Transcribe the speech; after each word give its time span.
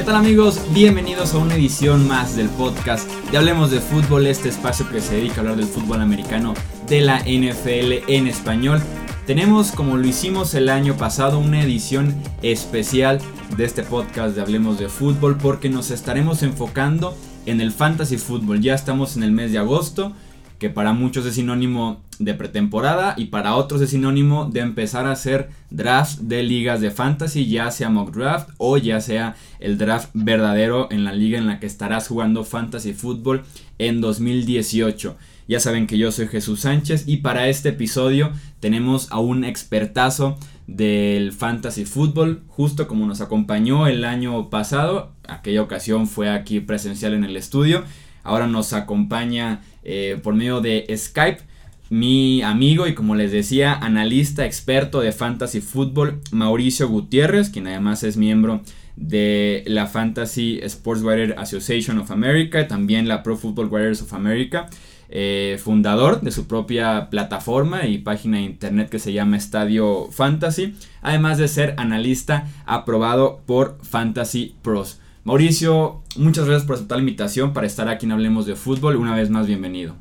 ¿Qué 0.00 0.06
tal 0.06 0.16
amigos? 0.16 0.58
Bienvenidos 0.72 1.34
a 1.34 1.36
una 1.36 1.56
edición 1.56 2.08
más 2.08 2.34
del 2.34 2.48
podcast 2.48 3.06
de 3.30 3.36
Hablemos 3.36 3.70
de 3.70 3.80
Fútbol, 3.80 4.26
este 4.26 4.48
espacio 4.48 4.88
que 4.88 5.02
se 5.02 5.16
dedica 5.16 5.36
a 5.36 5.38
hablar 5.40 5.56
del 5.56 5.66
fútbol 5.66 6.00
americano 6.00 6.54
de 6.88 7.02
la 7.02 7.18
NFL 7.18 8.10
en 8.10 8.26
español. 8.26 8.80
Tenemos, 9.26 9.72
como 9.72 9.98
lo 9.98 10.06
hicimos 10.08 10.54
el 10.54 10.70
año 10.70 10.96
pasado, 10.96 11.38
una 11.38 11.62
edición 11.62 12.14
especial 12.40 13.20
de 13.58 13.66
este 13.66 13.82
podcast 13.82 14.34
de 14.34 14.40
Hablemos 14.40 14.78
de 14.78 14.88
Fútbol 14.88 15.36
porque 15.36 15.68
nos 15.68 15.90
estaremos 15.90 16.42
enfocando 16.42 17.14
en 17.44 17.60
el 17.60 17.70
fantasy 17.70 18.16
fútbol. 18.16 18.62
Ya 18.62 18.74
estamos 18.74 19.18
en 19.18 19.22
el 19.22 19.32
mes 19.32 19.52
de 19.52 19.58
agosto 19.58 20.14
que 20.60 20.68
para 20.70 20.92
muchos 20.92 21.24
es 21.24 21.34
sinónimo 21.34 22.02
de 22.18 22.34
pretemporada 22.34 23.14
y 23.16 23.26
para 23.26 23.56
otros 23.56 23.80
es 23.80 23.90
sinónimo 23.90 24.44
de 24.44 24.60
empezar 24.60 25.06
a 25.06 25.12
hacer 25.12 25.48
draft 25.70 26.18
de 26.18 26.42
ligas 26.42 26.82
de 26.82 26.90
fantasy, 26.90 27.48
ya 27.48 27.70
sea 27.70 27.88
mock 27.88 28.14
draft 28.14 28.50
o 28.58 28.76
ya 28.76 29.00
sea 29.00 29.36
el 29.58 29.78
draft 29.78 30.10
verdadero 30.12 30.88
en 30.90 31.02
la 31.04 31.14
liga 31.14 31.38
en 31.38 31.46
la 31.46 31.58
que 31.58 31.66
estarás 31.66 32.08
jugando 32.08 32.44
fantasy 32.44 32.92
fútbol 32.92 33.42
en 33.78 34.02
2018. 34.02 35.16
Ya 35.48 35.60
saben 35.60 35.86
que 35.86 35.96
yo 35.96 36.12
soy 36.12 36.28
Jesús 36.28 36.60
Sánchez 36.60 37.08
y 37.08 37.16
para 37.16 37.48
este 37.48 37.70
episodio 37.70 38.30
tenemos 38.60 39.10
a 39.10 39.18
un 39.18 39.44
expertazo 39.44 40.38
del 40.66 41.32
fantasy 41.32 41.86
fútbol, 41.86 42.42
justo 42.48 42.86
como 42.86 43.06
nos 43.06 43.22
acompañó 43.22 43.86
el 43.86 44.04
año 44.04 44.50
pasado, 44.50 45.10
aquella 45.26 45.62
ocasión 45.62 46.06
fue 46.06 46.28
aquí 46.28 46.60
presencial 46.60 47.14
en 47.14 47.24
el 47.24 47.36
estudio, 47.36 47.82
ahora 48.22 48.46
nos 48.46 48.72
acompaña 48.72 49.62
eh, 49.82 50.18
por 50.22 50.34
medio 50.34 50.60
de 50.60 50.86
Skype. 50.96 51.40
Mi 51.88 52.40
amigo 52.42 52.86
y 52.86 52.94
como 52.94 53.16
les 53.16 53.32
decía, 53.32 53.74
analista 53.74 54.46
experto 54.46 55.00
de 55.00 55.10
fantasy 55.10 55.60
fútbol, 55.60 56.20
Mauricio 56.30 56.88
Gutiérrez, 56.88 57.50
quien 57.50 57.66
además 57.66 58.04
es 58.04 58.16
miembro 58.16 58.62
de 58.94 59.64
la 59.66 59.86
Fantasy 59.86 60.60
Sports 60.62 61.02
Writer 61.02 61.34
Association 61.38 61.98
of 61.98 62.10
America, 62.10 62.68
también 62.68 63.08
la 63.08 63.22
Pro 63.22 63.36
Football 63.36 63.70
Writers 63.70 64.02
of 64.02 64.12
America, 64.12 64.68
eh, 65.08 65.58
fundador 65.60 66.20
de 66.20 66.30
su 66.30 66.46
propia 66.46 67.08
plataforma 67.10 67.86
y 67.86 67.98
página 67.98 68.36
de 68.36 68.44
internet 68.44 68.90
que 68.90 69.00
se 69.00 69.12
llama 69.12 69.38
Estadio 69.38 70.08
Fantasy, 70.12 70.74
además 71.02 71.38
de 71.38 71.48
ser 71.48 71.74
analista 71.78 72.46
aprobado 72.66 73.40
por 73.46 73.78
Fantasy 73.82 74.54
Pros. 74.62 75.00
Mauricio, 75.22 76.02
muchas 76.16 76.46
gracias 76.46 76.66
por 76.66 76.76
aceptar 76.76 76.96
la 76.96 77.02
invitación 77.02 77.52
para 77.52 77.66
estar 77.66 77.88
aquí 77.88 78.06
en 78.06 78.12
Hablemos 78.12 78.46
de 78.46 78.56
Fútbol. 78.56 78.96
Una 78.96 79.14
vez 79.14 79.28
más, 79.28 79.46
bienvenido. 79.46 79.94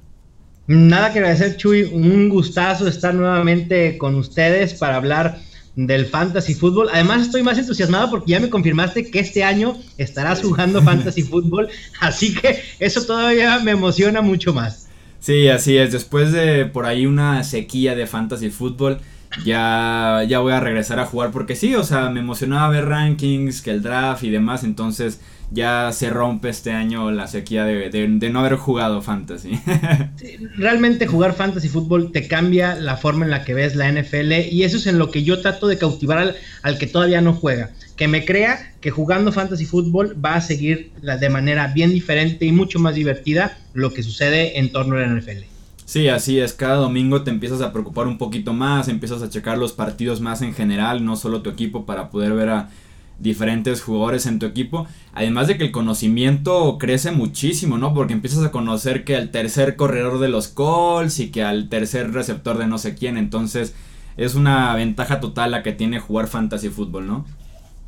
Nada 0.67 1.11
que 1.11 1.19
agradecer, 1.19 1.57
Chuy. 1.57 1.83
Un 1.83 2.29
gustazo 2.29 2.87
estar 2.87 3.13
nuevamente 3.13 3.97
con 3.97 4.15
ustedes 4.15 4.75
para 4.75 4.95
hablar 4.95 5.37
del 5.75 6.05
fantasy 6.05 6.53
fútbol. 6.53 6.87
Además, 6.93 7.23
estoy 7.23 7.43
más 7.43 7.57
entusiasmado 7.57 8.09
porque 8.09 8.31
ya 8.31 8.39
me 8.39 8.49
confirmaste 8.49 9.11
que 9.11 9.19
este 9.19 9.43
año 9.43 9.77
estarás 9.97 10.41
jugando 10.41 10.81
fantasy 10.83 11.23
fútbol. 11.23 11.67
Así 11.99 12.33
que 12.33 12.61
eso 12.79 13.03
todavía 13.03 13.59
me 13.59 13.71
emociona 13.71 14.21
mucho 14.21 14.53
más. 14.53 14.87
Sí, 15.19 15.49
así 15.49 15.75
es. 15.77 15.91
Después 15.91 16.31
de 16.31 16.65
por 16.65 16.85
ahí 16.85 17.05
una 17.05 17.43
sequía 17.43 17.93
de 17.93 18.07
fantasy 18.07 18.49
fútbol 18.49 18.99
ya, 19.45 20.23
ya 20.27 20.39
voy 20.39 20.53
a 20.53 20.59
regresar 20.59 20.99
a 20.99 21.05
jugar 21.05 21.31
porque 21.31 21.55
sí, 21.55 21.75
o 21.75 21.83
sea, 21.83 22.09
me 22.09 22.19
emocionaba 22.19 22.69
ver 22.69 22.85
rankings, 22.85 23.61
que 23.61 23.71
el 23.71 23.81
draft 23.81 24.23
y 24.23 24.29
demás, 24.29 24.63
entonces 24.63 25.19
ya 25.51 25.91
se 25.93 26.09
rompe 26.09 26.49
este 26.49 26.71
año 26.71 27.09
la 27.11 27.27
sequía 27.27 27.65
de, 27.65 28.07
no 28.31 28.39
haber 28.39 28.55
jugado 28.55 29.01
fantasy. 29.01 29.59
realmente 30.57 31.07
jugar 31.07 31.33
fantasy 31.33 31.69
fútbol 31.69 32.11
te 32.11 32.27
cambia 32.27 32.75
la 32.75 32.97
forma 32.97 33.25
en 33.25 33.31
la 33.31 33.43
que 33.43 33.53
ves 33.53 33.75
la 33.75 33.91
NFL 33.91 34.31
y 34.51 34.63
eso 34.63 34.77
es 34.77 34.87
en 34.87 34.99
lo 34.99 35.09
que 35.09 35.23
yo 35.23 35.41
trato 35.41 35.67
de 35.67 35.77
cautivar 35.77 36.19
al, 36.19 36.35
al 36.61 36.77
que 36.77 36.87
todavía 36.87 37.21
no 37.21 37.33
juega. 37.33 37.71
Que 37.95 38.07
me 38.07 38.25
crea 38.25 38.73
que 38.79 38.91
jugando 38.91 39.31
fantasy 39.31 39.65
fútbol 39.65 40.15
va 40.23 40.35
a 40.35 40.41
seguir 40.41 40.91
de 41.01 41.29
manera 41.29 41.67
bien 41.67 41.91
diferente 41.91 42.45
y 42.45 42.51
mucho 42.51 42.79
más 42.79 42.95
divertida 42.95 43.57
lo 43.73 43.93
que 43.93 44.03
sucede 44.03 44.59
en 44.59 44.71
torno 44.71 44.95
a 44.95 44.99
la 44.99 45.07
NFL. 45.07 45.58
Sí, 45.89 46.07
así 46.07 46.39
es, 46.39 46.53
cada 46.53 46.75
domingo 46.75 47.23
te 47.23 47.31
empiezas 47.31 47.61
a 47.61 47.73
preocupar 47.73 48.05
un 48.05 48.19
poquito 48.19 48.53
más, 48.53 48.89
empiezas 48.89 49.23
a 49.23 49.29
checar 49.31 49.57
los 49.57 49.73
partidos 49.73 50.21
más 50.21 50.43
en 50.43 50.53
general, 50.53 51.03
no 51.03 51.15
solo 51.15 51.41
tu 51.41 51.49
equipo, 51.49 51.87
para 51.87 52.11
poder 52.11 52.33
ver 52.33 52.49
a 52.49 52.69
diferentes 53.17 53.81
jugadores 53.81 54.27
en 54.27 54.37
tu 54.37 54.45
equipo. 54.45 54.85
Además 55.15 55.47
de 55.47 55.57
que 55.57 55.63
el 55.63 55.71
conocimiento 55.71 56.77
crece 56.77 57.09
muchísimo, 57.09 57.79
¿no? 57.79 57.95
Porque 57.95 58.13
empiezas 58.13 58.45
a 58.45 58.51
conocer 58.51 59.03
que 59.03 59.15
al 59.15 59.31
tercer 59.31 59.75
corredor 59.77 60.19
de 60.19 60.29
los 60.29 60.47
Colts 60.47 61.19
y 61.19 61.31
que 61.31 61.41
al 61.41 61.69
tercer 61.69 62.13
receptor 62.13 62.59
de 62.59 62.67
no 62.67 62.77
sé 62.77 62.93
quién. 62.93 63.17
Entonces 63.17 63.73
es 64.15 64.35
una 64.35 64.75
ventaja 64.75 65.19
total 65.19 65.49
la 65.49 65.63
que 65.63 65.71
tiene 65.71 65.97
jugar 65.97 66.27
fantasy 66.27 66.69
fútbol, 66.69 67.07
¿no? 67.07 67.25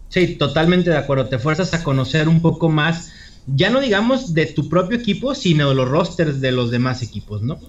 Sí, 0.09 0.37
totalmente 0.37 0.89
de 0.89 0.97
acuerdo. 0.97 1.27
Te 1.27 1.37
fuerzas 1.37 1.71
a 1.75 1.83
conocer 1.83 2.27
un 2.27 2.41
poco 2.41 2.67
más, 2.67 3.11
ya 3.45 3.69
no 3.69 3.79
digamos 3.79 4.33
de 4.33 4.47
tu 4.47 4.69
propio 4.69 4.97
equipo, 4.97 5.35
sino 5.35 5.69
de 5.69 5.75
los 5.75 5.87
rosters 5.87 6.41
de 6.41 6.51
los 6.51 6.71
demás 6.71 7.03
equipos, 7.03 7.43
¿no? 7.43 7.59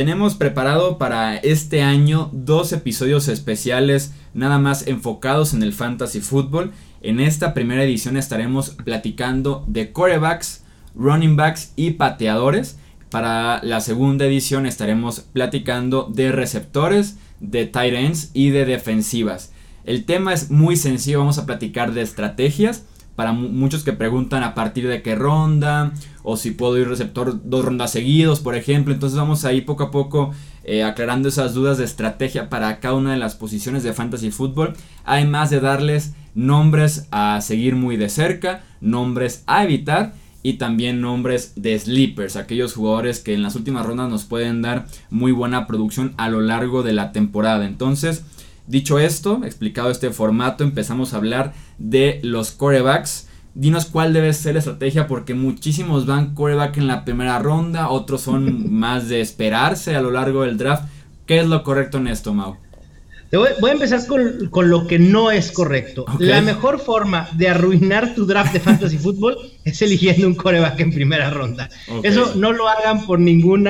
Tenemos 0.00 0.34
preparado 0.34 0.96
para 0.96 1.36
este 1.36 1.82
año 1.82 2.30
dos 2.32 2.72
episodios 2.72 3.28
especiales 3.28 4.14
nada 4.32 4.58
más 4.58 4.86
enfocados 4.86 5.52
en 5.52 5.62
el 5.62 5.74
fantasy 5.74 6.22
fútbol. 6.22 6.72
En 7.02 7.20
esta 7.20 7.52
primera 7.52 7.84
edición 7.84 8.16
estaremos 8.16 8.70
platicando 8.70 9.62
de 9.68 9.92
corebacks, 9.92 10.64
running 10.94 11.36
backs 11.36 11.74
y 11.76 11.90
pateadores. 11.90 12.78
Para 13.10 13.62
la 13.62 13.82
segunda 13.82 14.24
edición 14.24 14.64
estaremos 14.64 15.20
platicando 15.20 16.10
de 16.10 16.32
receptores, 16.32 17.18
de 17.40 17.66
tight 17.66 17.92
ends 17.92 18.30
y 18.32 18.48
de 18.48 18.64
defensivas. 18.64 19.52
El 19.84 20.06
tema 20.06 20.32
es 20.32 20.50
muy 20.50 20.76
sencillo, 20.76 21.18
vamos 21.18 21.36
a 21.36 21.44
platicar 21.44 21.92
de 21.92 22.00
estrategias 22.00 22.86
para 23.16 23.32
muchos 23.32 23.84
que 23.84 23.92
preguntan 23.92 24.42
a 24.42 24.54
partir 24.54 24.88
de 24.88 25.02
qué 25.02 25.14
ronda 25.14 25.92
o 26.22 26.36
si 26.36 26.52
puedo 26.52 26.78
ir 26.78 26.88
receptor 26.88 27.40
dos 27.44 27.64
rondas 27.64 27.92
seguidos, 27.92 28.40
por 28.40 28.54
ejemplo. 28.54 28.94
Entonces 28.94 29.18
vamos 29.18 29.44
a 29.44 29.52
ir 29.52 29.64
poco 29.64 29.84
a 29.84 29.90
poco 29.90 30.32
eh, 30.64 30.82
aclarando 30.82 31.28
esas 31.28 31.54
dudas 31.54 31.78
de 31.78 31.84
estrategia 31.84 32.48
para 32.48 32.80
cada 32.80 32.94
una 32.94 33.12
de 33.12 33.18
las 33.18 33.34
posiciones 33.34 33.82
de 33.82 33.92
fantasy 33.92 34.30
fútbol, 34.30 34.74
además 35.04 35.50
de 35.50 35.60
darles 35.60 36.14
nombres 36.34 37.08
a 37.10 37.40
seguir 37.40 37.76
muy 37.76 37.96
de 37.96 38.08
cerca, 38.08 38.62
nombres 38.80 39.42
a 39.46 39.64
evitar 39.64 40.14
y 40.42 40.54
también 40.54 41.00
nombres 41.00 41.52
de 41.56 41.78
sleepers, 41.78 42.36
aquellos 42.36 42.74
jugadores 42.74 43.20
que 43.20 43.34
en 43.34 43.42
las 43.42 43.56
últimas 43.56 43.84
rondas 43.84 44.08
nos 44.08 44.24
pueden 44.24 44.62
dar 44.62 44.86
muy 45.10 45.32
buena 45.32 45.66
producción 45.66 46.14
a 46.16 46.28
lo 46.28 46.40
largo 46.40 46.82
de 46.82 46.94
la 46.94 47.12
temporada. 47.12 47.66
Entonces, 47.66 48.24
Dicho 48.70 49.00
esto, 49.00 49.40
explicado 49.44 49.90
este 49.90 50.10
formato, 50.10 50.62
empezamos 50.62 51.12
a 51.12 51.16
hablar 51.16 51.54
de 51.78 52.20
los 52.22 52.52
corebacks. 52.52 53.26
Dinos 53.52 53.86
cuál 53.86 54.12
debe 54.12 54.32
ser 54.32 54.52
la 54.52 54.60
estrategia 54.60 55.08
porque 55.08 55.34
muchísimos 55.34 56.06
van 56.06 56.36
coreback 56.36 56.76
en 56.76 56.86
la 56.86 57.04
primera 57.04 57.40
ronda, 57.40 57.88
otros 57.88 58.20
son 58.20 58.72
más 58.78 59.08
de 59.08 59.20
esperarse 59.20 59.96
a 59.96 60.00
lo 60.00 60.12
largo 60.12 60.42
del 60.42 60.56
draft. 60.56 60.84
¿Qué 61.26 61.40
es 61.40 61.48
lo 61.48 61.64
correcto 61.64 61.98
en 61.98 62.06
esto, 62.06 62.32
Mau? 62.32 62.58
Voy, 63.32 63.70
a 63.70 63.72
empezar 63.72 64.06
con, 64.06 64.70
lo 64.70 64.86
que 64.86 65.00
no 65.00 65.32
es 65.32 65.50
correcto. 65.50 66.04
La 66.20 66.40
mejor 66.40 66.78
forma 66.78 67.28
de 67.32 67.48
arruinar 67.48 68.14
tu 68.14 68.24
draft 68.24 68.52
de 68.52 68.60
fantasy 68.60 68.98
fútbol 69.06 69.36
es 69.64 69.82
eligiendo 69.82 70.28
un 70.28 70.36
coreback 70.36 70.78
en 70.78 70.92
primera 70.92 71.30
ronda. 71.30 71.68
Eso 72.04 72.34
no 72.36 72.52
lo 72.52 72.68
hagan 72.68 73.04
por 73.04 73.18
ningún 73.18 73.68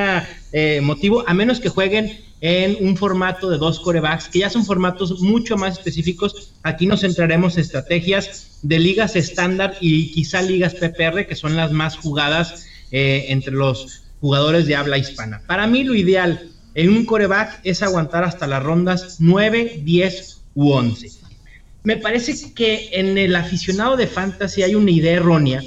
eh, 0.52 0.80
motivo, 0.82 1.24
a 1.26 1.32
menos 1.32 1.58
que 1.58 1.70
jueguen 1.70 2.29
en 2.40 2.76
un 2.80 2.96
formato 2.96 3.50
de 3.50 3.58
dos 3.58 3.80
corebacks, 3.80 4.28
que 4.28 4.40
ya 4.40 4.50
son 4.50 4.64
formatos 4.64 5.20
mucho 5.20 5.56
más 5.56 5.78
específicos. 5.78 6.52
Aquí 6.62 6.86
nos 6.86 7.00
centraremos 7.00 7.56
en 7.56 7.62
estrategias 7.62 8.58
de 8.62 8.78
ligas 8.78 9.16
estándar 9.16 9.76
y 9.80 10.12
quizá 10.12 10.42
ligas 10.42 10.74
PPR, 10.74 11.26
que 11.26 11.36
son 11.36 11.56
las 11.56 11.72
más 11.72 11.96
jugadas 11.96 12.66
eh, 12.90 13.26
entre 13.28 13.52
los 13.52 14.02
jugadores 14.20 14.66
de 14.66 14.76
habla 14.76 14.98
hispana. 14.98 15.42
Para 15.46 15.66
mí 15.66 15.84
lo 15.84 15.94
ideal 15.94 16.50
en 16.74 16.90
un 16.90 17.04
coreback 17.04 17.60
es 17.64 17.82
aguantar 17.82 18.24
hasta 18.24 18.46
las 18.46 18.62
rondas 18.62 19.16
9, 19.18 19.82
10 19.84 20.40
u 20.54 20.72
11. 20.72 21.10
Me 21.82 21.96
parece 21.96 22.54
que 22.54 22.90
en 22.92 23.16
el 23.16 23.34
aficionado 23.34 23.96
de 23.96 24.06
fantasy 24.06 24.62
hay 24.62 24.74
una 24.74 24.90
idea 24.90 25.14
errónea 25.14 25.62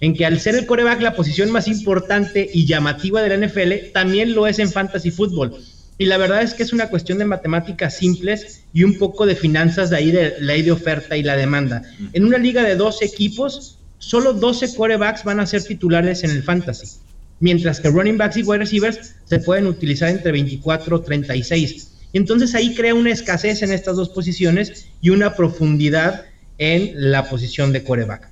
en 0.00 0.14
que 0.14 0.26
al 0.26 0.38
ser 0.38 0.54
el 0.54 0.66
coreback 0.66 1.00
la 1.00 1.14
posición 1.14 1.50
más 1.50 1.66
importante 1.68 2.48
y 2.52 2.66
llamativa 2.66 3.22
de 3.22 3.36
la 3.36 3.46
NFL, 3.46 3.92
también 3.92 4.34
lo 4.34 4.46
es 4.46 4.58
en 4.58 4.70
fantasy 4.70 5.10
fútbol. 5.10 5.56
Y 5.96 6.06
la 6.06 6.16
verdad 6.16 6.42
es 6.42 6.54
que 6.54 6.64
es 6.64 6.72
una 6.72 6.88
cuestión 6.88 7.18
de 7.18 7.24
matemáticas 7.24 7.96
simples 7.96 8.64
y 8.72 8.82
un 8.82 8.98
poco 8.98 9.26
de 9.26 9.36
finanzas 9.36 9.90
de 9.90 9.96
ahí 9.96 10.10
de 10.10 10.34
ley 10.40 10.62
de 10.62 10.72
oferta 10.72 11.16
y 11.16 11.22
la 11.22 11.36
demanda. 11.36 11.82
En 12.12 12.24
una 12.24 12.38
liga 12.38 12.62
de 12.64 12.74
12 12.74 13.04
equipos, 13.04 13.78
solo 13.98 14.32
12 14.32 14.74
corebacks 14.74 15.22
van 15.22 15.38
a 15.38 15.46
ser 15.46 15.62
titulares 15.62 16.24
en 16.24 16.30
el 16.30 16.42
fantasy, 16.42 16.98
mientras 17.38 17.80
que 17.80 17.90
running 17.90 18.18
backs 18.18 18.36
y 18.36 18.42
wide 18.42 18.58
receivers 18.58 19.14
se 19.24 19.38
pueden 19.38 19.68
utilizar 19.68 20.08
entre 20.08 20.32
24 20.32 20.96
y 20.96 21.04
36. 21.04 21.90
Y 22.12 22.18
entonces 22.18 22.54
ahí 22.54 22.74
crea 22.74 22.94
una 22.94 23.12
escasez 23.12 23.62
en 23.62 23.72
estas 23.72 23.96
dos 23.96 24.08
posiciones 24.08 24.88
y 25.00 25.10
una 25.10 25.34
profundidad 25.36 26.24
en 26.58 26.92
la 27.10 27.28
posición 27.28 27.72
de 27.72 27.84
coreback. 27.84 28.30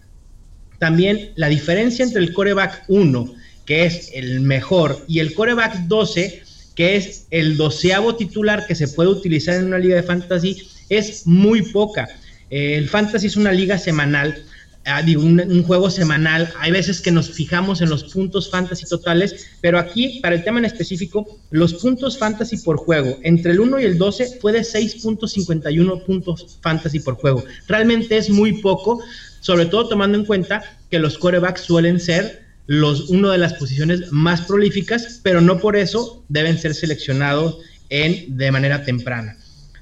También 0.78 1.30
la 1.36 1.48
diferencia 1.48 2.04
entre 2.04 2.22
el 2.22 2.32
coreback 2.32 2.84
1, 2.88 3.34
que 3.66 3.84
es 3.84 4.10
el 4.14 4.40
mejor, 4.40 5.04
y 5.06 5.20
el 5.20 5.34
coreback 5.34 5.86
12 5.86 6.42
que 6.74 6.96
es 6.96 7.26
el 7.30 7.56
doceavo 7.56 8.16
titular 8.16 8.66
que 8.66 8.74
se 8.74 8.88
puede 8.88 9.10
utilizar 9.10 9.56
en 9.56 9.66
una 9.66 9.78
liga 9.78 9.96
de 9.96 10.02
fantasy, 10.02 10.56
es 10.88 11.26
muy 11.26 11.62
poca. 11.62 12.08
el 12.50 12.88
fantasy 12.88 13.26
es 13.26 13.36
una 13.36 13.52
liga 13.52 13.78
semanal 13.78 14.44
Ah, 14.84 15.00
digo, 15.00 15.22
un, 15.22 15.62
juego 15.62 15.90
semanal. 15.90 16.52
Hay 16.58 16.72
veces 16.72 17.00
que 17.00 17.12
nos 17.12 17.30
fijamos 17.30 17.80
en 17.82 17.88
los 17.88 18.04
puntos 18.04 18.50
fantasy 18.50 18.84
totales, 18.86 19.46
pero 19.60 19.78
aquí, 19.78 20.18
para 20.20 20.34
el 20.34 20.42
tema 20.42 20.58
en 20.58 20.64
específico, 20.64 21.38
los 21.50 21.74
puntos 21.74 22.18
fantasy 22.18 22.56
por 22.56 22.78
juego, 22.78 23.16
entre 23.22 23.52
el 23.52 23.60
1 23.60 23.80
y 23.80 23.84
el 23.84 23.96
12, 23.96 24.38
fue 24.40 24.52
de 24.52 24.62
6.51 24.62 26.04
puntos 26.04 26.58
fantasy 26.60 26.98
por 26.98 27.14
juego. 27.14 27.44
Realmente 27.68 28.16
es 28.16 28.28
muy 28.28 28.60
poco, 28.60 29.00
sobre 29.40 29.66
todo 29.66 29.88
tomando 29.88 30.18
en 30.18 30.24
cuenta 30.24 30.62
que 30.90 30.98
los 30.98 31.16
corebacks 31.16 31.60
suelen 31.60 32.00
ser 32.00 32.42
los, 32.66 33.10
una 33.10 33.32
de 33.32 33.38
las 33.38 33.54
posiciones 33.54 34.12
más 34.12 34.42
prolíficas, 34.42 35.20
pero 35.22 35.40
no 35.40 35.58
por 35.58 35.76
eso 35.76 36.24
deben 36.28 36.58
ser 36.58 36.74
seleccionados 36.74 37.58
en, 37.90 38.36
de 38.36 38.50
manera 38.50 38.84
temprana. 38.84 39.36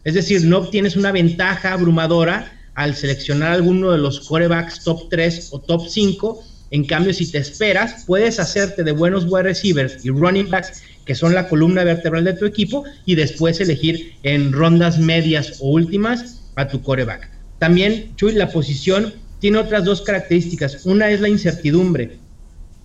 Es 0.05 0.15
decir, 0.15 0.45
no 0.45 0.59
obtienes 0.59 0.97
una 0.97 1.13
ventaja 1.13 1.73
abrumadora 1.73 2.53
al 2.75 2.95
seleccionar 2.95 3.53
alguno 3.53 3.93
de 3.93 3.99
los 3.99 4.21
corebacks 4.21 4.83
top 4.83 5.09
3 5.11 5.49
o 5.53 5.61
top 5.61 5.89
5. 5.89 6.45
En 6.71 6.85
cambio, 6.85 7.13
si 7.13 7.31
te 7.31 7.39
esperas, 7.39 8.05
puedes 8.07 8.41
hacerte 8.41 8.85
de 8.85 8.93
buenos 8.93 9.25
wide 9.29 9.43
receivers 9.43 10.05
y 10.05 10.11
running 10.11 10.49
backs 10.49 10.83
que 11.05 11.15
son 11.15 11.35
la 11.35 11.49
columna 11.49 11.83
vertebral 11.83 12.25
de 12.25 12.35
tu 12.35 12.47
equipo 12.47 12.85
y 13.05 13.17
después 13.17 13.61
elegir 13.61 14.15
en 14.23 14.53
rondas 14.53 14.99
medias 14.99 15.57
o 15.61 15.73
últimas 15.73 16.41
a 16.55 16.69
tu 16.69 16.83
coreback. 16.83 17.29
También, 17.59 18.13
Chuy, 18.17 18.33
la 18.33 18.51
posición 18.51 19.13
tiene 19.41 19.59
otras 19.59 19.85
dos 19.85 20.03
características. 20.03 20.87
Una 20.87 21.11
es 21.11 21.21
la 21.21 21.29
incertidumbre. 21.29 22.20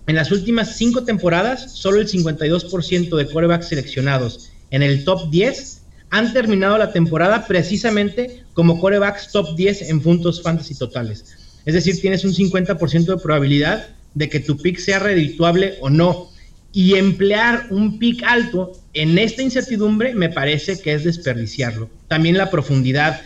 En 0.06 0.14
las 0.14 0.30
últimas 0.30 0.76
cinco 0.76 1.02
temporadas, 1.02 1.72
solo 1.72 2.00
el 2.00 2.08
52% 2.08 3.16
de 3.16 3.26
corebacks 3.26 3.68
seleccionados 3.68 4.50
en 4.70 4.82
el 4.82 5.04
top 5.04 5.30
10 5.30 5.82
han 6.10 6.32
terminado 6.32 6.78
la 6.78 6.92
temporada 6.92 7.46
precisamente 7.46 8.44
como 8.54 8.80
corebacks 8.80 9.32
top 9.32 9.56
10 9.56 9.82
en 9.90 10.00
puntos 10.00 10.42
fantasy 10.42 10.76
totales. 10.76 11.24
Es 11.64 11.74
decir, 11.74 12.00
tienes 12.00 12.24
un 12.24 12.32
50% 12.32 13.06
de 13.06 13.16
probabilidad 13.16 13.88
de 14.14 14.28
que 14.28 14.40
tu 14.40 14.56
pick 14.56 14.78
sea 14.78 15.00
redituable 15.00 15.74
o 15.80 15.90
no. 15.90 16.30
Y 16.72 16.94
emplear 16.94 17.66
un 17.70 17.98
pick 17.98 18.22
alto 18.22 18.72
en 18.92 19.18
esta 19.18 19.42
incertidumbre 19.42 20.14
me 20.14 20.28
parece 20.28 20.78
que 20.78 20.92
es 20.92 21.04
desperdiciarlo. 21.04 21.88
También 22.06 22.36
la 22.36 22.50
profundidad. 22.50 23.20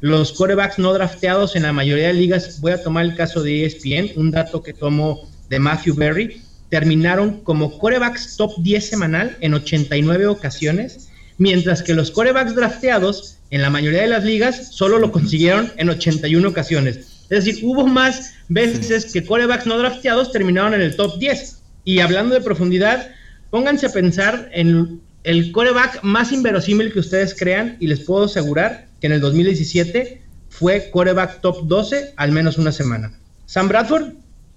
Los 0.00 0.32
corebacks 0.32 0.78
no 0.78 0.92
drafteados 0.92 1.56
en 1.56 1.64
la 1.64 1.72
mayoría 1.72 2.08
de 2.08 2.14
ligas, 2.14 2.60
voy 2.60 2.72
a 2.72 2.82
tomar 2.82 3.04
el 3.04 3.16
caso 3.16 3.42
de 3.42 3.64
ESPN, 3.64 4.18
un 4.18 4.30
dato 4.30 4.62
que 4.62 4.72
tomo 4.72 5.29
de 5.50 5.58
Matthew 5.58 5.96
Berry, 5.96 6.40
terminaron 6.70 7.40
como 7.42 7.78
corebacks 7.78 8.36
top 8.36 8.52
10 8.62 8.88
semanal 8.88 9.36
en 9.40 9.52
89 9.52 10.26
ocasiones 10.26 11.10
mientras 11.40 11.82
que 11.82 11.94
los 11.94 12.10
corebacks 12.10 12.54
drafteados 12.54 13.38
en 13.50 13.62
la 13.62 13.70
mayoría 13.70 14.02
de 14.02 14.08
las 14.08 14.24
ligas 14.24 14.68
solo 14.72 14.98
lo 14.98 15.10
consiguieron 15.10 15.72
en 15.78 15.88
81 15.88 16.46
ocasiones. 16.46 16.96
Es 17.30 17.44
decir, 17.44 17.60
hubo 17.62 17.86
más 17.86 18.34
veces 18.48 19.10
que 19.10 19.24
corebacks 19.24 19.64
no 19.64 19.78
drafteados 19.78 20.32
terminaron 20.32 20.74
en 20.74 20.82
el 20.82 20.94
top 20.96 21.18
10. 21.18 21.62
Y 21.84 22.00
hablando 22.00 22.34
de 22.34 22.42
profundidad, 22.42 23.08
pónganse 23.48 23.86
a 23.86 23.92
pensar 23.92 24.50
en 24.52 25.00
el 25.24 25.50
coreback 25.50 26.02
más 26.02 26.30
inverosímil 26.30 26.92
que 26.92 27.00
ustedes 27.00 27.34
crean 27.34 27.78
y 27.80 27.86
les 27.86 28.00
puedo 28.00 28.26
asegurar 28.26 28.88
que 29.00 29.06
en 29.06 29.14
el 29.14 29.20
2017 29.22 30.20
fue 30.50 30.90
coreback 30.90 31.40
top 31.40 31.66
12 31.66 32.12
al 32.16 32.32
menos 32.32 32.58
una 32.58 32.70
semana. 32.70 33.18
Sam 33.46 33.68
Bradford, 33.68 34.12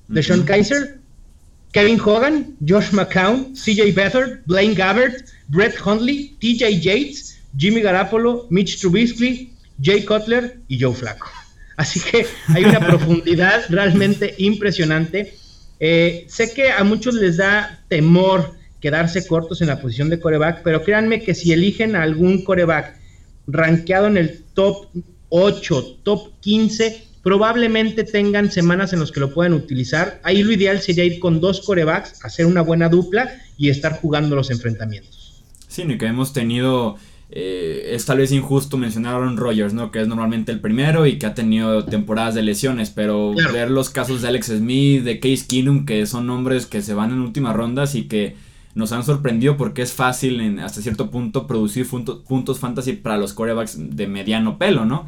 Deshaun 0.10 0.46
Kaiser, 0.46 1.00
Kevin 1.74 2.00
Hogan, 2.00 2.56
Josh 2.66 2.92
McCown, 2.92 3.56
CJ 3.56 3.96
Beathard, 3.96 4.44
Blaine 4.46 4.76
Gabbert, 4.76 5.24
Brett 5.50 5.76
Hundley, 5.76 6.36
TJ 6.40 6.82
Yates, 6.82 7.40
Jimmy 7.58 7.82
Garapolo, 7.82 8.48
Mitch 8.50 8.80
Trubisky, 8.80 9.52
Jay 9.82 10.06
Cutler 10.06 10.60
y 10.68 10.80
Joe 10.80 10.94
Flacco. 10.94 11.28
Así 11.78 12.00
que 12.00 12.28
hay 12.50 12.66
una 12.66 12.80
profundidad 12.80 13.64
realmente 13.70 14.36
impresionante. 14.38 15.34
Eh, 15.80 16.26
sé 16.28 16.54
que 16.54 16.72
a 16.72 16.84
muchos 16.84 17.16
les 17.16 17.38
da 17.38 17.84
temor 17.88 18.56
quedarse 18.80 19.26
cortos 19.26 19.62
en 19.62 19.68
la 19.68 19.82
posición 19.82 20.10
de 20.10 20.20
coreback, 20.20 20.62
pero 20.62 20.84
créanme 20.84 21.24
que 21.24 21.34
si 21.34 21.52
eligen 21.52 21.96
a 21.96 22.04
algún 22.04 22.44
coreback 22.44 23.00
rankeado 23.48 24.08
en 24.08 24.18
el 24.18 24.44
top 24.54 24.88
8, 25.30 26.00
top 26.04 26.32
15, 26.42 27.04
probablemente 27.24 28.04
tengan 28.04 28.52
semanas 28.52 28.94
en 28.94 29.00
las 29.00 29.12
que 29.12 29.22
lo 29.22 29.34
puedan 29.34 29.54
utilizar. 29.54 30.20
Ahí 30.24 30.44
lo 30.44 30.52
ideal 30.52 30.82
sería 30.82 31.06
ir 31.06 31.20
con 31.20 31.40
dos 31.40 31.62
corebacks, 31.62 32.24
hacer 32.24 32.46
una 32.46 32.62
buena 32.62 32.90
dupla 32.90 33.32
y 33.58 33.70
estar 33.70 34.00
jugando 34.00 34.36
los 34.36 34.52
enfrentamientos. 34.52 35.42
Sí, 35.70 35.84
que 35.98 36.06
hemos 36.06 36.34
tenido, 36.34 36.98
eh, 37.32 37.92
es 37.94 38.06
tal 38.06 38.18
vez 38.18 38.32
injusto 38.34 38.78
mencionar 38.78 39.14
a 39.14 39.18
Aaron 39.18 39.38
Rodgers, 39.38 39.74
¿no? 39.74 39.90
Que 39.90 40.02
es 40.02 40.08
normalmente 40.08 40.52
el 40.52 40.60
primero 40.60 41.08
y 41.08 41.18
que 41.18 41.26
ha 41.26 41.34
tenido 41.34 41.86
temporadas 41.86 42.36
de 42.36 42.44
lesiones, 42.44 42.90
pero 42.90 43.34
ver 43.54 43.72
los 43.72 43.90
casos 43.90 44.22
de 44.22 44.28
Alex 44.28 44.48
Smith, 44.48 45.04
de 45.04 45.20
Case 45.20 45.46
Keenum, 45.48 45.86
que 45.86 46.06
son 46.06 46.28
nombres 46.28 46.66
que 46.66 46.82
se 46.82 46.94
van 46.94 47.12
en 47.12 47.20
últimas 47.20 47.56
rondas 47.56 47.96
y 47.96 48.04
que 48.04 48.36
nos 48.76 48.92
han 48.92 49.04
sorprendido 49.04 49.56
porque 49.56 49.82
es 49.82 49.94
fácil 49.94 50.42
en, 50.42 50.60
hasta 50.60 50.82
cierto 50.82 51.10
punto 51.10 51.48
producir 51.48 51.88
puntos 51.88 52.60
fantasy 52.60 52.94
para 52.94 53.18
los 53.18 53.34
corebacks 53.34 53.78
de 53.78 54.08
mediano 54.08 54.58
pelo, 54.58 54.86
¿no? 54.86 55.08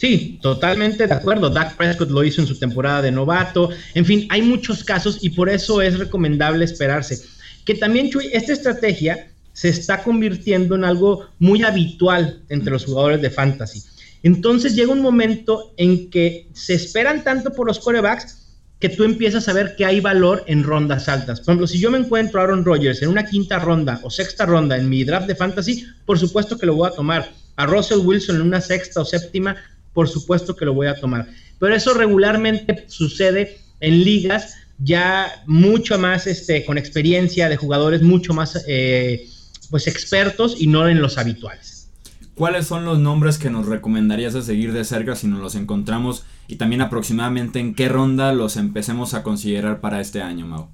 Sí, 0.00 0.38
totalmente 0.40 1.06
de 1.06 1.12
acuerdo. 1.12 1.50
Dak 1.50 1.76
Prescott 1.76 2.08
lo 2.08 2.24
hizo 2.24 2.40
en 2.40 2.46
su 2.46 2.58
temporada 2.58 3.02
de 3.02 3.12
novato. 3.12 3.68
En 3.92 4.06
fin, 4.06 4.26
hay 4.30 4.40
muchos 4.40 4.82
casos 4.82 5.18
y 5.20 5.28
por 5.28 5.50
eso 5.50 5.82
es 5.82 5.98
recomendable 5.98 6.64
esperarse. 6.64 7.22
Que 7.66 7.74
también, 7.74 8.08
Chuy, 8.08 8.30
esta 8.32 8.54
estrategia 8.54 9.30
se 9.52 9.68
está 9.68 10.02
convirtiendo 10.02 10.74
en 10.74 10.84
algo 10.84 11.28
muy 11.38 11.64
habitual 11.64 12.40
entre 12.48 12.72
los 12.72 12.86
jugadores 12.86 13.20
de 13.20 13.28
fantasy. 13.28 13.82
Entonces 14.22 14.74
llega 14.74 14.90
un 14.90 15.02
momento 15.02 15.74
en 15.76 16.08
que 16.08 16.48
se 16.54 16.72
esperan 16.72 17.22
tanto 17.22 17.52
por 17.52 17.66
los 17.66 17.78
corebacks 17.78 18.56
que 18.78 18.88
tú 18.88 19.04
empiezas 19.04 19.48
a 19.48 19.52
ver 19.52 19.76
que 19.76 19.84
hay 19.84 20.00
valor 20.00 20.44
en 20.46 20.64
rondas 20.64 21.10
altas. 21.10 21.40
Por 21.40 21.50
ejemplo, 21.50 21.66
si 21.66 21.78
yo 21.78 21.90
me 21.90 21.98
encuentro 21.98 22.40
a 22.40 22.44
Aaron 22.44 22.64
Rodgers 22.64 23.02
en 23.02 23.10
una 23.10 23.26
quinta 23.26 23.58
ronda 23.58 24.00
o 24.02 24.08
sexta 24.08 24.46
ronda 24.46 24.78
en 24.78 24.88
mi 24.88 25.04
draft 25.04 25.26
de 25.26 25.36
fantasy, 25.36 25.84
por 26.06 26.18
supuesto 26.18 26.56
que 26.56 26.64
lo 26.64 26.74
voy 26.74 26.88
a 26.88 26.94
tomar. 26.94 27.30
A 27.56 27.66
Russell 27.66 27.98
Wilson 27.98 28.36
en 28.36 28.42
una 28.42 28.62
sexta 28.62 29.02
o 29.02 29.04
séptima, 29.04 29.54
por 29.92 30.08
supuesto 30.08 30.56
que 30.56 30.64
lo 30.64 30.74
voy 30.74 30.86
a 30.86 30.94
tomar. 30.94 31.28
Pero 31.58 31.74
eso 31.74 31.94
regularmente 31.94 32.84
sucede 32.88 33.58
en 33.80 34.04
ligas 34.04 34.54
ya 34.78 35.42
mucho 35.46 35.98
más 35.98 36.26
este, 36.26 36.64
con 36.64 36.78
experiencia 36.78 37.48
de 37.48 37.56
jugadores 37.56 38.02
mucho 38.02 38.32
más 38.32 38.64
eh, 38.66 39.26
pues 39.70 39.86
expertos 39.86 40.56
y 40.58 40.66
no 40.66 40.88
en 40.88 41.00
los 41.00 41.18
habituales. 41.18 41.88
¿Cuáles 42.34 42.66
son 42.66 42.86
los 42.86 42.98
nombres 42.98 43.36
que 43.36 43.50
nos 43.50 43.66
recomendarías 43.66 44.34
a 44.34 44.42
seguir 44.42 44.72
de 44.72 44.84
cerca 44.84 45.14
si 45.14 45.26
nos 45.26 45.40
los 45.40 45.54
encontramos 45.54 46.24
y 46.48 46.56
también 46.56 46.80
aproximadamente 46.80 47.58
en 47.58 47.74
qué 47.74 47.90
ronda 47.90 48.32
los 48.32 48.56
empecemos 48.56 49.12
a 49.12 49.22
considerar 49.22 49.80
para 49.80 50.00
este 50.00 50.22
año, 50.22 50.46
Mau? 50.46 50.68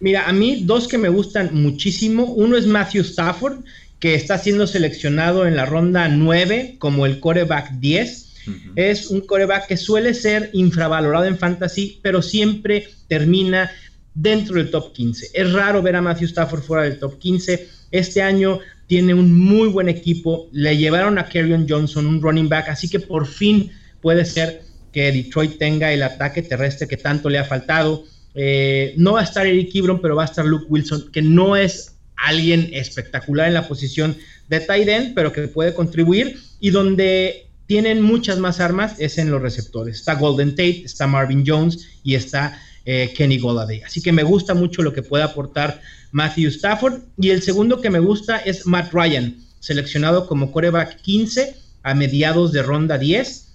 Mira, 0.00 0.28
a 0.28 0.32
mí 0.32 0.64
dos 0.64 0.88
que 0.88 0.98
me 0.98 1.08
gustan 1.08 1.50
muchísimo. 1.52 2.24
Uno 2.24 2.56
es 2.56 2.66
Matthew 2.66 3.02
Stafford, 3.02 3.60
que 4.00 4.16
está 4.16 4.36
siendo 4.36 4.66
seleccionado 4.66 5.46
en 5.46 5.54
la 5.54 5.64
ronda 5.64 6.08
9 6.08 6.74
como 6.80 7.06
el 7.06 7.20
coreback 7.20 7.70
10 7.74 8.31
es 8.76 9.08
un 9.08 9.20
coreback 9.20 9.68
que 9.68 9.76
suele 9.76 10.14
ser 10.14 10.50
infravalorado 10.52 11.24
en 11.26 11.38
fantasy, 11.38 12.00
pero 12.02 12.22
siempre 12.22 12.88
termina 13.08 13.70
dentro 14.14 14.56
del 14.56 14.70
top 14.70 14.92
15. 14.92 15.30
Es 15.32 15.52
raro 15.52 15.82
ver 15.82 15.96
a 15.96 16.02
Matthew 16.02 16.28
Stafford 16.28 16.62
fuera 16.62 16.82
del 16.84 16.98
top 16.98 17.18
15. 17.18 17.68
Este 17.90 18.22
año 18.22 18.60
tiene 18.86 19.14
un 19.14 19.38
muy 19.38 19.68
buen 19.68 19.88
equipo. 19.88 20.48
Le 20.52 20.76
llevaron 20.76 21.18
a 21.18 21.26
Kerryon 21.26 21.66
Johnson, 21.68 22.06
un 22.06 22.20
running 22.20 22.48
back, 22.48 22.68
así 22.68 22.88
que 22.88 23.00
por 23.00 23.26
fin 23.26 23.70
puede 24.00 24.24
ser 24.24 24.62
que 24.92 25.10
Detroit 25.10 25.58
tenga 25.58 25.92
el 25.92 26.02
ataque 26.02 26.42
terrestre 26.42 26.86
que 26.86 26.96
tanto 26.96 27.30
le 27.30 27.38
ha 27.38 27.44
faltado. 27.44 28.04
Eh, 28.34 28.94
no 28.96 29.14
va 29.14 29.20
a 29.20 29.24
estar 29.24 29.46
Eric 29.46 29.74
Ebron, 29.74 30.00
pero 30.00 30.16
va 30.16 30.22
a 30.22 30.26
estar 30.26 30.44
Luke 30.44 30.66
Wilson, 30.68 31.10
que 31.12 31.22
no 31.22 31.56
es 31.56 31.96
alguien 32.16 32.70
espectacular 32.72 33.48
en 33.48 33.54
la 33.54 33.66
posición 33.66 34.16
de 34.48 34.60
tight 34.60 34.88
end, 34.88 35.14
pero 35.14 35.32
que 35.32 35.48
puede 35.48 35.74
contribuir 35.74 36.38
y 36.60 36.70
donde 36.70 37.46
tienen 37.66 38.02
muchas 38.02 38.38
más 38.38 38.60
armas, 38.60 38.94
es 38.98 39.18
en 39.18 39.30
los 39.30 39.40
receptores. 39.40 39.96
Está 39.96 40.14
Golden 40.14 40.50
Tate, 40.50 40.84
está 40.84 41.06
Marvin 41.06 41.44
Jones 41.46 41.86
y 42.02 42.14
está 42.14 42.60
eh, 42.84 43.12
Kenny 43.16 43.38
Golladay. 43.38 43.82
Así 43.82 44.02
que 44.02 44.12
me 44.12 44.22
gusta 44.22 44.54
mucho 44.54 44.82
lo 44.82 44.92
que 44.92 45.02
puede 45.02 45.24
aportar 45.24 45.80
Matthew 46.10 46.48
Stafford. 46.48 47.02
Y 47.16 47.30
el 47.30 47.42
segundo 47.42 47.80
que 47.80 47.90
me 47.90 48.00
gusta 48.00 48.38
es 48.38 48.66
Matt 48.66 48.92
Ryan, 48.92 49.36
seleccionado 49.60 50.26
como 50.26 50.50
coreback 50.50 51.00
15 51.02 51.56
a 51.82 51.94
mediados 51.94 52.52
de 52.52 52.62
ronda 52.62 52.98
10. 52.98 53.48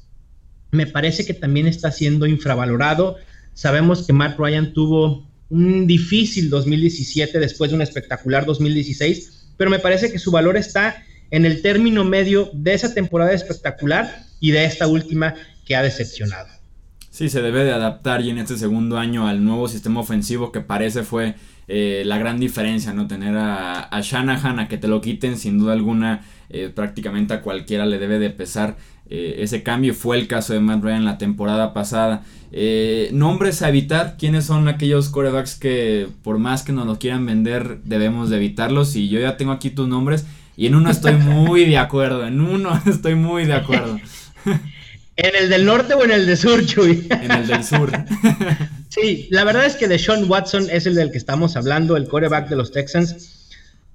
Me 0.71 0.87
parece 0.87 1.25
que 1.25 1.33
también 1.33 1.67
está 1.67 1.91
siendo 1.91 2.25
infravalorado. 2.25 3.17
Sabemos 3.53 4.05
que 4.05 4.13
Matt 4.13 4.37
Ryan 4.37 4.73
tuvo 4.73 5.27
un 5.49 5.87
difícil 5.87 6.49
2017 6.49 7.39
después 7.39 7.71
de 7.71 7.75
un 7.75 7.81
espectacular 7.81 8.45
2016, 8.45 9.53
pero 9.57 9.69
me 9.69 9.79
parece 9.79 10.11
que 10.11 10.19
su 10.19 10.31
valor 10.31 10.57
está 10.57 11.03
en 11.31 11.45
el 11.45 11.61
término 11.61 12.03
medio 12.03 12.49
de 12.53 12.73
esa 12.73 12.93
temporada 12.93 13.33
espectacular 13.33 14.23
y 14.39 14.51
de 14.51 14.65
esta 14.65 14.87
última 14.87 15.35
que 15.65 15.75
ha 15.75 15.81
decepcionado. 15.81 16.47
Sí, 17.09 17.29
se 17.29 17.41
debe 17.41 17.63
de 17.63 17.71
adaptar 17.71 18.21
y 18.21 18.29
en 18.29 18.37
este 18.37 18.57
segundo 18.57 18.97
año 18.99 19.27
al 19.27 19.43
nuevo 19.43 19.67
sistema 19.67 20.01
ofensivo 20.01 20.51
que 20.51 20.61
parece 20.61 21.01
fue 21.01 21.33
eh, 21.67 22.03
la 22.05 22.17
gran 22.17 22.39
diferencia, 22.39 22.93
¿no? 22.93 23.07
Tener 23.07 23.35
a, 23.35 23.83
a, 23.85 24.01
Shanahan 24.01 24.59
a 24.59 24.67
que 24.67 24.77
te 24.77 24.87
lo 24.87 25.01
quiten, 25.01 25.35
sin 25.37 25.57
duda 25.57 25.73
alguna, 25.73 26.23
eh, 26.49 26.71
prácticamente 26.73 27.33
a 27.33 27.41
cualquiera 27.41 27.85
le 27.85 27.97
debe 27.97 28.19
de 28.19 28.29
pesar 28.29 28.77
eh, 29.09 29.37
ese 29.39 29.63
cambio. 29.63 29.95
Fue 29.95 30.15
el 30.15 30.27
caso 30.27 30.53
de 30.53 30.59
Matt 30.59 30.83
Ryan 30.83 31.05
la 31.05 31.17
temporada 31.17 31.73
pasada. 31.73 32.23
nombres 33.11 33.63
a 33.63 33.69
evitar, 33.69 34.15
¿quiénes 34.17 34.45
son 34.45 34.67
aquellos 34.67 35.09
corebacks 35.09 35.55
que 35.55 36.07
por 36.23 36.37
más 36.37 36.63
que 36.63 36.71
nos 36.71 36.85
los 36.85 36.99
quieran 36.99 37.25
vender 37.25 37.79
debemos 37.83 38.29
de 38.29 38.37
evitarlos? 38.37 38.95
Y 38.95 39.09
yo 39.09 39.19
ya 39.19 39.37
tengo 39.37 39.51
aquí 39.51 39.71
tus 39.71 39.87
nombres 39.87 40.25
y 40.57 40.65
en 40.65 40.75
uno 40.75 40.89
estoy 40.89 41.13
muy 41.13 41.65
de 41.65 41.77
acuerdo, 41.77 42.25
en 42.25 42.41
uno 42.41 42.81
estoy 42.87 43.13
muy 43.13 43.45
de 43.45 43.53
acuerdo. 43.53 43.99
¿En 45.15 45.35
el 45.35 45.49
del 45.49 45.65
norte 45.65 45.93
o 45.93 46.03
en 46.03 46.11
el 46.11 46.25
del 46.25 46.35
sur, 46.35 46.65
Chuy? 46.65 47.07
En 47.09 47.31
el 47.31 47.47
del 47.47 47.63
sur. 47.63 47.91
Sí, 48.89 49.27
la 49.29 49.43
verdad 49.43 49.67
es 49.67 49.75
que 49.75 49.87
de 49.87 49.99
Sean 49.99 50.27
Watson 50.27 50.69
es 50.71 50.87
el 50.87 50.95
del 50.95 51.11
que 51.11 51.19
estamos 51.19 51.55
hablando, 51.55 51.97
el 51.97 52.07
coreback 52.07 52.49
de 52.49 52.55
los 52.55 52.71
Texans. 52.71 53.47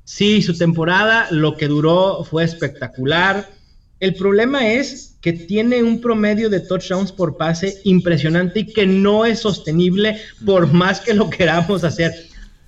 Sí, 0.04 0.42
su 0.42 0.56
temporada, 0.56 1.26
lo 1.32 1.56
que 1.56 1.66
duró 1.66 2.22
fue 2.22 2.44
espectacular. 2.44 3.50
El 3.98 4.14
problema 4.14 4.68
es 4.68 5.16
que 5.20 5.32
tiene 5.32 5.82
un 5.82 6.00
promedio 6.00 6.48
de 6.50 6.60
touchdowns 6.60 7.10
por 7.10 7.36
pase 7.36 7.80
impresionante 7.82 8.60
y 8.60 8.66
que 8.66 8.86
no 8.86 9.24
es 9.24 9.40
sostenible 9.40 10.20
por 10.44 10.72
más 10.72 11.00
que 11.00 11.14
lo 11.14 11.28
queramos 11.30 11.82
hacer. 11.82 12.12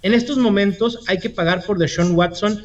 En 0.03 0.13
estos 0.13 0.37
momentos 0.37 0.99
hay 1.07 1.19
que 1.19 1.31
pagar 1.31 1.65
por 1.65 1.79
Deshaun 1.79 2.17
Watson 2.17 2.65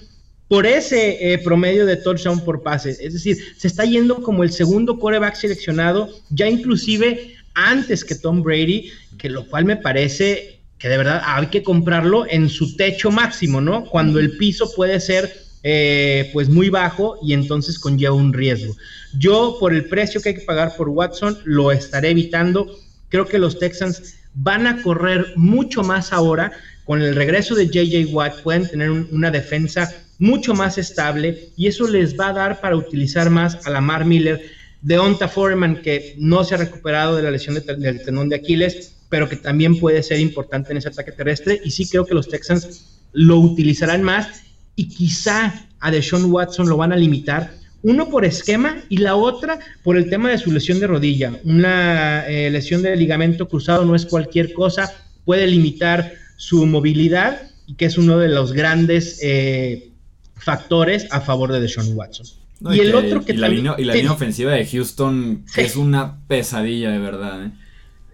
por 0.49 0.65
ese 0.65 1.31
eh, 1.31 1.37
promedio 1.37 1.85
de 1.85 1.95
touchdown 1.95 2.43
por 2.43 2.61
pase. 2.63 2.89
Es 2.89 3.13
decir, 3.13 3.37
se 3.55 3.67
está 3.67 3.85
yendo 3.85 4.21
como 4.21 4.43
el 4.43 4.51
segundo 4.51 4.99
coreback 4.99 5.35
seleccionado, 5.35 6.09
ya 6.31 6.49
inclusive 6.49 7.35
antes 7.53 8.03
que 8.03 8.15
Tom 8.15 8.41
Brady, 8.41 8.91
que 9.17 9.29
lo 9.29 9.47
cual 9.47 9.65
me 9.65 9.77
parece 9.77 10.59
que 10.79 10.89
de 10.89 10.97
verdad 10.97 11.21
hay 11.23 11.47
que 11.47 11.61
comprarlo 11.61 12.25
en 12.27 12.49
su 12.49 12.75
techo 12.75 13.11
máximo, 13.11 13.61
¿no? 13.61 13.85
Cuando 13.85 14.19
el 14.19 14.37
piso 14.37 14.71
puede 14.75 14.99
ser 14.99 15.31
eh, 15.61 16.29
pues 16.33 16.49
muy 16.49 16.69
bajo 16.69 17.19
y 17.21 17.33
entonces 17.33 17.77
conlleva 17.77 18.15
un 18.15 18.33
riesgo. 18.33 18.75
Yo 19.17 19.57
por 19.59 19.73
el 19.73 19.85
precio 19.85 20.21
que 20.21 20.29
hay 20.29 20.35
que 20.35 20.41
pagar 20.41 20.75
por 20.75 20.89
Watson 20.89 21.37
lo 21.43 21.71
estaré 21.71 22.09
evitando. 22.09 22.75
Creo 23.09 23.27
que 23.27 23.37
los 23.37 23.59
Texans 23.59 24.15
van 24.33 24.65
a 24.65 24.81
correr 24.81 25.33
mucho 25.35 25.83
más 25.83 26.11
ahora. 26.11 26.53
Con 26.85 27.03
el 27.03 27.13
regreso 27.13 27.53
de 27.53 27.67
JJ 27.67 28.11
Watt 28.13 28.41
pueden 28.41 28.67
tener 28.67 28.89
una 28.89 29.29
defensa 29.29 29.93
mucho 30.19 30.53
más 30.53 30.77
estable 30.77 31.49
y 31.57 31.67
eso 31.67 31.87
les 31.87 32.19
va 32.19 32.29
a 32.29 32.33
dar 32.33 32.61
para 32.61 32.75
utilizar 32.75 33.29
más 33.29 33.65
a 33.65 33.69
Lamar 33.71 34.05
Miller 34.05 34.41
Deonta 34.81 35.27
Foreman, 35.27 35.81
que 35.81 36.15
no 36.17 36.43
se 36.43 36.55
ha 36.55 36.57
recuperado 36.57 37.15
de 37.15 37.23
la 37.23 37.31
lesión 37.31 37.55
del 37.55 38.03
tenón 38.03 38.29
de 38.29 38.37
Aquiles, 38.37 38.95
pero 39.09 39.27
que 39.27 39.35
también 39.35 39.79
puede 39.79 40.03
ser 40.03 40.19
importante 40.19 40.71
en 40.71 40.77
ese 40.77 40.89
ataque 40.89 41.11
terrestre. 41.11 41.59
Y 41.63 41.71
sí 41.71 41.89
creo 41.89 42.05
que 42.05 42.13
los 42.13 42.29
Texans 42.29 43.01
lo 43.11 43.39
utilizarán 43.39 44.03
más 44.03 44.43
y 44.75 44.87
quizá 44.87 45.67
a 45.79 45.91
Deshaun 45.91 46.31
Watson 46.31 46.69
lo 46.69 46.77
van 46.77 46.93
a 46.93 46.95
limitar. 46.95 47.53
Uno 47.81 48.09
por 48.09 48.25
esquema 48.25 48.83
y 48.89 48.97
la 48.97 49.15
otra 49.15 49.59
por 49.83 49.97
el 49.97 50.09
tema 50.09 50.29
de 50.29 50.37
su 50.37 50.51
lesión 50.51 50.79
de 50.79 50.87
rodilla. 50.87 51.33
Una 51.43 52.27
eh, 52.27 52.49
lesión 52.49 52.81
de 52.81 52.95
ligamento 52.95 53.47
cruzado 53.47 53.85
no 53.85 53.95
es 53.95 54.05
cualquier 54.05 54.53
cosa, 54.53 54.93
puede 55.25 55.47
limitar 55.47 56.13
su 56.37 56.65
movilidad 56.65 57.41
y 57.67 57.75
que 57.75 57.85
es 57.85 57.97
uno 57.97 58.17
de 58.17 58.29
los 58.29 58.53
grandes 58.53 59.19
eh, 59.21 59.91
factores 60.39 61.07
a 61.11 61.21
favor 61.21 61.51
de 61.51 61.61
Deshaun 61.61 61.95
Watson 61.95 62.25
y, 62.61 62.79
el 62.79 62.93
otro 62.93 63.23
que 63.23 63.33
y 63.33 63.37
la, 63.37 63.47
línea, 63.47 63.75
y 63.77 63.85
la 63.85 63.93
línea 63.93 64.11
ofensiva 64.11 64.51
de 64.51 64.65
Houston 64.65 65.45
es 65.55 65.75
una 65.75 66.19
pesadilla 66.27 66.91
de 66.91 66.99
verdad. 66.99 67.45
¿eh? 67.45 67.51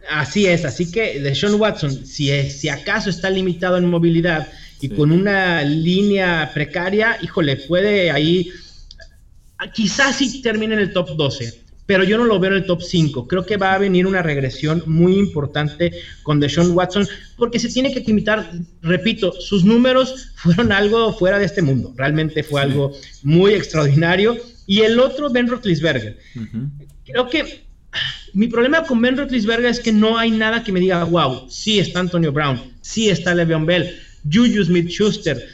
Así 0.10 0.46
es, 0.46 0.66
así 0.66 0.92
que 0.92 1.20
de 1.20 1.34
Sean 1.34 1.56
Watson, 1.56 2.06
si, 2.06 2.30
si 2.50 2.70
acaso 2.70 3.10
está 3.10 3.30
limitado 3.30 3.78
en 3.78 3.90
movilidad 3.90 4.48
y 4.82 4.90
con 4.90 5.12
una 5.12 5.64
línea 5.64 6.52
precaria, 6.54 7.18
híjole, 7.24 7.56
puede 7.56 8.12
ahí, 8.12 8.52
quizás 9.74 10.18
sí 10.18 10.42
termine 10.42 10.76
en 10.76 10.82
el 10.82 10.94
top 10.94 11.16
12 11.16 11.65
pero 11.86 12.04
yo 12.04 12.18
no 12.18 12.26
lo 12.26 12.40
veo 12.40 12.52
en 12.52 12.58
el 12.58 12.66
top 12.66 12.82
5. 12.82 13.28
Creo 13.28 13.46
que 13.46 13.58
va 13.58 13.74
a 13.74 13.78
venir 13.78 14.08
una 14.08 14.22
regresión 14.22 14.84
muy 14.86 15.18
importante 15.18 15.92
con 16.24 16.40
Deshaun 16.40 16.72
Watson, 16.72 17.08
porque 17.38 17.60
se 17.60 17.70
tiene 17.70 17.94
que 17.94 18.00
limitar, 18.02 18.52
repito, 18.82 19.32
sus 19.40 19.64
números 19.64 20.32
fueron 20.36 20.72
algo 20.72 21.14
fuera 21.14 21.40
de 21.40 21.46
este 21.46 21.62
mundo, 21.62 21.94
realmente 21.96 22.44
fue 22.44 22.62
algo 22.62 22.94
muy 23.24 23.54
extraordinario. 23.54 24.38
Y 24.68 24.82
el 24.82 25.00
otro, 25.00 25.30
Ben 25.30 25.48
Roethlisberger. 25.48 26.18
Creo 27.06 27.30
que 27.30 27.66
mi 28.34 28.48
problema 28.48 28.84
con 28.84 29.00
Ben 29.00 29.16
Roethlisberger 29.16 29.68
es 29.68 29.80
que 29.80 29.92
no 29.92 30.18
hay 30.18 30.32
nada 30.32 30.64
que 30.64 30.72
me 30.72 30.80
diga, 30.80 31.04
wow, 31.04 31.48
sí 31.50 31.80
está 31.80 32.00
Antonio 32.00 32.32
Brown, 32.32 32.60
sí 32.82 33.10
está 33.10 33.36
Le'Veon 33.36 33.66
Bell, 33.66 33.96
Juju 34.24 34.66
Smith-Schuster. 34.66 35.48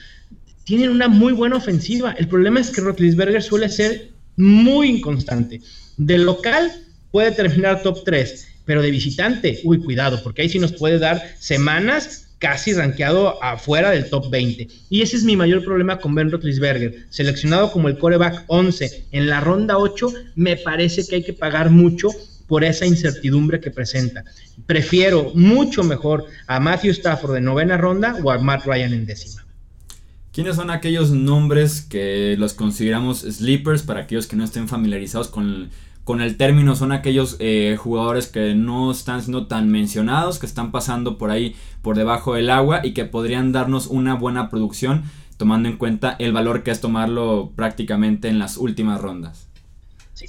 Tienen 0.64 0.92
una 0.92 1.10
muy 1.10 1.34
buena 1.34 1.58
ofensiva. 1.58 2.14
El 2.18 2.30
problema 2.30 2.62
es 2.62 2.70
que 2.70 2.80
Roethlisberger 2.80 3.44
suele 3.44 3.68
ser 3.68 4.11
muy 4.42 4.90
inconstante. 4.90 5.62
De 5.98 6.18
local 6.18 6.72
puede 7.12 7.32
terminar 7.32 7.84
top 7.84 8.04
3, 8.04 8.48
pero 8.66 8.82
de 8.82 8.92
visitante, 8.92 9.60
uy, 9.64 9.80
cuidado, 9.80 10.22
porque 10.24 10.42
ahí 10.42 10.50
sí 10.50 10.60
nos 10.60 10.74
puede 10.74 11.00
dar 11.00 11.22
semanas 11.40 12.28
casi 12.40 12.74
rankeado 12.74 13.42
afuera 13.44 13.92
del 13.92 14.10
top 14.10 14.32
20. 14.32 14.68
Y 14.90 15.02
ese 15.04 15.16
es 15.16 15.24
mi 15.24 15.38
mayor 15.38 15.64
problema 15.64 16.00
con 16.00 16.16
Ben 16.16 16.32
Roethlisberger. 16.32 17.06
Seleccionado 17.10 17.72
como 17.72 17.88
el 17.88 18.00
coreback 18.00 18.46
11 18.48 19.06
en 19.12 19.28
la 19.28 19.40
ronda 19.42 19.78
8, 19.78 20.12
me 20.36 20.58
parece 20.58 21.06
que 21.06 21.18
hay 21.18 21.24
que 21.24 21.34
pagar 21.34 21.70
mucho 21.70 22.10
por 22.48 22.64
esa 22.64 22.86
incertidumbre 22.86 23.60
que 23.60 23.70
presenta. 23.70 24.26
Prefiero 24.66 25.32
mucho 25.36 25.84
mejor 25.84 26.26
a 26.48 26.60
Matthew 26.60 26.92
Stafford 26.92 27.36
de 27.36 27.42
novena 27.42 27.78
ronda 27.78 28.18
o 28.24 28.32
a 28.32 28.40
Matt 28.40 28.66
Ryan 28.66 28.94
en 28.94 29.06
décima. 29.06 29.41
¿Quiénes 30.32 30.56
son 30.56 30.70
aquellos 30.70 31.12
nombres 31.12 31.82
que 31.82 32.36
los 32.38 32.54
consideramos 32.54 33.20
sleepers 33.22 33.84
para 33.84 34.02
aquellos 34.02 34.28
que 34.28 34.36
no 34.36 34.44
estén 34.44 34.68
familiarizados 34.68 35.28
con 35.28 35.70
con 36.04 36.22
el 36.22 36.36
término 36.36 36.76
son 36.76 36.92
aquellos 36.92 37.36
eh, 37.40 37.78
jugadores 37.80 38.28
que 38.28 38.56
no 38.56 38.92
están 38.92 39.22
siendo 39.22 39.48
tan 39.48 39.70
mencionados, 39.70 40.40
que 40.40 40.46
están 40.46 40.72
pasando 40.72 41.18
por 41.18 41.30
ahí 41.30 41.56
por 41.82 41.96
debajo 41.96 42.34
del 42.34 42.50
agua 42.50 42.82
y 42.84 42.94
que 42.94 43.06
podrían 43.06 43.52
darnos 43.52 43.88
una 43.88 44.16
buena 44.16 44.50
producción 44.50 45.04
tomando 45.38 45.70
en 45.70 45.78
cuenta 45.78 46.16
el 46.20 46.34
valor 46.34 46.64
que 46.64 46.72
es 46.72 46.82
tomarlo 46.82 47.52
prácticamente 47.56 48.30
en 48.30 48.40
las 48.40 48.58
últimas 48.58 49.00
rondas. 49.00 49.48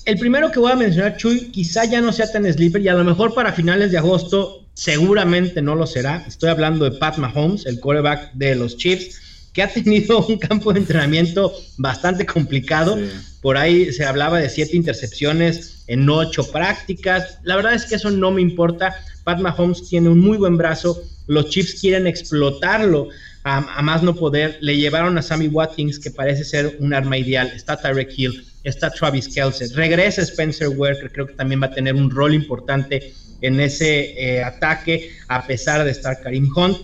el 0.05 0.19
primero 0.19 0.51
que 0.51 0.59
voy 0.59 0.73
a 0.73 0.77
mencionar, 0.77 1.17
Chuy, 1.17 1.51
quizá 1.51 1.85
ya 1.85 2.01
no 2.01 2.13
sea 2.13 2.31
tan 2.31 2.51
sleeper 2.51 2.81
y 2.81 2.89
a 2.89 2.95
lo 2.95 3.05
mejor 3.05 3.35
para 3.35 3.53
finales 3.53 3.91
de 3.91 3.99
agosto 3.99 4.67
seguramente 4.75 5.63
no 5.63 5.75
lo 5.75 5.87
será. 5.87 6.25
Estoy 6.27 6.51
hablando 6.51 6.85
de 6.85 6.99
Pat 6.99 7.19
Mahomes, 7.19 7.67
el 7.67 7.81
quarterback 7.81 8.33
de 8.35 8.55
los 8.55 8.77
Chiefs 8.77 9.32
que 9.53 9.63
ha 9.63 9.69
tenido 9.69 10.25
un 10.27 10.39
campo 10.39 10.73
de 10.73 10.81
entrenamiento 10.81 11.53
bastante 11.79 12.27
complicado. 12.27 12.99
Por 13.41 13.57
ahí 13.57 13.93
se 13.93 14.05
hablaba 14.05 14.39
de 14.39 14.49
siete 14.49 14.77
intercepciones 14.77 15.85
en 15.87 16.09
ocho 16.09 16.51
prácticas. 16.51 17.39
La 17.43 17.57
verdad 17.57 17.75
es 17.75 17.87
que 17.87 17.97
eso 17.97 18.11
no 18.11 18.31
me 18.31 18.41
importa. 18.41 18.95
Pat 19.25 19.41
Mahomes 19.41 19.89
tiene 19.89 20.09
un 20.09 20.21
muy 20.21 20.39
buen 20.39 20.57
brazo. 20.57 21.03
Los 21.27 21.51
Chiefs 21.51 21.81
quieren 21.81 22.07
explotarlo 22.07 23.09
a, 23.45 23.83
más 23.83 24.03
no 24.03 24.15
poder. 24.15 24.59
Le 24.61 24.77
llevaron 24.77 25.19
a 25.19 25.23
Sammy 25.23 25.49
Watkins, 25.49 25.99
que 25.99 26.11
parece 26.11 26.45
ser 26.45 26.77
un 26.81 26.95
arma 26.95 27.19
ideal. 27.19 27.53
Está 27.55 27.77
Tyreek 27.77 28.17
Hill, 28.17 28.45
está 28.65 28.91
Travis 28.91 29.29
Kelce. 29.29 29.69
Regresa 29.75 30.23
Spencer 30.23 30.69
Ware, 30.69 30.99
que 31.01 31.11
creo 31.11 31.27
que 31.27 31.35
también 31.35 31.61
va 31.63 31.67
a 31.67 31.75
tener 31.75 31.95
un 31.95 32.11
rol 32.11 32.35
importante 32.35 33.13
en 33.41 33.61
ese 33.61 34.15
eh, 34.17 34.43
ataque, 34.43 35.11
a 35.29 35.47
pesar 35.47 35.85
de 35.85 35.91
estar 35.91 36.21
Karim 36.23 36.49
Hunt. 36.57 36.79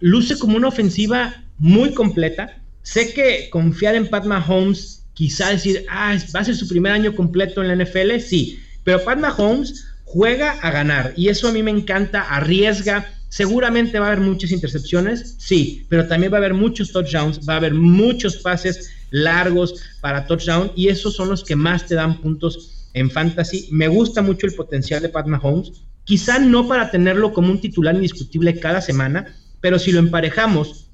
Luce 0.00 0.38
como 0.38 0.58
una 0.58 0.68
ofensiva 0.68 1.42
muy 1.58 1.92
completa. 1.94 2.62
Sé 2.82 3.12
que 3.12 3.48
confiar 3.50 3.94
en 3.94 4.08
Pat 4.08 4.24
Mahomes, 4.24 5.04
quizá 5.14 5.50
decir, 5.50 5.84
ah, 5.88 6.16
va 6.34 6.40
a 6.40 6.44
ser 6.44 6.56
su 6.56 6.68
primer 6.68 6.92
año 6.92 7.14
completo 7.14 7.62
en 7.62 7.68
la 7.68 7.84
NFL, 7.84 8.20
sí, 8.20 8.60
pero 8.84 9.02
Pat 9.02 9.18
Mahomes 9.18 9.86
juega 10.04 10.52
a 10.52 10.70
ganar 10.70 11.12
y 11.16 11.28
eso 11.28 11.48
a 11.48 11.52
mí 11.52 11.62
me 11.62 11.70
encanta, 11.70 12.22
arriesga. 12.22 13.06
Seguramente 13.28 13.98
va 13.98 14.06
a 14.06 14.12
haber 14.12 14.24
muchas 14.24 14.52
intercepciones, 14.52 15.34
sí, 15.38 15.84
pero 15.88 16.06
también 16.06 16.32
va 16.32 16.36
a 16.36 16.38
haber 16.38 16.54
muchos 16.54 16.92
touchdowns, 16.92 17.40
va 17.46 17.54
a 17.54 17.56
haber 17.56 17.74
muchos 17.74 18.36
pases 18.36 18.92
largos 19.10 19.74
para 20.00 20.26
touchdown 20.26 20.70
y 20.76 20.88
esos 20.88 21.16
son 21.16 21.30
los 21.30 21.42
que 21.42 21.56
más 21.56 21.86
te 21.86 21.96
dan 21.96 22.20
puntos 22.20 22.88
en 22.94 23.10
fantasy. 23.10 23.68
Me 23.72 23.88
gusta 23.88 24.22
mucho 24.22 24.46
el 24.46 24.54
potencial 24.54 25.02
de 25.02 25.08
Pat 25.08 25.26
Mahomes, 25.26 25.72
quizá 26.04 26.38
no 26.38 26.68
para 26.68 26.90
tenerlo 26.90 27.32
como 27.32 27.50
un 27.50 27.60
titular 27.60 27.94
indiscutible 27.94 28.58
cada 28.60 28.80
semana, 28.80 29.34
pero 29.60 29.78
si 29.78 29.90
lo 29.90 29.98
emparejamos 29.98 30.85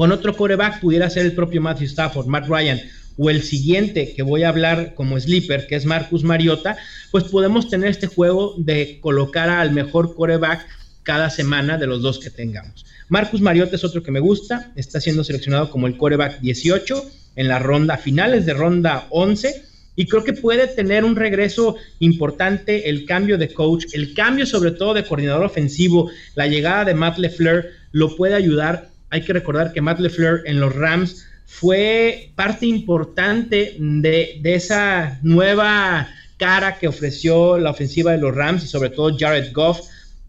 con 0.00 0.12
otro 0.12 0.34
coreback 0.34 0.80
pudiera 0.80 1.10
ser 1.10 1.26
el 1.26 1.34
propio 1.34 1.60
Matthew 1.60 1.88
Stafford, 1.88 2.24
Matt 2.24 2.48
Ryan, 2.48 2.80
o 3.18 3.28
el 3.28 3.42
siguiente 3.42 4.14
que 4.14 4.22
voy 4.22 4.44
a 4.44 4.48
hablar 4.48 4.94
como 4.94 5.20
sleeper, 5.20 5.66
que 5.66 5.76
es 5.76 5.84
Marcus 5.84 6.24
Mariota, 6.24 6.78
pues 7.10 7.24
podemos 7.24 7.68
tener 7.68 7.90
este 7.90 8.06
juego 8.06 8.54
de 8.56 8.98
colocar 9.02 9.50
al 9.50 9.72
mejor 9.72 10.14
coreback 10.14 10.66
cada 11.02 11.28
semana 11.28 11.76
de 11.76 11.86
los 11.86 12.00
dos 12.00 12.18
que 12.18 12.30
tengamos. 12.30 12.86
Marcus 13.10 13.42
Mariota 13.42 13.76
es 13.76 13.84
otro 13.84 14.02
que 14.02 14.10
me 14.10 14.20
gusta, 14.20 14.72
está 14.74 15.02
siendo 15.02 15.22
seleccionado 15.22 15.68
como 15.68 15.86
el 15.86 15.98
coreback 15.98 16.40
18 16.40 17.10
en 17.36 17.48
la 17.48 17.58
ronda 17.58 17.98
finales 17.98 18.46
de 18.46 18.54
ronda 18.54 19.06
11 19.10 19.64
y 19.96 20.06
creo 20.06 20.24
que 20.24 20.32
puede 20.32 20.66
tener 20.66 21.04
un 21.04 21.14
regreso 21.14 21.76
importante 21.98 22.88
el 22.88 23.04
cambio 23.04 23.36
de 23.36 23.52
coach, 23.52 23.84
el 23.92 24.14
cambio 24.14 24.46
sobre 24.46 24.70
todo 24.70 24.94
de 24.94 25.04
coordinador 25.04 25.44
ofensivo, 25.44 26.10
la 26.36 26.46
llegada 26.46 26.86
de 26.86 26.94
Matt 26.94 27.18
LeFleur 27.18 27.66
lo 27.92 28.16
puede 28.16 28.34
ayudar 28.34 28.89
Hay 29.10 29.22
que 29.22 29.32
recordar 29.32 29.72
que 29.72 29.80
Matt 29.80 30.00
LeFleur 30.00 30.42
en 30.46 30.60
los 30.60 30.74
Rams 30.74 31.26
fue 31.46 32.30
parte 32.36 32.64
importante 32.64 33.76
de, 33.78 34.40
esa 34.44 35.18
nueva 35.22 36.08
cara 36.36 36.78
que 36.78 36.88
ofreció 36.88 37.58
la 37.58 37.70
ofensiva 37.70 38.12
de 38.12 38.18
los 38.18 38.34
Rams 38.34 38.64
y 38.64 38.68
sobre 38.68 38.90
todo 38.90 39.16
Jared 39.18 39.52
Goff. 39.52 39.80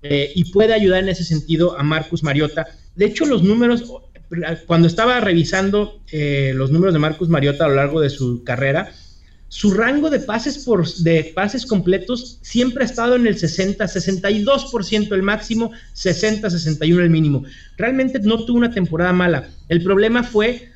Eh, 0.04 0.32
y 0.34 0.52
puede 0.52 0.74
ayudar 0.74 1.04
en 1.04 1.10
ese 1.10 1.24
sentido 1.24 1.78
a 1.78 1.84
Marcus 1.84 2.24
Mariota. 2.24 2.68
De 2.96 3.06
hecho, 3.06 3.26
los 3.26 3.44
números, 3.44 3.84
cuando 4.66 4.88
estaba 4.88 5.20
revisando 5.20 6.02
eh, 6.12 6.54
los 6.56 6.72
números 6.72 6.94
de 6.94 7.00
Marcus 7.00 7.30
Mariota 7.30 7.66
a 7.66 7.70
lo 7.70 7.76
largo 7.76 8.02
de 8.02 8.10
su 8.10 8.44
carrera, 8.44 8.92
su 9.52 9.74
rango 9.74 10.10
de 10.10 10.20
pases, 10.20 10.60
por, 10.60 10.88
de 10.88 11.34
pases 11.36 11.66
completos 11.66 12.40
siempre 12.42 12.84
ha 12.84 12.86
estado 12.86 13.18
en 13.18 13.28
el 13.28 13.38
60, 13.38 13.84
62% 13.84 15.12
el 15.12 15.24
máximo, 15.24 15.74
60, 15.92 16.50
61 16.50 17.04
el 17.04 17.10
mínimo. 17.10 17.44
Realmente 17.76 18.18
no 18.20 18.46
tuvo 18.46 18.60
una 18.60 18.72
temporada 18.72 19.12
mala. 19.12 19.50
El 19.68 19.84
problema 19.84 20.24
fue 20.24 20.70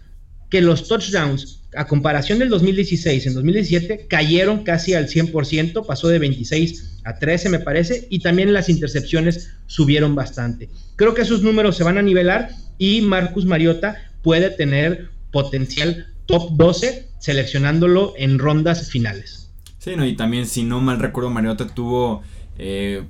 que 0.50 0.60
los 0.60 0.90
touchdowns, 0.90 1.62
a 1.74 1.88
comparación 1.88 2.38
del 2.38 2.50
2016, 2.50 3.28
en 3.28 3.36
2017 3.36 4.08
cayeron 4.10 4.66
casi 4.66 4.94
al 4.94 5.08
100%, 5.08 5.86
pasó 5.86 6.10
de 6.10 6.20
26 6.20 7.00
a 7.06 7.18
13 7.18 7.48
me 7.48 7.60
parece, 7.60 8.08
y 8.10 8.20
también 8.20 8.52
las 8.52 8.68
intercepciones 8.68 9.52
subieron 9.68 10.16
bastante. 10.16 10.68
Creo 10.98 11.14
que 11.14 11.22
esos 11.22 11.42
números 11.44 11.78
se 11.78 11.86
van 11.86 11.98
a 11.98 12.02
nivelar 12.02 12.50
y 12.78 13.00
Marcus 13.00 13.46
Mariota 13.46 13.96
puede 14.22 14.50
tener 14.50 15.12
potencial 15.32 16.08
top 16.26 16.52
12 16.54 17.08
seleccionándolo 17.20 18.14
en 18.18 18.40
rondas 18.40 18.90
finales. 18.90 19.50
Sí, 19.80 19.96
no, 19.96 20.06
y 20.06 20.16
también 20.16 20.48
si 20.48 20.64
no 20.64 20.82
mal 20.82 21.00
recuerdo 21.00 21.30
Mariota 21.30 21.68
tuvo 21.68 22.24
eh, 22.58 23.04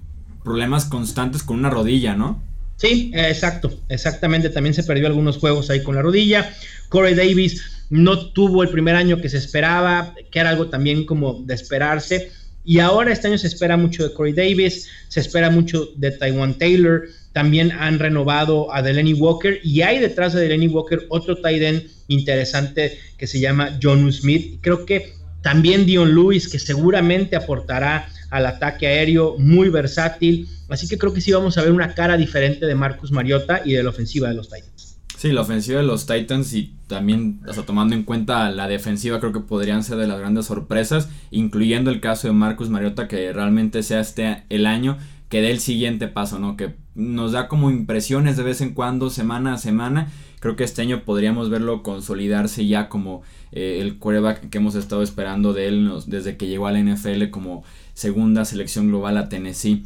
problemas 0.43 0.85
constantes 0.85 1.43
con 1.43 1.57
una 1.57 1.69
rodilla, 1.69 2.15
¿no? 2.15 2.41
Sí, 2.77 3.11
exacto, 3.15 3.71
exactamente. 3.89 4.49
También 4.49 4.73
se 4.73 4.83
perdió 4.83 5.07
algunos 5.07 5.37
juegos 5.37 5.69
ahí 5.69 5.81
con 5.83 5.95
la 5.95 6.01
rodilla. 6.01 6.53
Corey 6.89 7.15
Davis 7.15 7.61
no 7.89 8.27
tuvo 8.31 8.63
el 8.63 8.69
primer 8.69 8.95
año 8.95 9.21
que 9.21 9.29
se 9.29 9.37
esperaba, 9.37 10.13
que 10.31 10.39
era 10.39 10.49
algo 10.49 10.67
también 10.67 11.05
como 11.05 11.41
de 11.41 11.53
esperarse. 11.53 12.31
Y 12.63 12.79
ahora 12.79 13.13
este 13.13 13.27
año 13.27 13.37
se 13.37 13.47
espera 13.47 13.77
mucho 13.77 14.03
de 14.03 14.13
Corey 14.13 14.33
Davis, 14.33 14.89
se 15.07 15.19
espera 15.19 15.49
mucho 15.49 15.89
de 15.95 16.11
Taiwan 16.11 16.55
Taylor. 16.55 17.03
También 17.35 17.73
han 17.73 17.99
renovado 17.99 18.73
a 18.73 18.81
Delaney 18.81 19.11
Walker 19.11 19.59
y 19.61 19.81
hay 19.81 19.99
detrás 19.99 20.31
de 20.31 20.39
Delaney 20.39 20.69
Walker 20.69 21.05
otro 21.09 21.35
tight 21.35 21.61
end 21.61 21.83
interesante 22.07 22.97
que 23.17 23.27
se 23.27 23.41
llama 23.41 23.77
John 23.83 24.09
Smith. 24.13 24.59
Creo 24.61 24.85
que 24.85 25.15
también 25.41 25.85
Dion 25.85 26.15
Lewis, 26.15 26.47
que 26.47 26.59
seguramente 26.59 27.35
aportará 27.35 28.07
al 28.29 28.45
ataque 28.45 28.87
aéreo, 28.87 29.35
muy 29.37 29.67
versátil. 29.67 30.47
Así 30.69 30.87
que 30.87 30.97
creo 30.97 31.13
que 31.13 31.19
sí 31.19 31.33
vamos 31.33 31.57
a 31.57 31.63
ver 31.63 31.73
una 31.73 31.93
cara 31.93 32.15
diferente 32.15 32.65
de 32.65 32.73
Marcus 32.73 33.11
Mariota 33.11 33.61
y 33.65 33.73
de 33.73 33.83
la 33.83 33.89
ofensiva 33.89 34.29
de 34.29 34.35
los 34.35 34.47
Titans. 34.47 34.97
Sí, 35.17 35.33
la 35.33 35.41
ofensiva 35.41 35.81
de 35.81 35.85
los 35.85 36.05
Titans 36.05 36.53
y 36.53 36.73
también, 36.87 37.41
hasta 37.49 37.63
tomando 37.63 37.95
en 37.95 38.03
cuenta 38.03 38.49
la 38.49 38.69
defensiva, 38.69 39.19
creo 39.19 39.33
que 39.33 39.41
podrían 39.41 39.83
ser 39.83 39.97
de 39.97 40.07
las 40.07 40.19
grandes 40.19 40.45
sorpresas, 40.45 41.09
incluyendo 41.31 41.91
el 41.91 41.99
caso 41.99 42.29
de 42.29 42.33
Marcus 42.33 42.69
Mariota, 42.69 43.09
que 43.09 43.33
realmente 43.33 43.83
sea 43.83 43.99
este 43.99 44.45
el 44.47 44.65
año 44.65 44.97
que 45.27 45.41
dé 45.41 45.51
el 45.51 45.59
siguiente 45.59 46.07
paso, 46.07 46.39
¿no? 46.39 46.55
Que 46.55 46.84
nos 46.95 47.33
da 47.33 47.47
como 47.47 47.69
impresiones 47.69 48.37
de 48.37 48.43
vez 48.43 48.61
en 48.61 48.73
cuando, 48.73 49.09
semana 49.09 49.53
a 49.53 49.57
semana. 49.57 50.11
Creo 50.39 50.55
que 50.55 50.63
este 50.63 50.81
año 50.81 51.03
podríamos 51.03 51.49
verlo 51.49 51.83
consolidarse 51.83 52.65
ya 52.65 52.89
como 52.89 53.23
eh, 53.51 53.79
el 53.81 53.97
quarterback 53.97 54.49
que 54.49 54.57
hemos 54.57 54.75
estado 54.75 55.03
esperando 55.03 55.53
de 55.53 55.67
él 55.67 55.91
desde 56.07 56.37
que 56.37 56.47
llegó 56.47 56.67
a 56.67 56.71
la 56.71 56.79
NFL 56.79 57.29
como 57.31 57.63
segunda 57.93 58.45
selección 58.45 58.87
global 58.87 59.17
a 59.17 59.29
Tennessee. 59.29 59.85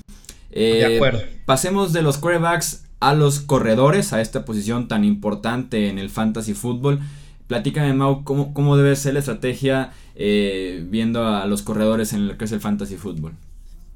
de 0.51 0.81
eh, 0.81 0.95
acuerdo. 0.95 1.21
Pasemos 1.45 1.93
de 1.93 2.01
los 2.01 2.17
quarterbacks 2.17 2.85
a 2.99 3.13
los 3.13 3.39
corredores, 3.39 4.13
a 4.13 4.21
esta 4.21 4.45
posición 4.45 4.87
tan 4.87 5.03
importante 5.03 5.89
en 5.89 5.97
el 5.97 6.09
fantasy 6.09 6.53
fútbol. 6.53 6.99
Platícame, 7.47 7.93
Mau, 7.93 8.23
cómo, 8.23 8.53
cómo 8.53 8.77
debe 8.77 8.95
ser 8.95 9.13
la 9.13 9.19
estrategia 9.19 9.91
eh, 10.15 10.83
viendo 10.87 11.25
a 11.25 11.45
los 11.47 11.61
corredores 11.61 12.13
en 12.13 12.27
lo 12.27 12.37
que 12.37 12.45
es 12.45 12.51
el 12.51 12.59
fantasy 12.59 12.97
fútbol. 12.97 13.33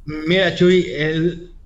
Mira, 0.05 0.55
Chuy, 0.55 0.87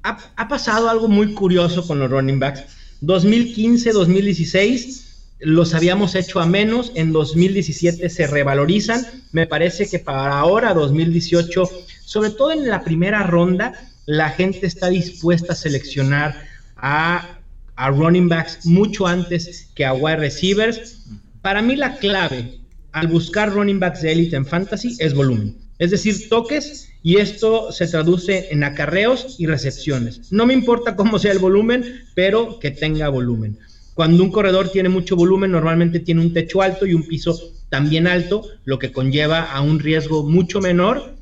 ha, 0.04 0.48
pasado 0.48 0.90
algo 0.90 1.08
muy 1.08 1.34
curioso 1.34 1.86
con 1.86 2.00
los 2.00 2.10
running 2.10 2.40
backs. 2.40 2.64
2015-2016 3.02 5.04
los 5.40 5.74
habíamos 5.74 6.16
hecho 6.16 6.40
a 6.40 6.48
menos, 6.48 6.92
en 6.96 7.12
2017 7.12 8.10
se 8.10 8.28
revalorizan, 8.28 9.06
me 9.32 9.46
parece 9.46 9.88
que 9.88 10.00
para 10.00 10.40
ahora, 10.40 10.74
2018, 10.74 11.70
sobre 12.04 12.32
todo 12.32 12.52
en 12.52 12.68
la 12.68 12.84
primera 12.84 13.24
ronda, 13.24 13.74
la 14.08 14.30
gente 14.30 14.66
está 14.66 14.90
dispuesta 14.90 15.54
a 15.54 15.56
seleccionar 15.56 16.36
a, 16.76 17.38
a 17.76 17.90
running 17.92 18.30
backs 18.30 18.66
mucho 18.66 19.06
antes 19.06 19.70
que 19.76 19.86
a 19.86 19.94
wide 19.94 20.18
receivers. 20.18 21.04
Para 21.42 21.62
mí 21.62 21.76
la 21.76 21.98
clave 21.98 22.60
al 22.94 23.08
buscar 23.08 23.52
running 23.52 23.80
backs 23.80 24.02
de 24.02 24.14
élite 24.14 24.38
en 24.38 24.46
fantasy 24.46 24.96
es 25.00 25.14
volumen. 25.14 25.58
Es 25.78 25.92
decir, 25.92 26.30
toques 26.30 26.90
y 27.08 27.20
esto 27.20 27.72
se 27.72 27.88
traduce 27.88 28.50
en 28.52 28.66
acarreos 28.66 29.38
y 29.40 29.46
recepciones. 29.46 30.30
No 30.30 30.46
me 30.46 30.54
importa 30.54 30.98
cómo 30.98 31.20
sea 31.20 31.32
el 31.32 31.40
volumen, 31.40 32.02
pero 32.16 32.60
que 32.60 32.70
tenga 32.70 33.08
volumen. 33.08 33.58
Cuando 33.94 34.22
un 34.22 34.30
corredor 34.30 34.74
tiene 34.74 34.90
mucho 34.90 35.16
volumen, 35.16 35.52
normalmente 35.52 36.02
tiene 36.02 36.20
un 36.20 36.34
techo 36.34 36.62
alto 36.62 36.86
y 36.86 36.94
un 36.94 37.08
piso 37.08 37.40
también 37.70 38.08
alto, 38.08 38.44
lo 38.66 38.78
que 38.78 38.92
conlleva 38.92 39.44
a 39.44 39.62
un 39.62 39.80
riesgo 39.80 40.24
mucho 40.24 40.60
menor. 40.60 41.16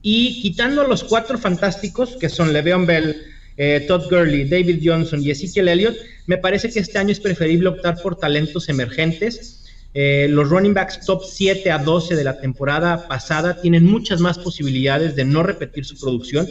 Y 0.00 0.40
quitando 0.42 0.86
los 0.86 1.02
cuatro 1.02 1.38
fantásticos, 1.38 2.16
que 2.20 2.28
son 2.28 2.52
Le'Veon 2.52 2.86
Bell, 2.86 3.16
eh, 3.56 3.84
Todd 3.88 4.08
Gurley, 4.08 4.48
David 4.48 4.80
Johnson 4.80 5.20
y 5.20 5.32
Ezekiel 5.32 5.70
Elliott, 5.70 5.96
me 6.28 6.38
parece 6.38 6.70
que 6.70 6.78
este 6.78 6.98
año 6.98 7.10
es 7.10 7.18
preferible 7.18 7.68
optar 7.68 8.00
por 8.00 8.14
talentos 8.14 8.68
emergentes. 8.68 9.63
Eh, 9.96 10.26
los 10.28 10.50
running 10.50 10.74
backs 10.74 11.06
top 11.06 11.22
7 11.24 11.70
a 11.70 11.78
12 11.78 12.16
de 12.16 12.24
la 12.24 12.40
temporada 12.40 13.06
pasada 13.06 13.60
tienen 13.60 13.84
muchas 13.86 14.20
más 14.20 14.38
posibilidades 14.38 15.14
de 15.14 15.24
no 15.24 15.44
repetir 15.44 15.84
su 15.84 15.96
producción. 15.98 16.48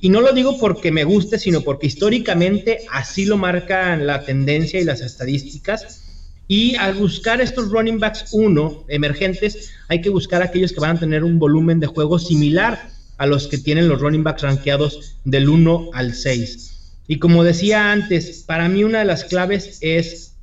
Y 0.00 0.08
no 0.08 0.20
lo 0.20 0.32
digo 0.32 0.58
porque 0.58 0.90
me 0.90 1.04
guste, 1.04 1.38
sino 1.38 1.60
porque 1.60 1.86
históricamente 1.86 2.80
así 2.90 3.26
lo 3.26 3.36
marcan 3.36 4.06
la 4.06 4.24
tendencia 4.24 4.80
y 4.80 4.84
las 4.84 5.02
estadísticas. 5.02 6.04
Y 6.48 6.76
al 6.76 6.94
buscar 6.94 7.42
estos 7.42 7.70
running 7.70 7.98
backs 7.98 8.26
1 8.32 8.84
emergentes, 8.88 9.70
hay 9.88 10.00
que 10.00 10.08
buscar 10.08 10.42
aquellos 10.42 10.72
que 10.72 10.80
van 10.80 10.96
a 10.96 11.00
tener 11.00 11.24
un 11.24 11.38
volumen 11.38 11.80
de 11.80 11.86
juego 11.86 12.18
similar 12.18 12.90
a 13.18 13.26
los 13.26 13.48
que 13.48 13.58
tienen 13.58 13.88
los 13.88 14.00
running 14.00 14.24
backs 14.24 14.42
rankeados 14.42 15.16
del 15.24 15.48
1 15.48 15.90
al 15.92 16.14
6. 16.14 16.68
Y 17.06 17.18
como 17.18 17.44
decía 17.44 17.92
antes, 17.92 18.44
para 18.46 18.68
mí 18.68 18.84
una 18.84 19.00
de 19.00 19.04
las 19.04 19.24
claves 19.24 19.78
es 19.82 20.34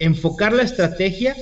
enfocar 0.00 0.52
la 0.52 0.64
estrategia 0.64 1.36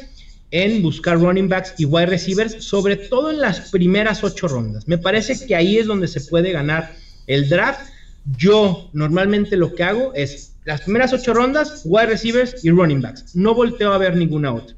en 0.50 0.82
buscar 0.82 1.18
running 1.18 1.48
backs 1.48 1.74
y 1.78 1.84
wide 1.84 2.06
receivers, 2.06 2.62
sobre 2.64 2.96
todo 2.96 3.30
en 3.30 3.40
las 3.40 3.70
primeras 3.70 4.22
ocho 4.24 4.48
rondas. 4.48 4.86
Me 4.86 4.98
parece 4.98 5.46
que 5.46 5.54
ahí 5.54 5.78
es 5.78 5.86
donde 5.86 6.08
se 6.08 6.20
puede 6.20 6.52
ganar 6.52 6.94
el 7.26 7.48
draft. 7.48 7.90
Yo 8.36 8.90
normalmente 8.92 9.56
lo 9.56 9.74
que 9.74 9.82
hago 9.82 10.12
es 10.14 10.54
las 10.64 10.82
primeras 10.82 11.12
ocho 11.12 11.32
rondas, 11.32 11.82
wide 11.84 12.06
receivers 12.06 12.64
y 12.64 12.70
running 12.70 13.00
backs. 13.00 13.34
No 13.34 13.54
volteo 13.54 13.92
a 13.92 13.98
ver 13.98 14.16
ninguna 14.16 14.52
otra. 14.52 14.76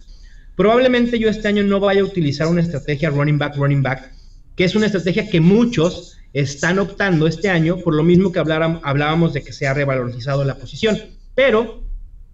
Probablemente 0.56 1.18
yo 1.18 1.28
este 1.28 1.48
año 1.48 1.62
no 1.62 1.80
vaya 1.80 2.02
a 2.02 2.04
utilizar 2.04 2.46
una 2.46 2.60
estrategia 2.60 3.10
running 3.10 3.38
back, 3.38 3.56
running 3.56 3.82
back, 3.82 4.12
que 4.56 4.64
es 4.64 4.74
una 4.74 4.86
estrategia 4.86 5.30
que 5.30 5.40
muchos 5.40 6.18
están 6.32 6.78
optando 6.78 7.26
este 7.26 7.48
año, 7.48 7.78
por 7.78 7.94
lo 7.94 8.02
mismo 8.02 8.30
que 8.30 8.38
hablábamos 8.38 9.32
de 9.32 9.42
que 9.42 9.52
se 9.52 9.66
ha 9.66 9.74
revalorizado 9.74 10.44
la 10.44 10.56
posición. 10.56 10.98
Pero 11.34 11.82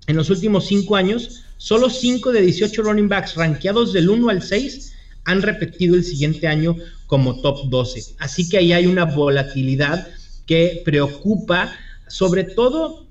en 0.07 0.17
los 0.17 0.31
últimos 0.31 0.67
cinco 0.67 0.97
años, 0.97 1.43
Solo 1.59 1.89
5 1.89 2.33
de 2.33 2.43
18 2.43 2.83
running 2.83 3.09
backs 3.09 3.35
rankeados 3.35 3.93
del 3.93 4.11
1 4.11 4.29
al 4.29 4.43
6 4.43 4.93
han 5.25 5.43
repetido 5.43 5.97
el 5.97 6.05
siguiente 6.05 6.47
año 6.47 6.77
como 7.07 7.41
top 7.41 7.69
12. 7.71 8.17
Así 8.19 8.49
que 8.49 8.59
ahí 8.59 8.73
hay 8.73 8.87
una 8.87 9.07
volatilidad 9.07 10.07
que 10.45 10.83
preocupa, 10.85 11.73
sobre 12.09 12.45
todo 12.45 13.07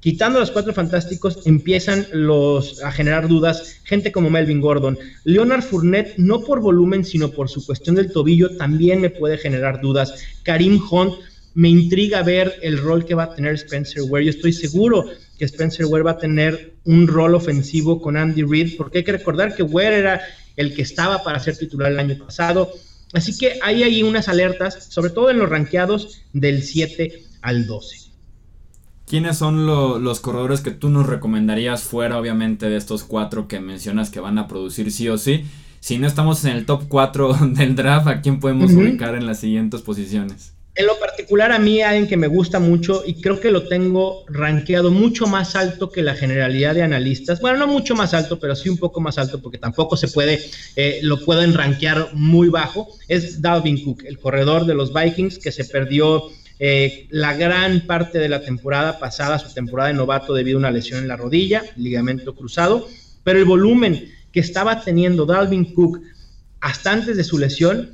quitando 0.00 0.40
los 0.40 0.50
cuatro 0.50 0.72
fantásticos, 0.72 1.46
empiezan 1.46 2.06
los, 2.12 2.82
a 2.82 2.90
generar 2.90 3.28
dudas 3.28 3.80
gente 3.84 4.10
como 4.10 4.28
Melvin 4.28 4.60
Gordon. 4.60 4.98
Leonard 5.24 5.62
Fournette, 5.62 6.18
no 6.18 6.40
por 6.40 6.60
volumen, 6.60 7.04
sino 7.04 7.30
por 7.30 7.48
su 7.48 7.64
cuestión 7.64 7.94
del 7.94 8.10
tobillo, 8.10 8.56
también 8.56 9.00
me 9.00 9.10
puede 9.10 9.38
generar 9.38 9.80
dudas. 9.80 10.14
Karim 10.42 10.80
Hunt, 10.90 11.14
me 11.54 11.68
intriga 11.68 12.22
ver 12.22 12.54
el 12.62 12.78
rol 12.78 13.04
que 13.04 13.14
va 13.14 13.24
a 13.24 13.34
tener 13.34 13.54
Spencer 13.54 14.02
Ware. 14.02 14.24
Yo 14.24 14.30
estoy 14.30 14.52
seguro 14.52 15.06
que 15.38 15.44
Spencer 15.44 15.86
Ware 15.86 16.04
va 16.04 16.12
a 16.12 16.18
tener 16.18 16.74
un 16.84 17.06
rol 17.06 17.34
ofensivo 17.34 18.00
con 18.00 18.16
Andy 18.16 18.42
Reid, 18.42 18.76
porque 18.76 18.98
hay 18.98 19.04
que 19.04 19.12
recordar 19.12 19.54
que 19.54 19.62
Ware 19.62 19.98
era 19.98 20.20
el 20.56 20.74
que 20.74 20.82
estaba 20.82 21.22
para 21.22 21.38
ser 21.38 21.56
titular 21.56 21.92
el 21.92 21.98
año 21.98 22.18
pasado. 22.18 22.70
Así 23.12 23.36
que 23.38 23.58
hay 23.62 23.84
ahí 23.84 24.02
unas 24.02 24.28
alertas, 24.28 24.86
sobre 24.90 25.10
todo 25.10 25.30
en 25.30 25.38
los 25.38 25.48
ranqueados 25.48 26.22
del 26.32 26.62
7 26.62 27.22
al 27.42 27.66
12. 27.66 28.04
¿Quiénes 29.06 29.36
son 29.36 29.66
los 29.66 30.20
corredores 30.20 30.60
que 30.60 30.70
tú 30.70 30.88
nos 30.88 31.06
recomendarías 31.06 31.82
fuera, 31.82 32.18
obviamente, 32.18 32.68
de 32.68 32.76
estos 32.76 33.04
cuatro 33.04 33.46
que 33.46 33.60
mencionas 33.60 34.10
que 34.10 34.18
van 34.18 34.38
a 34.38 34.48
producir 34.48 34.90
sí 34.90 35.08
o 35.08 35.18
sí? 35.18 35.44
Si 35.78 35.98
no 35.98 36.06
estamos 36.06 36.44
en 36.46 36.56
el 36.56 36.64
top 36.64 36.84
4 36.88 37.34
del 37.50 37.76
draft, 37.76 38.08
¿a 38.08 38.22
quién 38.22 38.40
podemos 38.40 38.72
ubicar 38.72 39.14
en 39.14 39.26
las 39.26 39.40
siguientes 39.40 39.82
posiciones? 39.82 40.53
En 40.76 40.86
lo 40.86 40.98
particular 40.98 41.52
a 41.52 41.60
mí 41.60 41.82
alguien 41.82 42.08
que 42.08 42.16
me 42.16 42.26
gusta 42.26 42.58
mucho 42.58 43.04
y 43.06 43.20
creo 43.20 43.38
que 43.38 43.52
lo 43.52 43.68
tengo 43.68 44.24
rankeado 44.26 44.90
mucho 44.90 45.28
más 45.28 45.54
alto 45.54 45.88
que 45.88 46.02
la 46.02 46.16
generalidad 46.16 46.74
de 46.74 46.82
analistas. 46.82 47.40
Bueno, 47.40 47.58
no 47.58 47.68
mucho 47.68 47.94
más 47.94 48.12
alto, 48.12 48.40
pero 48.40 48.56
sí 48.56 48.68
un 48.68 48.78
poco 48.78 49.00
más 49.00 49.16
alto 49.16 49.40
porque 49.40 49.58
tampoco 49.58 49.96
se 49.96 50.08
puede, 50.08 50.40
eh, 50.74 50.98
lo 51.02 51.24
pueden 51.24 51.54
rankear 51.54 52.08
muy 52.12 52.48
bajo. 52.48 52.88
Es 53.06 53.40
Dalvin 53.40 53.84
Cook, 53.84 54.02
el 54.04 54.18
corredor 54.18 54.66
de 54.66 54.74
los 54.74 54.92
Vikings 54.92 55.38
que 55.38 55.52
se 55.52 55.64
perdió 55.64 56.24
eh, 56.58 57.06
la 57.10 57.36
gran 57.36 57.86
parte 57.86 58.18
de 58.18 58.28
la 58.28 58.40
temporada 58.40 58.98
pasada, 58.98 59.38
su 59.38 59.54
temporada 59.54 59.90
de 59.90 59.94
novato 59.94 60.34
debido 60.34 60.58
a 60.58 60.60
una 60.60 60.70
lesión 60.72 61.00
en 61.00 61.08
la 61.08 61.16
rodilla, 61.16 61.62
ligamento 61.76 62.34
cruzado, 62.34 62.88
pero 63.22 63.38
el 63.38 63.44
volumen 63.44 64.12
que 64.32 64.40
estaba 64.40 64.80
teniendo 64.80 65.24
Dalvin 65.24 65.72
Cook 65.72 66.00
hasta 66.60 66.90
antes 66.90 67.16
de 67.16 67.22
su 67.22 67.38
lesión 67.38 67.92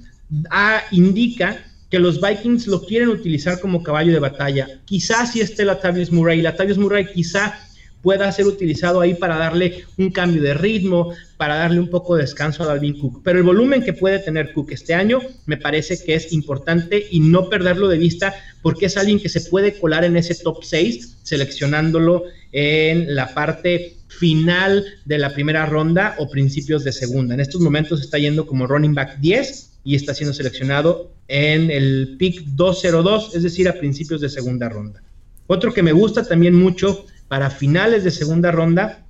ah, 0.48 0.82
indica 0.92 1.66
que 1.90 1.98
los 1.98 2.20
Vikings 2.20 2.68
lo 2.68 2.82
quieren 2.84 3.08
utilizar 3.08 3.60
como 3.60 3.82
caballo 3.82 4.12
de 4.12 4.20
batalla. 4.20 4.80
Quizás 4.84 5.32
si 5.32 5.40
esté 5.40 5.64
Latavius 5.64 6.12
Murray, 6.12 6.40
Latavius 6.40 6.78
Murray 6.78 7.06
quizá 7.12 7.58
pueda 8.02 8.30
ser 8.32 8.46
utilizado 8.46 9.00
ahí 9.00 9.14
para 9.14 9.36
darle 9.36 9.84
un 9.98 10.10
cambio 10.10 10.42
de 10.42 10.54
ritmo, 10.54 11.12
para 11.36 11.56
darle 11.56 11.80
un 11.80 11.90
poco 11.90 12.16
de 12.16 12.22
descanso 12.22 12.62
a 12.62 12.66
Dalvin 12.66 12.98
Cook. 12.98 13.20
Pero 13.22 13.38
el 13.38 13.44
volumen 13.44 13.82
que 13.82 13.92
puede 13.92 14.18
tener 14.20 14.52
Cook 14.52 14.72
este 14.72 14.94
año 14.94 15.20
me 15.46 15.56
parece 15.56 16.02
que 16.02 16.14
es 16.14 16.32
importante 16.32 17.06
y 17.10 17.20
no 17.20 17.48
perderlo 17.48 17.88
de 17.88 17.98
vista 17.98 18.34
porque 18.62 18.86
es 18.86 18.96
alguien 18.96 19.20
que 19.20 19.28
se 19.28 19.42
puede 19.42 19.78
colar 19.78 20.04
en 20.04 20.16
ese 20.16 20.34
top 20.34 20.64
6, 20.64 21.18
seleccionándolo 21.22 22.24
en 22.52 23.14
la 23.14 23.34
parte 23.34 23.96
final 24.08 24.84
de 25.04 25.18
la 25.18 25.32
primera 25.32 25.66
ronda 25.66 26.14
o 26.18 26.28
principios 26.28 26.84
de 26.84 26.92
segunda. 26.92 27.34
En 27.34 27.40
estos 27.40 27.60
momentos 27.60 28.00
está 28.00 28.18
yendo 28.18 28.46
como 28.46 28.66
running 28.66 28.94
back 28.94 29.18
10 29.18 29.70
y 29.84 29.94
está 29.94 30.14
siendo 30.14 30.34
seleccionado 30.34 31.12
en 31.30 31.70
el 31.70 32.16
pick 32.18 32.44
202, 32.44 33.36
es 33.36 33.44
decir, 33.44 33.68
a 33.68 33.78
principios 33.78 34.20
de 34.20 34.28
segunda 34.28 34.68
ronda. 34.68 35.00
Otro 35.46 35.72
que 35.72 35.82
me 35.82 35.92
gusta 35.92 36.24
también 36.24 36.54
mucho 36.54 37.06
para 37.28 37.50
finales 37.50 38.02
de 38.02 38.10
segunda 38.10 38.50
ronda 38.50 39.06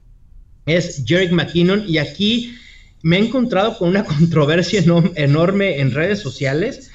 es 0.67 1.03
Jerick 1.07 1.33
McKinnon 1.33 1.85
y 1.89 1.97
aquí 1.97 2.55
me 3.03 3.17
he 3.17 3.21
encontrado 3.21 3.79
con 3.79 3.89
una 3.89 4.05
controversia 4.17 4.85
enorme 5.15 5.81
en 5.81 5.93
redes 5.93 6.19
sociales. 6.21 6.91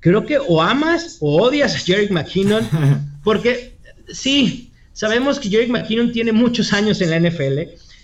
Creo 0.00 0.26
que 0.26 0.36
o 0.38 0.60
amas 0.60 1.16
o 1.20 1.42
odias 1.42 1.74
a 1.74 1.78
Jerick 1.78 2.10
McKinnon 2.10 2.68
porque 3.24 3.78
sí, 4.08 4.72
sabemos 4.92 5.40
que 5.40 5.48
Jerick 5.48 5.70
McKinnon 5.70 6.12
tiene 6.12 6.32
muchos 6.32 6.74
años 6.74 7.00
en 7.00 7.10
la 7.10 7.30
NFL, 7.30 7.60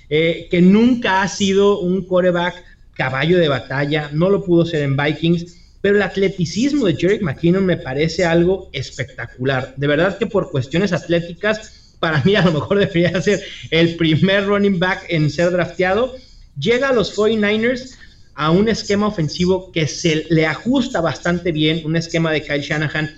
eh, 0.08 0.48
que 0.50 0.62
nunca 0.62 1.20
ha 1.20 1.28
sido 1.28 1.80
un 1.80 2.06
quarterback 2.06 2.64
caballo 2.94 3.36
de 3.36 3.48
batalla, 3.48 4.08
no 4.14 4.30
lo 4.30 4.42
pudo 4.42 4.64
ser 4.64 4.84
en 4.84 4.96
Vikings, 4.96 5.61
pero 5.82 5.96
el 5.96 6.02
atleticismo 6.02 6.86
de 6.86 6.96
Jerick 6.96 7.22
McKinnon 7.22 7.66
me 7.66 7.76
parece 7.76 8.24
algo 8.24 8.70
espectacular. 8.72 9.74
De 9.76 9.86
verdad 9.86 10.16
que 10.16 10.26
por 10.26 10.50
cuestiones 10.50 10.92
atléticas, 10.92 11.96
para 11.98 12.22
mí 12.24 12.34
a 12.34 12.44
lo 12.44 12.52
mejor 12.52 12.78
debería 12.86 13.20
ser 13.20 13.42
el 13.70 13.96
primer 13.96 14.46
running 14.46 14.78
back 14.78 15.04
en 15.08 15.28
ser 15.28 15.50
drafteado. 15.50 16.14
Llega 16.58 16.88
a 16.88 16.92
los 16.92 17.14
49ers 17.16 17.96
a 18.34 18.50
un 18.50 18.68
esquema 18.68 19.08
ofensivo 19.08 19.70
que 19.72 19.86
se 19.86 20.24
le 20.30 20.46
ajusta 20.46 21.00
bastante 21.00 21.52
bien, 21.52 21.82
un 21.84 21.96
esquema 21.96 22.32
de 22.32 22.42
Kyle 22.42 22.62
Shanahan. 22.62 23.10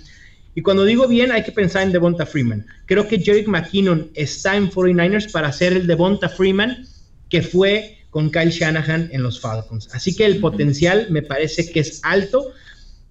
Y 0.55 0.61
cuando 0.61 0.85
digo 0.85 1.07
bien, 1.07 1.31
hay 1.31 1.43
que 1.43 1.51
pensar 1.51 1.83
en 1.83 1.91
Devonta 1.91 2.25
Freeman. 2.25 2.65
Creo 2.85 3.07
que 3.07 3.19
Jerick 3.19 3.47
McKinnon 3.47 4.09
está 4.15 4.55
en 4.55 4.71
49ers 4.71 5.31
para 5.31 5.51
ser 5.51 5.73
el 5.73 5.85
Devonta 5.85 6.29
Freeman 6.29 6.85
que 7.29 7.41
fue 7.41 7.97
con 8.15 8.29
Kyle 8.31 8.49
Shanahan 8.49 9.09
en 9.11 9.23
los 9.23 9.41
Falcons. 9.41 9.89
Así 9.93 10.15
que 10.15 10.25
el 10.25 10.39
potencial 10.39 11.07
me 11.09 11.21
parece 11.21 11.69
que 11.69 11.81
es 11.81 11.99
alto. 12.01 12.53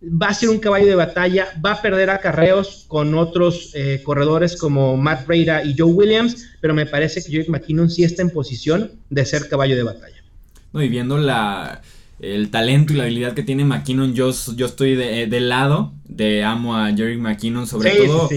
Va 0.02 0.28
a 0.28 0.34
ser 0.34 0.48
un 0.48 0.60
caballo 0.60 0.86
de 0.86 0.94
batalla, 0.94 1.48
va 1.62 1.72
a 1.72 1.82
perder 1.82 2.08
acarreos 2.08 2.86
con 2.88 3.14
otros 3.14 3.72
eh, 3.74 4.00
corredores 4.02 4.56
como 4.56 4.96
Matt 4.96 5.26
Breda 5.26 5.62
y 5.62 5.74
Joe 5.76 5.92
Williams, 5.92 6.48
pero 6.62 6.72
me 6.72 6.86
parece 6.86 7.22
que 7.22 7.30
Jake 7.30 7.50
McKinnon 7.50 7.90
sí 7.90 8.02
está 8.02 8.22
en 8.22 8.30
posición 8.30 8.92
de 9.10 9.26
ser 9.26 9.46
caballo 9.46 9.76
de 9.76 9.82
batalla. 9.82 10.24
No, 10.72 10.80
y 10.80 10.88
viendo 10.88 11.18
la, 11.18 11.82
el 12.20 12.50
talento 12.50 12.92
y 12.92 12.96
la 12.96 13.04
habilidad 13.04 13.34
que 13.34 13.42
tiene 13.42 13.64
McKinnon, 13.64 14.14
yo, 14.14 14.30
yo 14.56 14.66
estoy 14.66 14.94
de, 14.94 15.26
del 15.26 15.48
lado 15.48 15.92
de 16.08 16.44
amo 16.44 16.76
a 16.76 16.92
Jerry 16.92 17.18
McKinnon, 17.18 17.66
sobre 17.66 17.90
todo. 17.90 18.28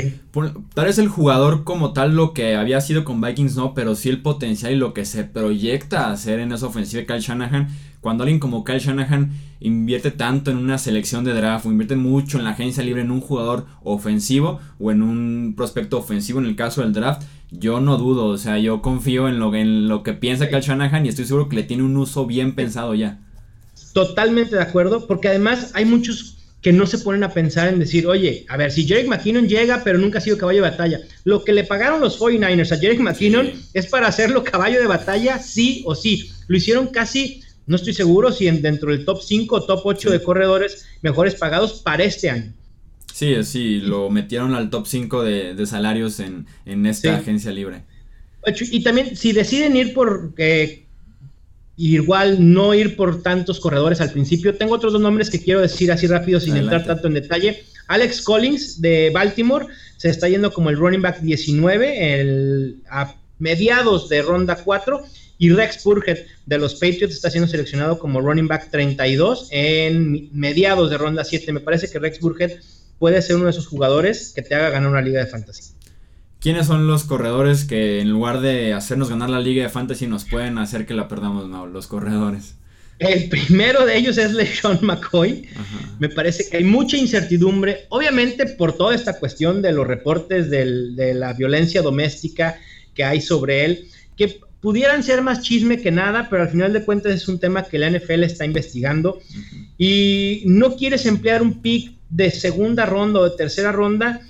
tal 0.73 0.85
vez 0.85 0.97
el 0.97 1.07
jugador 1.07 1.63
como 1.63 1.93
tal, 1.93 2.15
lo 2.15 2.33
que 2.33 2.55
había 2.55 2.81
sido 2.81 3.03
con 3.03 3.21
Vikings, 3.21 3.55
no, 3.55 3.73
pero 3.73 3.95
sí 3.95 4.09
el 4.09 4.21
potencial 4.21 4.73
y 4.73 4.77
lo 4.77 4.93
que 4.93 5.05
se 5.05 5.23
proyecta 5.23 6.07
a 6.07 6.13
hacer 6.13 6.39
en 6.39 6.51
esa 6.51 6.65
ofensiva 6.65 7.01
de 7.01 7.05
Kyle 7.05 7.19
Shanahan. 7.19 7.67
Cuando 8.01 8.23
alguien 8.23 8.39
como 8.39 8.63
Kyle 8.63 8.79
Shanahan 8.79 9.31
invierte 9.59 10.11
tanto 10.11 10.49
en 10.49 10.57
una 10.57 10.77
selección 10.77 11.23
de 11.23 11.33
draft 11.33 11.65
o 11.65 11.71
invierte 11.71 11.95
mucho 11.95 12.37
en 12.37 12.45
la 12.45 12.51
agencia 12.51 12.83
libre 12.83 13.01
en 13.01 13.11
un 13.11 13.21
jugador 13.21 13.65
ofensivo 13.83 14.59
o 14.79 14.91
en 14.91 15.01
un 15.01 15.53
prospecto 15.55 15.97
ofensivo 15.97 16.39
en 16.39 16.45
el 16.45 16.55
caso 16.55 16.81
del 16.81 16.93
draft, 16.93 17.23
yo 17.51 17.79
no 17.79 17.97
dudo, 17.97 18.25
o 18.25 18.37
sea, 18.37 18.57
yo 18.59 18.81
confío 18.81 19.27
en 19.27 19.39
lo, 19.39 19.53
en 19.55 19.87
lo 19.87 20.03
que 20.03 20.13
piensa 20.13 20.49
Kyle 20.49 20.61
Shanahan 20.61 21.05
y 21.05 21.09
estoy 21.09 21.25
seguro 21.25 21.47
que 21.47 21.55
le 21.55 21.63
tiene 21.63 21.83
un 21.83 21.95
uso 21.97 22.25
bien 22.25 22.55
pensado 22.55 22.95
ya. 22.95 23.19
Totalmente 23.93 24.55
de 24.55 24.61
acuerdo, 24.61 25.07
porque 25.07 25.29
además 25.29 25.71
hay 25.73 25.85
muchos 25.85 26.37
que 26.61 26.73
no 26.73 26.87
se 26.87 26.97
ponen 26.97 27.23
a 27.23 27.33
pensar 27.33 27.69
en 27.69 27.79
decir, 27.79 28.07
oye, 28.07 28.45
a 28.49 28.57
ver, 28.57 28.71
si 28.71 28.85
Jerick 28.85 29.07
McKinnon 29.07 29.47
llega, 29.47 29.83
pero 29.83 29.97
nunca 29.97 30.17
ha 30.17 30.21
sido 30.21 30.37
caballo 30.37 30.63
de 30.63 30.69
batalla. 30.69 30.99
Lo 31.23 31.43
que 31.43 31.53
le 31.53 31.63
pagaron 31.63 32.01
los 32.01 32.19
49ers 32.19 32.71
a 32.71 32.77
Jerick 32.77 32.99
McKinnon 32.99 33.51
es 33.73 33.87
para 33.87 34.07
hacerlo 34.07 34.43
caballo 34.43 34.79
de 34.79 34.87
batalla, 34.87 35.39
sí 35.39 35.83
o 35.85 35.95
sí. 35.95 36.29
Lo 36.47 36.57
hicieron 36.57 36.87
casi, 36.87 37.41
no 37.67 37.75
estoy 37.75 37.93
seguro 37.93 38.31
si 38.31 38.47
en, 38.47 38.61
dentro 38.61 38.91
del 38.91 39.05
top 39.05 39.21
5 39.21 39.55
o 39.55 39.65
top 39.65 39.81
8 39.83 40.09
de 40.09 40.23
corredores 40.23 40.87
mejores 41.01 41.35
pagados 41.35 41.81
para 41.83 42.03
este 42.03 42.29
año. 42.29 42.53
Sí, 43.13 43.35
sí, 43.43 43.79
lo 43.79 44.09
metieron 44.09 44.53
al 44.53 44.69
top 44.69 44.87
5 44.87 45.23
de, 45.23 45.65
salarios 45.65 46.19
en, 46.19 46.45
esta 46.85 47.15
agencia 47.15 47.51
libre. 47.51 47.83
Y 48.71 48.83
también, 48.83 49.15
si 49.15 49.31
deciden 49.31 49.75
ir 49.75 49.93
por 49.93 50.33
eh, 50.37 50.86
igual 51.77 52.53
no 52.53 52.73
ir 52.73 52.95
por 52.95 53.21
tantos 53.21 53.59
corredores 53.59 54.01
al 54.01 54.11
principio. 54.11 54.55
Tengo 54.55 54.73
otros 54.73 54.93
dos 54.93 55.01
nombres 55.01 55.29
que 55.29 55.41
quiero 55.41 55.61
decir 55.61 55.91
así 55.91 56.07
rápido 56.07 56.39
sin 56.39 56.57
entrar 56.57 56.83
tanto 56.85 57.07
en 57.07 57.13
detalle. 57.13 57.63
Alex 57.87 58.21
Collins 58.23 58.81
de 58.81 59.11
Baltimore 59.13 59.67
se 59.95 60.09
está 60.09 60.27
yendo 60.27 60.51
como 60.51 60.69
el 60.69 60.77
running 60.77 61.01
back 61.01 61.21
19 61.21 62.75
a 62.89 63.15
mediados 63.39 64.09
de 64.09 64.23
ronda 64.23 64.55
4 64.55 65.03
y 65.37 65.51
Rex 65.51 65.83
Burhead 65.83 66.17
de 66.47 66.57
los 66.57 66.73
Patriots 66.73 67.13
está 67.13 67.29
siendo 67.29 67.47
seleccionado 67.47 67.99
como 67.99 68.21
running 68.21 68.47
back 68.47 68.71
32 68.71 69.49
en 69.51 70.29
mediados 70.33 70.89
de 70.89 70.97
ronda 70.97 71.23
7. 71.23 71.53
Me 71.53 71.59
parece 71.59 71.89
que 71.89 71.99
Rex 71.99 72.19
Burhead 72.19 72.53
puede 72.97 73.21
ser 73.21 73.35
uno 73.35 73.45
de 73.45 73.51
esos 73.51 73.67
jugadores 73.67 74.33
que 74.35 74.41
te 74.41 74.55
haga 74.55 74.71
ganar 74.71 74.89
una 74.89 75.01
liga 75.01 75.23
de 75.23 75.27
fantasy. 75.27 75.76
¿Quiénes 76.39 76.67
son 76.67 76.87
los 76.87 77.03
corredores 77.03 77.65
que 77.65 77.99
en 77.99 78.09
lugar 78.09 78.41
de 78.41 78.73
hacernos 78.73 79.09
ganar 79.09 79.29
la 79.29 79.39
liga 79.39 79.63
de 79.63 79.69
fantasy 79.69 80.07
nos 80.07 80.25
pueden 80.25 80.57
hacer 80.57 80.85
que 80.85 80.93
la 80.93 81.07
perdamos? 81.07 81.49
No, 81.49 81.65
los 81.65 81.87
corredores. 81.87 82.55
El 82.99 83.29
primero 83.29 83.85
de 83.85 83.97
ellos 83.97 84.17
es 84.17 84.33
LeSean 84.33 84.79
McCoy. 84.81 85.47
Me 85.99 86.09
parece 86.09 86.49
que 86.49 86.57
hay 86.57 86.63
mucha 86.63 86.97
incertidumbre, 86.97 87.85
obviamente 87.89 88.45
por 88.45 88.75
toda 88.75 88.95
esta 88.95 89.19
cuestión 89.19 89.61
de 89.61 89.71
los 89.71 89.85
reportes 89.85 90.49
de 90.49 91.13
la 91.13 91.33
violencia 91.33 91.81
doméstica 91.81 92.59
que 92.93 93.03
hay 93.03 93.21
sobre 93.21 93.65
él, 93.65 93.87
que 94.15 94.39
pudieran 94.61 95.03
ser 95.03 95.21
más 95.21 95.41
chisme 95.41 95.79
que 95.79 95.91
nada, 95.91 96.27
pero 96.29 96.43
al 96.43 96.49
final 96.49 96.73
de 96.73 96.83
cuentas 96.83 97.13
es 97.13 97.27
un 97.27 97.39
tema 97.39 97.63
que 97.63 97.77
la 97.77 97.89
NFL 97.89 98.23
está 98.23 98.45
investigando 98.45 99.19
y 99.77 100.41
no 100.45 100.75
quieres 100.75 101.05
emplear 101.05 101.41
un 101.41 101.61
pick 101.61 101.93
de 102.09 102.31
segunda 102.31 102.85
ronda 102.85 103.19
o 103.19 103.29
de 103.29 103.37
tercera 103.37 103.71
ronda 103.71 104.21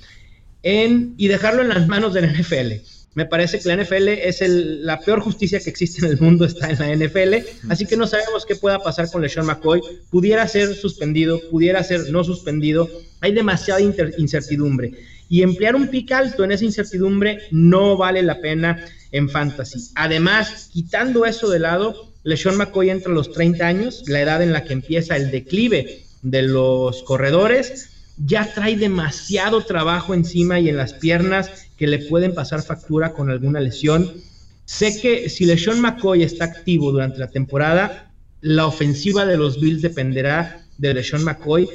y 0.64 1.28
dejarlo 1.28 1.62
en 1.62 1.70
las 1.70 1.88
manos 1.88 2.14
de 2.14 2.22
la 2.22 2.28
NFL. 2.28 2.74
Me 3.18 3.26
parece 3.26 3.60
que 3.60 3.68
la 3.68 3.84
NFL 3.84 4.10
es 4.10 4.44
la 4.48 5.00
peor 5.00 5.22
justicia 5.22 5.60
que 5.60 5.72
existe 5.72 6.06
en 6.06 6.12
el 6.12 6.20
mundo, 6.20 6.46
está 6.46 6.70
en 6.70 6.78
la 6.78 7.08
NFL, 7.08 7.48
así 7.68 7.88
que 7.88 7.98
no 7.98 8.06
sabemos 8.06 8.46
qué 8.46 8.56
pueda 8.56 8.78
pasar 8.78 9.10
con 9.10 9.24
LeSean 9.24 9.48
McCoy. 9.48 9.82
Pudiera 10.12 10.48
ser 10.48 10.76
suspendido, 10.76 11.42
pudiera 11.50 11.82
ser 11.84 12.12
no 12.12 12.24
suspendido, 12.24 12.88
hay 13.22 13.32
demasiada 13.32 13.82
incertidumbre. 13.82 14.92
Y 15.30 15.42
emplear 15.42 15.76
un 15.76 15.88
pick 15.88 16.12
alto 16.12 16.44
en 16.44 16.52
esa 16.52 16.64
incertidumbre 16.64 17.40
no 17.50 17.98
vale 17.98 18.22
la 18.22 18.40
pena 18.40 18.86
en 19.12 19.30
fantasy. 19.30 19.90
Además, 19.96 20.70
quitando 20.72 21.26
eso 21.26 21.50
de 21.50 21.58
lado, 21.58 22.14
LeSean 22.22 22.56
McCoy 22.56 22.92
entra 22.92 23.12
a 23.12 23.16
los 23.16 23.32
30 23.32 23.66
años, 23.66 24.04
la 24.08 24.22
edad 24.22 24.44
en 24.44 24.54
la 24.54 24.64
que 24.64 24.74
empieza 24.74 25.16
el 25.16 25.32
declive 25.32 26.04
de 26.22 26.44
los 26.44 27.02
corredores 27.02 27.97
ya 28.18 28.52
trae 28.54 28.76
demasiado 28.76 29.62
trabajo 29.62 30.14
encima 30.14 30.60
y 30.60 30.70
en 30.70 30.78
las 30.78 30.94
piernas 30.94 31.70
que 31.78 31.88
le 31.88 32.00
pueden 32.00 32.34
pasar 32.34 32.64
factura 32.64 33.14
con 33.14 33.30
alguna 33.30 33.60
lesión. 33.60 34.12
Sé 34.66 35.00
que 35.00 35.30
si 35.30 35.46
LeSean 35.46 35.80
McCoy 35.80 36.24
está 36.24 36.46
activo 36.46 36.92
durante 36.92 37.20
la 37.20 37.30
temporada, 37.30 38.12
la 38.42 38.66
ofensiva 38.66 39.26
de 39.26 39.38
los 39.38 39.60
Bills 39.60 39.82
dependerá 39.82 40.66
de 40.78 40.94
LeSean 40.94 41.24
McCoy, 41.24 41.70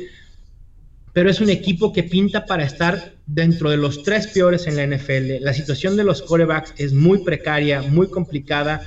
pero 1.13 1.31
es 1.31 1.41
un 1.41 1.51
equipo 1.51 1.93
que 1.93 2.03
pinta 2.03 2.47
para 2.47 2.65
estar 2.65 3.15
dentro 3.27 3.71
de 3.71 3.77
los 3.77 4.03
tres 4.03 4.27
peores 4.29 4.67
en 4.67 4.77
la 4.77 4.87
NFL. 4.87 5.43
La 5.43 5.53
situación 5.53 5.97
de 5.97 6.05
los 6.05 6.23
corebacks 6.23 6.75
es 6.79 6.93
muy 6.93 7.19
precaria, 7.25 7.83
muy 7.83 8.09
complicada. 8.09 8.83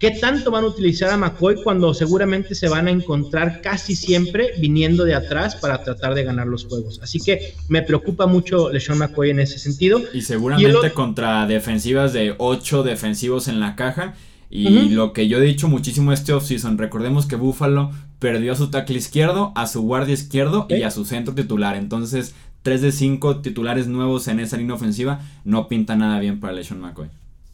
¿Qué 0.00 0.12
tanto 0.12 0.50
van 0.50 0.64
a 0.64 0.68
utilizar 0.68 1.10
a 1.10 1.18
McCoy 1.18 1.62
cuando 1.62 1.92
seguramente 1.92 2.54
se 2.54 2.70
van 2.70 2.88
a 2.88 2.90
encontrar 2.90 3.60
casi 3.60 3.94
siempre 3.94 4.52
viniendo 4.58 5.04
de 5.04 5.14
atrás 5.14 5.56
para 5.56 5.84
tratar 5.84 6.14
de 6.14 6.24
ganar 6.24 6.46
los 6.46 6.64
juegos? 6.64 6.98
Así 7.02 7.20
que 7.20 7.52
me 7.68 7.82
preocupa 7.82 8.26
mucho 8.26 8.70
LeSean 8.70 8.96
McCoy 8.96 9.28
en 9.28 9.40
ese 9.40 9.58
sentido. 9.58 10.00
Y 10.14 10.22
seguramente 10.22 10.92
contra 10.94 11.46
defensivas 11.46 12.14
de 12.14 12.34
8 12.38 12.82
defensivos 12.82 13.46
en 13.46 13.60
la 13.60 13.76
caja. 13.76 14.14
Y 14.48 14.88
lo 14.88 15.12
que 15.12 15.28
yo 15.28 15.36
he 15.36 15.42
dicho 15.42 15.68
muchísimo 15.68 16.14
este 16.14 16.32
offseason, 16.32 16.78
recordemos 16.78 17.26
que 17.26 17.36
Buffalo 17.36 17.92
perdió 18.18 18.52
a 18.52 18.56
su 18.56 18.70
tackle 18.70 18.96
izquierdo, 18.96 19.52
a 19.54 19.66
su 19.66 19.82
guardia 19.82 20.14
izquierdo 20.14 20.66
y 20.70 20.82
a 20.82 20.90
su 20.90 21.04
centro 21.04 21.34
titular. 21.34 21.76
Entonces, 21.76 22.34
3 22.62 22.80
de 22.80 22.92
5 22.92 23.42
titulares 23.42 23.86
nuevos 23.86 24.28
en 24.28 24.40
esa 24.40 24.56
línea 24.56 24.76
ofensiva 24.76 25.20
no 25.44 25.68
pinta 25.68 25.94
nada 25.94 26.18
bien 26.20 26.40
para 26.40 26.54
LeSean 26.54 26.80
McCoy. 26.80 27.08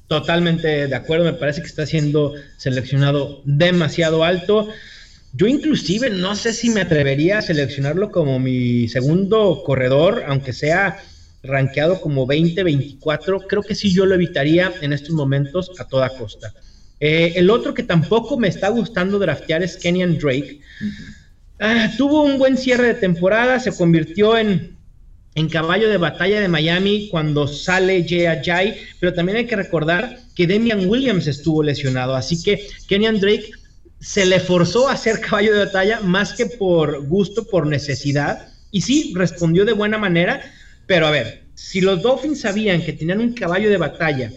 Totalmente 0.08 0.86
de 0.86 0.94
acuerdo, 0.94 1.24
me 1.24 1.32
parece 1.32 1.60
que 1.60 1.66
está 1.66 1.84
siendo 1.84 2.34
seleccionado 2.56 3.42
demasiado 3.44 4.22
alto. 4.22 4.68
Yo 5.32 5.46
inclusive 5.48 6.10
no 6.10 6.36
sé 6.36 6.52
si 6.52 6.70
me 6.70 6.82
atrevería 6.82 7.38
a 7.38 7.42
seleccionarlo 7.42 8.10
como 8.10 8.38
mi 8.38 8.88
segundo 8.88 9.62
corredor, 9.64 10.24
aunque 10.28 10.52
sea 10.52 10.98
rankeado 11.42 12.00
como 12.00 12.26
20-24, 12.26 13.46
creo 13.48 13.62
que 13.62 13.74
sí 13.74 13.92
yo 13.92 14.06
lo 14.06 14.14
evitaría 14.14 14.72
en 14.80 14.92
estos 14.92 15.10
momentos 15.10 15.72
a 15.78 15.84
toda 15.86 16.08
costa. 16.10 16.54
Eh, 17.00 17.34
el 17.36 17.50
otro 17.50 17.74
que 17.74 17.82
tampoco 17.82 18.38
me 18.38 18.48
está 18.48 18.68
gustando 18.68 19.18
draftear 19.18 19.62
es 19.62 19.76
Kenyan 19.76 20.18
Drake. 20.18 20.60
Ah, 21.58 21.90
tuvo 21.96 22.22
un 22.22 22.38
buen 22.38 22.56
cierre 22.56 22.88
de 22.88 22.94
temporada, 22.94 23.60
se 23.60 23.74
convirtió 23.74 24.36
en 24.36 24.75
en 25.36 25.50
caballo 25.50 25.90
de 25.90 25.98
batalla 25.98 26.40
de 26.40 26.48
Miami 26.48 27.08
cuando 27.10 27.46
sale 27.46 28.06
Jay 28.08 28.26
Jai, 28.42 28.76
pero 28.98 29.12
también 29.12 29.36
hay 29.36 29.46
que 29.46 29.54
recordar 29.54 30.18
que 30.34 30.46
Demian 30.46 30.88
Williams 30.88 31.26
estuvo 31.26 31.62
lesionado, 31.62 32.16
así 32.16 32.42
que 32.42 32.66
Kenyan 32.88 33.20
Drake 33.20 33.50
se 34.00 34.24
le 34.24 34.40
forzó 34.40 34.88
a 34.88 34.96
ser 34.96 35.20
caballo 35.20 35.52
de 35.52 35.66
batalla 35.66 36.00
más 36.00 36.32
que 36.32 36.46
por 36.46 37.06
gusto, 37.06 37.46
por 37.46 37.66
necesidad, 37.66 38.48
y 38.70 38.80
sí, 38.80 39.12
respondió 39.14 39.66
de 39.66 39.74
buena 39.74 39.98
manera, 39.98 40.40
pero 40.86 41.06
a 41.06 41.10
ver, 41.10 41.44
si 41.54 41.82
los 41.82 42.00
Dolphins 42.00 42.40
sabían 42.40 42.82
que 42.82 42.94
tenían 42.94 43.20
un 43.20 43.34
caballo 43.34 43.68
de 43.68 43.76
batalla 43.76 44.32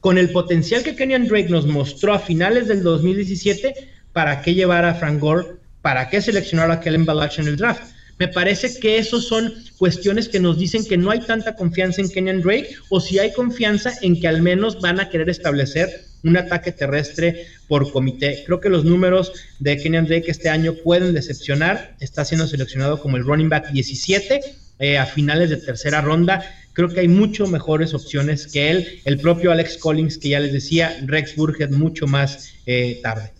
con 0.00 0.16
el 0.16 0.30
potencial 0.30 0.82
que 0.82 0.96
Kenyan 0.96 1.28
Drake 1.28 1.50
nos 1.50 1.66
mostró 1.66 2.14
a 2.14 2.18
finales 2.18 2.66
del 2.66 2.82
2017, 2.82 3.74
¿para 4.14 4.40
qué 4.40 4.54
llevar 4.54 4.86
a 4.86 4.94
Frank 4.94 5.20
Gore? 5.20 5.56
¿Para 5.82 6.08
qué 6.08 6.22
seleccionar 6.22 6.70
a 6.70 6.80
Kellen 6.80 7.04
Balach 7.04 7.38
en 7.38 7.48
el 7.48 7.56
draft? 7.56 7.99
Me 8.20 8.28
parece 8.28 8.78
que 8.78 8.98
esos 8.98 9.26
son 9.26 9.54
cuestiones 9.78 10.28
que 10.28 10.40
nos 10.40 10.58
dicen 10.58 10.84
que 10.84 10.98
no 10.98 11.10
hay 11.10 11.20
tanta 11.20 11.56
confianza 11.56 12.02
en 12.02 12.10
Kenyan 12.10 12.42
Drake 12.42 12.68
o 12.90 13.00
si 13.00 13.18
hay 13.18 13.32
confianza 13.32 13.94
en 14.02 14.20
que 14.20 14.28
al 14.28 14.42
menos 14.42 14.78
van 14.78 15.00
a 15.00 15.08
querer 15.08 15.30
establecer 15.30 16.04
un 16.22 16.36
ataque 16.36 16.70
terrestre 16.70 17.46
por 17.66 17.90
comité. 17.90 18.42
Creo 18.44 18.60
que 18.60 18.68
los 18.68 18.84
números 18.84 19.32
de 19.58 19.78
Kenyan 19.78 20.04
Drake 20.04 20.30
este 20.30 20.50
año 20.50 20.74
pueden 20.84 21.14
decepcionar. 21.14 21.96
Está 22.00 22.26
siendo 22.26 22.46
seleccionado 22.46 23.00
como 23.00 23.16
el 23.16 23.24
running 23.24 23.48
back 23.48 23.70
17 23.72 24.40
eh, 24.80 24.98
a 24.98 25.06
finales 25.06 25.48
de 25.48 25.56
tercera 25.56 26.02
ronda. 26.02 26.44
Creo 26.74 26.90
que 26.90 27.00
hay 27.00 27.08
mucho 27.08 27.46
mejores 27.46 27.94
opciones 27.94 28.46
que 28.46 28.70
él. 28.70 29.00
El 29.06 29.18
propio 29.18 29.50
Alex 29.50 29.78
Collins, 29.78 30.18
que 30.18 30.28
ya 30.28 30.40
les 30.40 30.52
decía, 30.52 30.94
Rex 31.06 31.36
Burhead 31.36 31.70
mucho 31.70 32.06
más 32.06 32.52
eh, 32.66 33.00
tarde. 33.02 33.32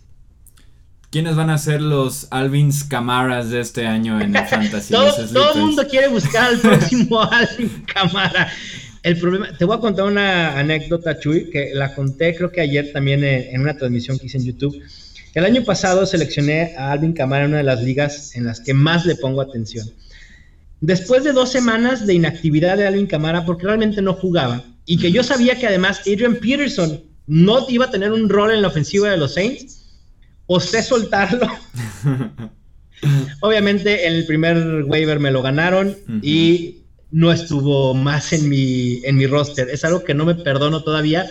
¿Quiénes 1.11 1.35
van 1.35 1.49
a 1.49 1.57
ser 1.57 1.81
los 1.81 2.27
Alvins 2.31 2.85
Camaras 2.85 3.49
de 3.49 3.59
este 3.59 3.85
año 3.85 4.21
en 4.21 4.33
el 4.33 4.45
Fantasy? 4.47 4.93
todo, 4.93 5.53
el 5.53 5.59
mundo 5.59 5.85
quiere 5.85 6.07
buscar 6.07 6.45
al 6.45 6.59
próximo 6.61 7.21
Alvin 7.21 7.83
Camara. 7.93 8.49
El 9.03 9.19
problema, 9.19 9.49
te 9.57 9.65
voy 9.65 9.75
a 9.75 9.81
contar 9.81 10.05
una 10.05 10.57
anécdota, 10.57 11.19
Chuy, 11.19 11.49
que 11.49 11.71
la 11.73 11.93
conté 11.95 12.33
creo 12.33 12.49
que 12.49 12.61
ayer 12.61 12.93
también 12.93 13.25
en, 13.25 13.59
una 13.59 13.75
transmisión 13.75 14.17
que 14.17 14.27
hice 14.27 14.37
en 14.37 14.45
YouTube. 14.45 14.81
El 15.33 15.43
año 15.43 15.65
pasado 15.65 16.05
seleccioné 16.05 16.75
a 16.77 16.93
Alvin 16.93 17.11
Camara 17.11 17.43
en 17.43 17.49
una 17.49 17.57
de 17.57 17.63
las 17.65 17.83
ligas 17.83 18.33
en 18.37 18.45
las 18.45 18.61
que 18.61 18.73
más 18.73 19.05
le 19.05 19.15
pongo 19.15 19.41
atención. 19.41 19.91
Después 20.79 21.25
de 21.25 21.33
dos 21.33 21.51
semanas 21.51 22.07
de 22.07 22.13
inactividad 22.13 22.77
de 22.77 22.87
Alvin 22.87 23.07
Camara, 23.07 23.45
porque 23.45 23.65
realmente 23.65 24.01
no 24.01 24.13
jugaba, 24.13 24.63
y 24.85 24.97
que 24.97 25.11
yo 25.11 25.23
sabía 25.23 25.59
que 25.59 25.67
además 25.67 25.99
Adrian 26.07 26.35
Peterson 26.35 27.01
no 27.27 27.65
iba 27.67 27.85
a 27.85 27.91
tener 27.91 28.13
un 28.13 28.29
rol 28.29 28.51
en 28.51 28.61
la 28.61 28.69
ofensiva 28.69 29.09
de 29.09 29.17
los 29.17 29.33
Saints, 29.33 29.80
sé 30.59 30.83
soltarlo. 30.83 31.47
Obviamente 33.41 34.05
el 34.07 34.25
primer 34.25 34.83
waiver 34.85 35.19
me 35.19 35.31
lo 35.31 35.41
ganaron 35.41 35.97
y 36.21 36.81
no 37.11 37.31
estuvo 37.31 37.93
más 37.93 38.33
en 38.33 38.47
mi, 38.49 39.01
en 39.03 39.17
mi 39.17 39.27
roster. 39.27 39.69
Es 39.69 39.83
algo 39.83 40.03
que 40.03 40.13
no 40.13 40.25
me 40.25 40.35
perdono 40.35 40.83
todavía. 40.83 41.29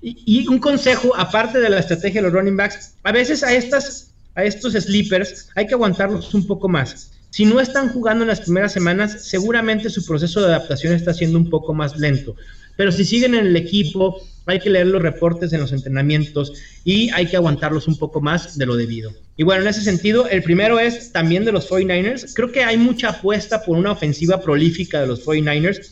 Y, 0.00 0.46
un 0.48 0.58
consejo, 0.58 1.16
aparte 1.16 1.60
de 1.60 1.70
la 1.70 1.78
estrategia 1.78 2.20
de 2.20 2.28
los 2.28 2.32
running 2.32 2.58
backs, 2.58 2.94
a 3.04 3.12
veces 3.12 3.42
a, 3.42 3.54
estas, 3.54 4.12
a 4.34 4.44
estos 4.44 4.74
sleepers 4.74 5.48
hay 5.54 5.66
que 5.66 5.72
aguantarlos 5.72 6.34
un 6.34 6.46
poco 6.46 6.68
más. 6.68 7.13
Si 7.34 7.44
no 7.44 7.58
están 7.58 7.88
jugando 7.88 8.22
en 8.22 8.28
las 8.28 8.42
primeras 8.42 8.72
semanas, 8.72 9.26
seguramente 9.26 9.90
su 9.90 10.06
proceso 10.06 10.40
de 10.40 10.46
adaptación 10.46 10.94
está 10.94 11.12
siendo 11.12 11.36
un 11.36 11.50
poco 11.50 11.74
más 11.74 11.98
lento. 11.98 12.36
Pero 12.76 12.92
si 12.92 13.04
siguen 13.04 13.34
en 13.34 13.48
el 13.48 13.56
equipo, 13.56 14.24
hay 14.46 14.60
que 14.60 14.70
leer 14.70 14.86
los 14.86 15.02
reportes 15.02 15.52
en 15.52 15.58
los 15.58 15.72
entrenamientos 15.72 16.52
y 16.84 17.10
hay 17.10 17.26
que 17.26 17.36
aguantarlos 17.36 17.88
un 17.88 17.98
poco 17.98 18.20
más 18.20 18.56
de 18.56 18.66
lo 18.66 18.76
debido. 18.76 19.12
Y 19.36 19.42
bueno, 19.42 19.62
en 19.62 19.66
ese 19.66 19.80
sentido, 19.80 20.28
el 20.28 20.44
primero 20.44 20.78
es 20.78 21.10
también 21.10 21.44
de 21.44 21.50
los 21.50 21.68
49ers. 21.68 22.34
Creo 22.34 22.52
que 22.52 22.62
hay 22.62 22.76
mucha 22.76 23.08
apuesta 23.08 23.64
por 23.64 23.76
una 23.76 23.90
ofensiva 23.90 24.40
prolífica 24.40 25.00
de 25.00 25.08
los 25.08 25.26
49ers. 25.26 25.90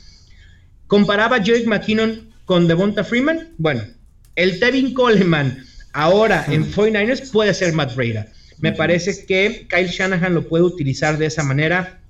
Comparaba 0.86 1.38
Jake 1.38 1.66
McKinnon 1.66 2.30
con 2.44 2.68
Devonta 2.68 3.02
Freeman. 3.02 3.48
Bueno, 3.58 3.82
el 4.36 4.60
Tevin 4.60 4.94
Coleman 4.94 5.58
ahora 5.92 6.44
en 6.48 6.70
49ers 6.72 7.32
puede 7.32 7.52
ser 7.52 7.72
Matt 7.72 7.96
Breda. 7.96 8.28
Me 8.62 8.70
parece 8.70 9.26
que 9.26 9.66
Kyle 9.68 9.88
Shanahan 9.88 10.34
lo 10.34 10.48
puede 10.48 10.62
utilizar 10.62 11.18
de 11.18 11.26
esa 11.26 11.42
manera. 11.42 12.00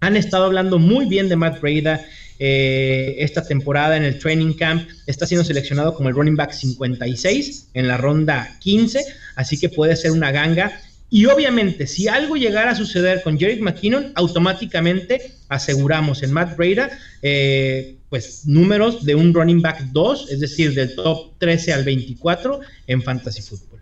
Han 0.00 0.14
estado 0.14 0.44
hablando 0.44 0.78
muy 0.78 1.06
bien 1.06 1.30
de 1.30 1.36
Matt 1.36 1.62
Breda 1.62 2.04
eh, 2.38 3.16
esta 3.18 3.46
temporada 3.46 3.96
en 3.96 4.04
el 4.04 4.18
training 4.18 4.52
camp. 4.52 4.86
Está 5.06 5.26
siendo 5.26 5.42
seleccionado 5.42 5.94
como 5.94 6.10
el 6.10 6.14
running 6.14 6.36
back 6.36 6.52
56 6.52 7.70
en 7.72 7.88
la 7.88 7.96
ronda 7.96 8.58
15, 8.60 9.06
así 9.36 9.58
que 9.58 9.70
puede 9.70 9.96
ser 9.96 10.10
una 10.10 10.30
ganga. 10.32 10.78
Y 11.08 11.24
obviamente, 11.24 11.86
si 11.86 12.08
algo 12.08 12.36
llegara 12.36 12.72
a 12.72 12.76
suceder 12.76 13.22
con 13.22 13.38
Jerry 13.38 13.62
McKinnon, 13.62 14.12
automáticamente 14.16 15.32
aseguramos 15.48 16.22
en 16.22 16.32
Matt 16.32 16.58
Breda, 16.58 16.90
eh, 17.22 17.96
pues 18.10 18.42
números 18.44 19.02
de 19.06 19.14
un 19.14 19.32
running 19.32 19.62
back 19.62 19.80
2, 19.92 20.30
es 20.30 20.40
decir, 20.40 20.74
del 20.74 20.94
top 20.94 21.38
13 21.38 21.72
al 21.72 21.84
24 21.84 22.60
en 22.86 23.02
Fantasy 23.02 23.40
Football. 23.40 23.75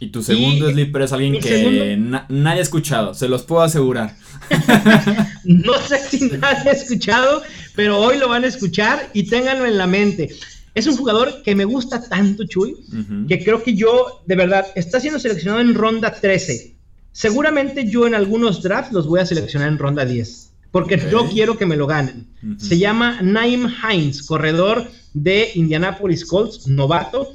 Y 0.00 0.08
tu 0.08 0.22
segundo 0.22 0.70
sleeper 0.70 1.02
es 1.02 1.12
alguien 1.12 1.40
que 1.40 1.96
nadie 2.28 2.60
ha 2.60 2.62
escuchado, 2.62 3.14
se 3.14 3.28
los 3.28 3.42
puedo 3.42 3.62
asegurar. 3.62 4.16
no 5.44 5.74
sé 5.80 5.98
si 5.98 6.28
nadie 6.30 6.70
ha 6.70 6.72
escuchado, 6.72 7.42
pero 7.74 8.00
hoy 8.00 8.18
lo 8.18 8.28
van 8.28 8.44
a 8.44 8.48
escuchar 8.48 9.10
y 9.14 9.24
ténganlo 9.24 9.66
en 9.66 9.78
la 9.78 9.86
mente. 9.86 10.30
Es 10.74 10.88
un 10.88 10.96
jugador 10.96 11.42
que 11.44 11.54
me 11.54 11.64
gusta 11.64 12.02
tanto, 12.08 12.44
Chuy, 12.44 12.74
que 13.28 13.42
creo 13.44 13.62
que 13.62 13.74
yo, 13.74 14.22
de 14.26 14.34
verdad, 14.34 14.66
está 14.74 14.98
siendo 14.98 15.20
seleccionado 15.20 15.60
en 15.60 15.74
ronda 15.74 16.12
13. 16.12 16.74
Seguramente 17.12 17.88
yo 17.88 18.08
en 18.08 18.14
algunos 18.16 18.60
drafts 18.60 18.92
los 18.92 19.06
voy 19.06 19.20
a 19.20 19.26
seleccionar 19.26 19.68
en 19.68 19.78
ronda 19.78 20.04
10, 20.04 20.50
porque 20.72 21.00
yo 21.10 21.28
quiero 21.30 21.56
que 21.56 21.64
me 21.64 21.76
lo 21.76 21.86
ganen. 21.86 22.26
Se 22.58 22.76
llama 22.76 23.20
Naim 23.22 23.68
Hines, 23.68 24.24
corredor 24.24 24.90
de 25.12 25.52
Indianapolis 25.54 26.24
Colts, 26.24 26.66
novato, 26.66 27.28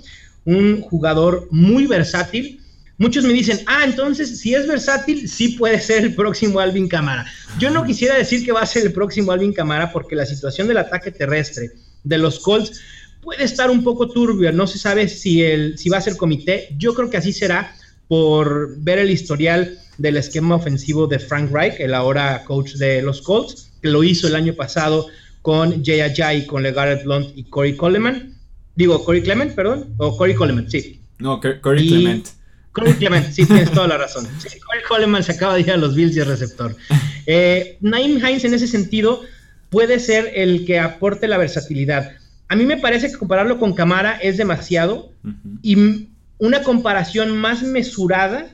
un 0.45 0.81
jugador 0.81 1.47
muy 1.51 1.85
versátil 1.87 2.59
Muchos 2.99 3.23
me 3.23 3.31
dicen, 3.31 3.61
ah, 3.65 3.85
entonces 3.85 4.41
si 4.41 4.53
es 4.53 4.67
versátil, 4.67 5.29
sí 5.29 5.55
puede 5.57 5.79
ser 5.79 6.03
el 6.03 6.15
próximo 6.15 6.59
Alvin 6.59 6.89
Camara. 6.89 7.25
Yo 7.57 7.69
no 7.69 7.85
quisiera 7.85 8.17
decir 8.17 8.43
que 8.43 8.51
va 8.51 8.59
a 8.59 8.65
ser 8.65 8.85
el 8.85 8.91
próximo 8.91 9.31
Alvin 9.31 9.53
Camara 9.53 9.93
porque 9.93 10.17
la 10.17 10.25
situación 10.25 10.67
del 10.67 10.79
ataque 10.79 11.09
terrestre 11.09 11.71
de 12.03 12.17
los 12.17 12.39
Colts 12.39 12.81
puede 13.21 13.45
estar 13.45 13.71
un 13.71 13.85
poco 13.85 14.09
turbia. 14.09 14.51
No 14.51 14.67
se 14.67 14.77
sabe 14.77 15.07
si, 15.07 15.41
el, 15.41 15.77
si 15.77 15.87
va 15.87 15.99
a 15.99 16.01
ser 16.01 16.17
comité. 16.17 16.75
Yo 16.77 16.93
creo 16.93 17.09
que 17.09 17.15
así 17.15 17.31
será 17.31 17.73
por 18.09 18.77
ver 18.79 18.99
el 18.99 19.11
historial 19.11 19.79
del 19.97 20.17
esquema 20.17 20.55
ofensivo 20.55 21.07
de 21.07 21.19
Frank 21.19 21.53
Reich, 21.53 21.79
el 21.79 21.93
ahora 21.93 22.43
coach 22.43 22.73
de 22.73 23.01
los 23.01 23.21
Colts, 23.21 23.71
que 23.81 23.87
lo 23.87 24.03
hizo 24.03 24.27
el 24.27 24.35
año 24.35 24.55
pasado 24.55 25.07
con 25.41 25.85
Jay 25.85 26.01
Ajay, 26.01 26.45
con 26.45 26.63
LeGarrette 26.63 27.05
Blunt 27.05 27.29
y 27.37 27.45
Corey 27.45 27.77
Coleman. 27.77 28.38
Digo, 28.79 29.03
Corey 29.03 29.21
Clement, 29.21 29.53
perdón, 29.55 29.93
o 29.97 30.15
Corey 30.15 30.35
Coleman, 30.35 30.71
sí. 30.71 31.01
No, 31.17 31.41
Corey 31.41 31.85
Clement. 31.85 32.29
Corey 32.71 32.93
Clement, 32.93 33.29
sí, 33.29 33.45
tienes 33.45 33.69
toda 33.73 33.89
la 33.89 33.97
razón. 33.97 34.25
Corey 34.25 34.83
Coleman 34.87 35.21
se 35.21 35.33
acaba 35.33 35.55
de 35.55 35.59
ir 35.59 35.71
a 35.71 35.75
los 35.75 35.95
Bills 35.95 36.15
y 36.15 36.21
el 36.21 36.27
receptor. 36.27 36.73
Eh, 37.25 37.77
Naim 37.81 38.25
Hines 38.25 38.45
en 38.45 38.53
ese 38.53 38.67
sentido 38.67 39.19
puede 39.69 39.99
ser 39.99 40.31
el 40.33 40.65
que 40.65 40.79
aporte 40.79 41.27
la 41.27 41.37
versatilidad. 41.37 42.13
A 42.47 42.55
mí 42.55 42.65
me 42.65 42.77
parece 42.77 43.11
que 43.11 43.17
compararlo 43.17 43.59
con 43.59 43.73
Camara 43.73 44.13
es 44.13 44.37
demasiado 44.37 45.11
y 45.61 46.07
una 46.37 46.63
comparación 46.63 47.37
más 47.37 47.63
mesurada 47.63 48.49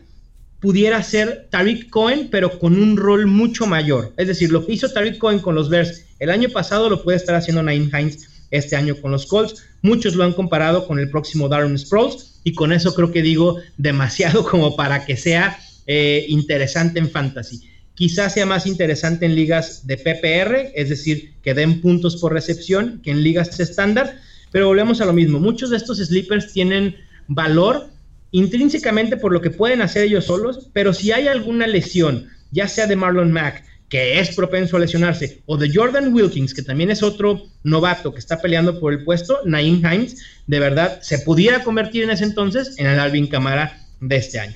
pudiera 0.60 1.04
ser 1.04 1.50
Tariq 1.52 1.92
Cohen, 1.92 2.30
pero 2.32 2.58
con 2.58 2.82
un 2.82 2.98
rol 2.98 3.28
mucho 3.28 3.68
mayor. 3.68 4.12
Es 4.18 4.26
decir, 4.26 4.52
lo 4.52 4.66
que 4.66 4.74
hizo 4.74 4.92
Tariq 4.92 5.20
Cohen 5.20 5.38
con 5.38 5.54
los 5.54 5.70
Bears 5.70 6.04
el 6.18 6.32
año 6.32 6.50
pasado 6.50 6.90
lo 6.90 7.04
puede 7.04 7.18
estar 7.18 7.36
haciendo 7.36 7.62
Naim 7.62 7.92
Hines 7.96 8.35
este 8.58 8.76
año 8.76 8.96
con 9.02 9.12
los 9.12 9.26
Colts. 9.26 9.64
Muchos 9.82 10.16
lo 10.16 10.24
han 10.24 10.34
comparado 10.34 10.88
con 10.88 11.00
el 11.00 11.10
próximo 11.10 11.50
Darren 11.50 11.78
Sproles 11.78 12.40
y 12.44 12.54
con 12.54 12.72
eso 12.72 12.94
creo 12.94 13.12
que 13.12 13.22
digo 13.22 13.58
demasiado 13.78 14.44
como 14.50 14.76
para 14.76 15.06
que 15.06 15.18
sea 15.18 15.58
eh, 15.88 16.26
interesante 16.30 17.00
en 17.00 17.10
fantasy. 17.10 17.70
Quizás 17.96 18.34
sea 18.34 18.46
más 18.46 18.68
interesante 18.68 19.26
en 19.26 19.36
ligas 19.36 19.88
de 19.88 19.98
PPR, 19.98 20.72
es 20.76 20.90
decir, 20.90 21.34
que 21.42 21.54
den 21.54 21.80
puntos 21.80 22.18
por 22.18 22.34
recepción, 22.34 23.00
que 23.04 23.12
en 23.12 23.24
ligas 23.24 23.58
estándar, 23.60 24.20
pero 24.52 24.68
volvemos 24.68 25.00
a 25.00 25.06
lo 25.06 25.14
mismo. 25.14 25.40
Muchos 25.40 25.70
de 25.70 25.78
estos 25.78 26.00
sleepers 26.00 26.52
tienen 26.52 26.96
valor 27.28 27.90
intrínsecamente 28.32 29.16
por 29.16 29.32
lo 29.32 29.42
que 29.42 29.50
pueden 29.50 29.82
hacer 29.82 30.04
ellos 30.04 30.26
solos, 30.26 30.70
pero 30.74 30.94
si 30.94 31.14
hay 31.14 31.28
alguna 31.28 31.68
lesión, 31.68 32.28
ya 32.52 32.68
sea 32.68 32.86
de 32.86 32.98
Marlon 32.98 33.32
Mack, 33.32 33.64
que 33.96 34.20
es 34.20 34.36
propenso 34.36 34.76
a 34.76 34.82
lesionarse, 34.82 35.42
o 35.46 35.56
de 35.56 35.72
Jordan 35.74 36.14
Wilkins, 36.14 36.54
que 36.54 36.62
también 36.62 36.92
es 36.92 37.02
otro 37.02 37.44
novato 37.64 38.12
que 38.12 38.20
está 38.20 38.42
peleando 38.42 38.78
por 38.78 38.92
el 38.92 39.06
puesto, 39.06 39.40
Naim 39.46 39.78
Hines, 39.78 40.22
de 40.48 40.60
verdad 40.60 41.00
se 41.02 41.20
pudiera 41.20 41.64
convertir 41.64 42.04
en 42.04 42.10
ese 42.10 42.26
entonces 42.26 42.78
en 42.78 42.88
el 42.88 43.00
Alvin 43.00 43.28
Camara 43.28 43.80
de 44.02 44.18
este 44.18 44.42
año. 44.42 44.56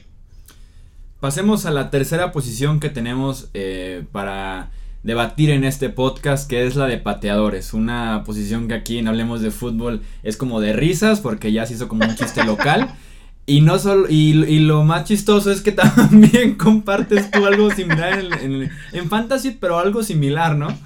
Pasemos 1.22 1.66
a 1.66 1.72
la 1.72 1.90
tercera 1.90 2.34
posición 2.34 2.82
que 2.82 2.90
tenemos 2.90 3.50
eh, 3.54 4.04
para 4.12 4.72
debatir 5.04 5.52
en 5.52 5.64
este 5.64 5.88
podcast, 5.88 6.50
que 6.50 6.68
es 6.68 6.76
la 6.76 6.88
de 6.88 6.98
pateadores. 6.98 7.74
Una 7.74 8.24
posición 8.26 8.68
que 8.68 8.74
aquí 8.74 8.98
en 8.98 9.08
Hablemos 9.08 9.40
de 9.40 9.52
Fútbol 9.52 10.02
es 10.22 10.36
como 10.36 10.60
de 10.60 10.74
risas, 10.74 11.22
porque 11.22 11.54
ya 11.54 11.66
se 11.66 11.76
hizo 11.76 11.88
como 11.88 12.04
un 12.04 12.18
chiste 12.18 12.44
local. 12.44 12.94
Y 13.50 13.62
no 13.62 13.80
solo, 13.80 14.06
y, 14.08 14.60
lo 14.60 14.84
más 14.84 15.06
chistoso 15.06 15.52
es 15.52 15.62
que 15.62 15.72
también 15.72 16.54
compartes 16.56 17.32
tú 17.32 17.48
algo 17.48 17.74
similar 17.74 18.20
en, 18.42 19.10
Fantasy, 19.10 19.58
pero 19.60 19.80
algo 19.80 20.04
similar, 20.04 20.56
¿no? 20.56 20.78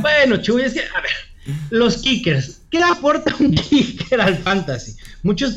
Bueno, 0.00 0.36
Chuy, 0.38 0.62
es 0.62 0.72
que, 0.74 0.80
a 0.80 1.00
ver, 1.00 1.56
los 1.70 1.98
kickers, 1.98 2.62
¿qué 2.70 2.82
aporta 2.82 3.34
un 3.38 3.54
kicker 3.54 4.20
al 4.20 4.36
Fantasy? 4.36 4.96
Muchos, 5.22 5.56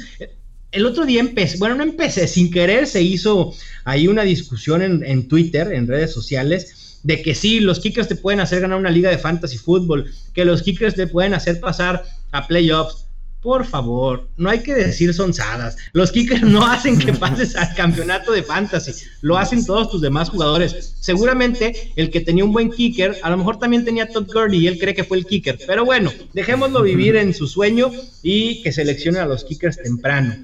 el 0.72 0.86
otro 0.86 1.04
día 1.06 1.20
empecé, 1.20 1.58
bueno, 1.58 1.74
no 1.74 1.84
empecé, 1.84 2.28
sin 2.28 2.52
querer 2.52 2.86
se 2.86 3.02
hizo 3.02 3.52
ahí 3.84 4.08
una 4.08 4.22
discusión 4.22 4.84
en, 4.84 5.04
en 5.04 5.28
Twitter, 5.28 5.74
en 5.74 5.88
redes 5.88 6.14
sociales, 6.14 7.00
de 7.02 7.24
que 7.24 7.34
sí, 7.34 7.60
los 7.60 7.80
kickers 7.80 8.08
te 8.08 8.16
pueden 8.16 8.40
hacer 8.40 8.62
ganar 8.62 8.78
una 8.78 8.92
liga 8.92 9.10
de 9.10 9.18
fantasy 9.18 9.58
fútbol, 9.58 10.12
que 10.36 10.46
los 10.46 10.62
kickers 10.62 10.94
te 10.94 11.08
pueden 11.08 11.34
hacer 11.34 11.60
pasar 11.60 12.04
a 12.32 12.48
playoffs 12.48 13.09
por 13.42 13.66
favor, 13.66 14.30
no 14.36 14.50
hay 14.50 14.60
que 14.60 14.74
decir 14.74 15.14
sonzadas. 15.14 15.78
Los 15.94 16.12
kickers 16.12 16.42
no 16.42 16.66
hacen 16.66 17.00
que 17.00 17.14
pases 17.14 17.56
al 17.56 17.74
campeonato 17.74 18.34
de 18.34 18.44
fantasy, 18.44 18.92
lo 19.22 19.38
hacen 19.38 19.66
todos 19.66 19.90
tus 19.90 20.02
demás 20.02 20.30
jugadores. 20.30 20.96
Seguramente 21.00 21.94
el 21.96 22.10
que 22.10 22.20
tenía 22.20 22.44
un 22.44 22.52
buen 22.52 22.70
kicker, 22.70 23.18
a 23.24 23.30
lo 23.30 23.38
mejor 23.38 23.58
también 23.58 23.86
tenía 23.86 24.10
Todd 24.10 24.28
Gurley 24.32 24.60
y 24.60 24.68
él 24.68 24.78
cree 24.78 24.94
que 24.94 25.06
fue 25.06 25.18
el 25.18 25.26
kicker. 25.26 25.58
Pero 25.66 25.86
bueno, 25.86 26.12
dejémoslo 26.34 26.82
vivir 26.82 27.16
en 27.16 27.34
su 27.34 27.48
sueño 27.48 27.92
y 28.24 28.62
que 28.62 28.74
seleccione 28.74 29.20
a 29.20 29.26
los 29.26 29.46
kickers 29.46 29.78
temprano. 29.78 30.36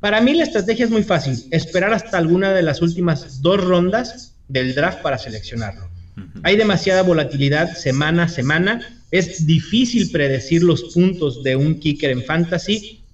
Para 0.00 0.20
mí 0.20 0.32
la 0.34 0.44
estrategia 0.44 0.86
es 0.86 0.90
muy 0.90 1.02
fácil, 1.02 1.44
esperar 1.50 1.92
hasta 1.92 2.16
alguna 2.16 2.52
de 2.52 2.62
las 2.62 2.80
últimas 2.80 3.42
dos 3.42 3.62
rondas 3.62 4.34
del 4.48 4.74
draft 4.74 5.02
para 5.02 5.18
seleccionarlo. 5.18 5.88
Hay 6.42 6.56
demasiada 6.56 7.02
volatilidad 7.02 7.76
semana 7.76 8.24
a 8.24 8.28
semana 8.28 9.01
es 9.12 9.46
difícil 9.46 10.10
predecir 10.10 10.62
los 10.62 10.82
puntos 10.94 11.42
de 11.42 11.54
un 11.54 11.78
kicker 11.78 12.10
en 12.10 12.24
fantasy. 12.24 13.04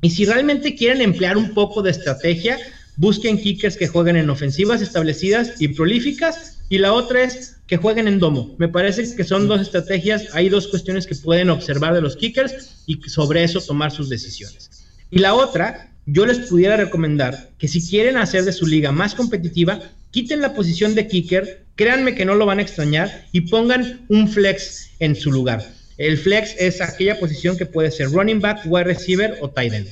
Y 0.00 0.10
si 0.10 0.24
realmente 0.24 0.74
quieren 0.74 1.02
emplear 1.02 1.36
un 1.36 1.52
poco 1.52 1.82
de 1.82 1.90
estrategia, 1.90 2.58
busquen 2.96 3.38
kickers 3.38 3.76
que 3.76 3.86
jueguen 3.86 4.16
en 4.16 4.30
ofensivas 4.30 4.80
establecidas 4.80 5.60
y 5.60 5.68
prolíficas. 5.68 6.62
Y 6.70 6.78
la 6.78 6.94
otra 6.94 7.24
es 7.24 7.58
que 7.66 7.76
jueguen 7.76 8.08
en 8.08 8.18
domo. 8.18 8.54
Me 8.58 8.68
parece 8.68 9.14
que 9.14 9.22
son 9.22 9.46
dos 9.46 9.60
estrategias, 9.60 10.34
hay 10.34 10.48
dos 10.48 10.66
cuestiones 10.68 11.06
que 11.06 11.14
pueden 11.14 11.50
observar 11.50 11.94
de 11.94 12.00
los 12.00 12.16
kickers 12.16 12.82
y 12.86 12.98
sobre 13.06 13.44
eso 13.44 13.60
tomar 13.60 13.90
sus 13.90 14.08
decisiones. 14.08 14.70
Y 15.10 15.18
la 15.18 15.34
otra, 15.34 15.92
yo 16.06 16.24
les 16.24 16.38
pudiera 16.40 16.78
recomendar 16.78 17.50
que 17.58 17.68
si 17.68 17.86
quieren 17.86 18.16
hacer 18.16 18.44
de 18.44 18.52
su 18.52 18.66
liga 18.66 18.92
más 18.92 19.14
competitiva, 19.14 19.80
quiten 20.14 20.40
la 20.40 20.54
posición 20.54 20.94
de 20.94 21.08
kicker, 21.08 21.66
créanme 21.74 22.14
que 22.14 22.24
no 22.24 22.36
lo 22.36 22.46
van 22.46 22.60
a 22.60 22.62
extrañar 22.62 23.26
y 23.32 23.40
pongan 23.40 24.06
un 24.08 24.28
flex 24.28 24.90
en 25.00 25.16
su 25.16 25.32
lugar. 25.32 25.66
El 25.98 26.16
flex 26.18 26.54
es 26.56 26.80
aquella 26.80 27.18
posición 27.18 27.56
que 27.56 27.66
puede 27.66 27.90
ser 27.90 28.12
running 28.12 28.40
back, 28.40 28.60
wide 28.66 28.84
receiver 28.84 29.36
o 29.40 29.50
tight 29.50 29.72
end. 29.72 29.88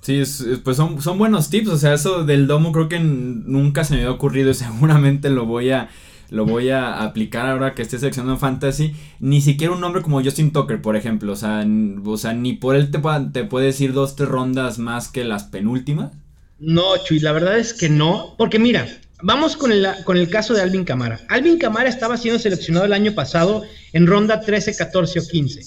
Sí, 0.00 0.22
pues 0.64 0.78
son, 0.78 1.18
buenos 1.18 1.50
tips, 1.50 1.68
o 1.68 1.76
sea, 1.76 1.92
eso 1.92 2.24
del 2.24 2.46
domo 2.46 2.72
creo 2.72 2.88
que 2.88 2.98
nunca 2.98 3.84
se 3.84 3.92
me 3.92 4.00
había 4.00 4.10
ocurrido 4.10 4.50
y 4.50 4.54
seguramente 4.54 5.28
lo 5.28 5.44
voy 5.44 5.70
a 5.70 5.90
lo 6.30 6.46
voy 6.46 6.70
a 6.70 7.02
aplicar 7.02 7.46
ahora 7.46 7.74
que 7.74 7.82
esté 7.82 7.98
seleccionando 7.98 8.38
fantasy. 8.38 8.94
Ni 9.20 9.42
siquiera 9.42 9.74
un 9.74 9.80
nombre 9.82 10.00
como 10.00 10.22
Justin 10.22 10.50
Tucker, 10.50 10.80
por 10.80 10.96
ejemplo. 10.96 11.32
O 11.32 11.36
sea, 11.36 11.66
o 12.04 12.16
sea 12.16 12.32
ni 12.32 12.54
por 12.54 12.74
él 12.74 12.90
te, 12.90 13.00
te 13.32 13.44
puedes 13.44 13.80
ir 13.82 13.92
dos, 13.92 14.14
tres 14.14 14.28
rondas 14.30 14.78
más 14.78 15.08
que 15.08 15.24
las 15.24 15.44
penúltimas. 15.44 16.12
No, 16.58 16.96
Chuy, 17.04 17.20
la 17.20 17.32
verdad 17.32 17.58
es 17.58 17.72
que 17.72 17.88
no, 17.88 18.34
porque 18.36 18.58
mira, 18.58 18.86
vamos 19.22 19.56
con 19.56 19.70
el, 19.70 19.86
con 20.04 20.16
el 20.16 20.28
caso 20.28 20.54
de 20.54 20.62
Alvin 20.62 20.84
Camara. 20.84 21.20
Alvin 21.28 21.58
Camara 21.58 21.88
estaba 21.88 22.16
siendo 22.16 22.38
seleccionado 22.38 22.86
el 22.86 22.92
año 22.92 23.14
pasado 23.14 23.62
en 23.92 24.06
ronda 24.06 24.40
13, 24.40 24.76
14 24.76 25.20
o 25.20 25.26
15. 25.26 25.60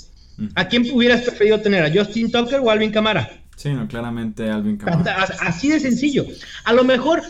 ¿A 0.55 0.67
quién 0.67 0.89
hubieras 0.91 1.21
preferido 1.21 1.61
tener? 1.61 1.83
¿A 1.83 1.91
Justin 1.93 2.31
Tucker 2.31 2.59
o 2.59 2.69
Alvin 2.69 2.91
Camara? 2.91 3.29
Sí, 3.55 3.69
no, 3.69 3.87
claramente 3.87 4.49
Alvin 4.49 4.77
Camara. 4.77 5.27
Así 5.39 5.69
de 5.69 5.79
sencillo. 5.79 6.25
A 6.63 6.73
lo 6.73 6.83
mejor, 6.83 7.21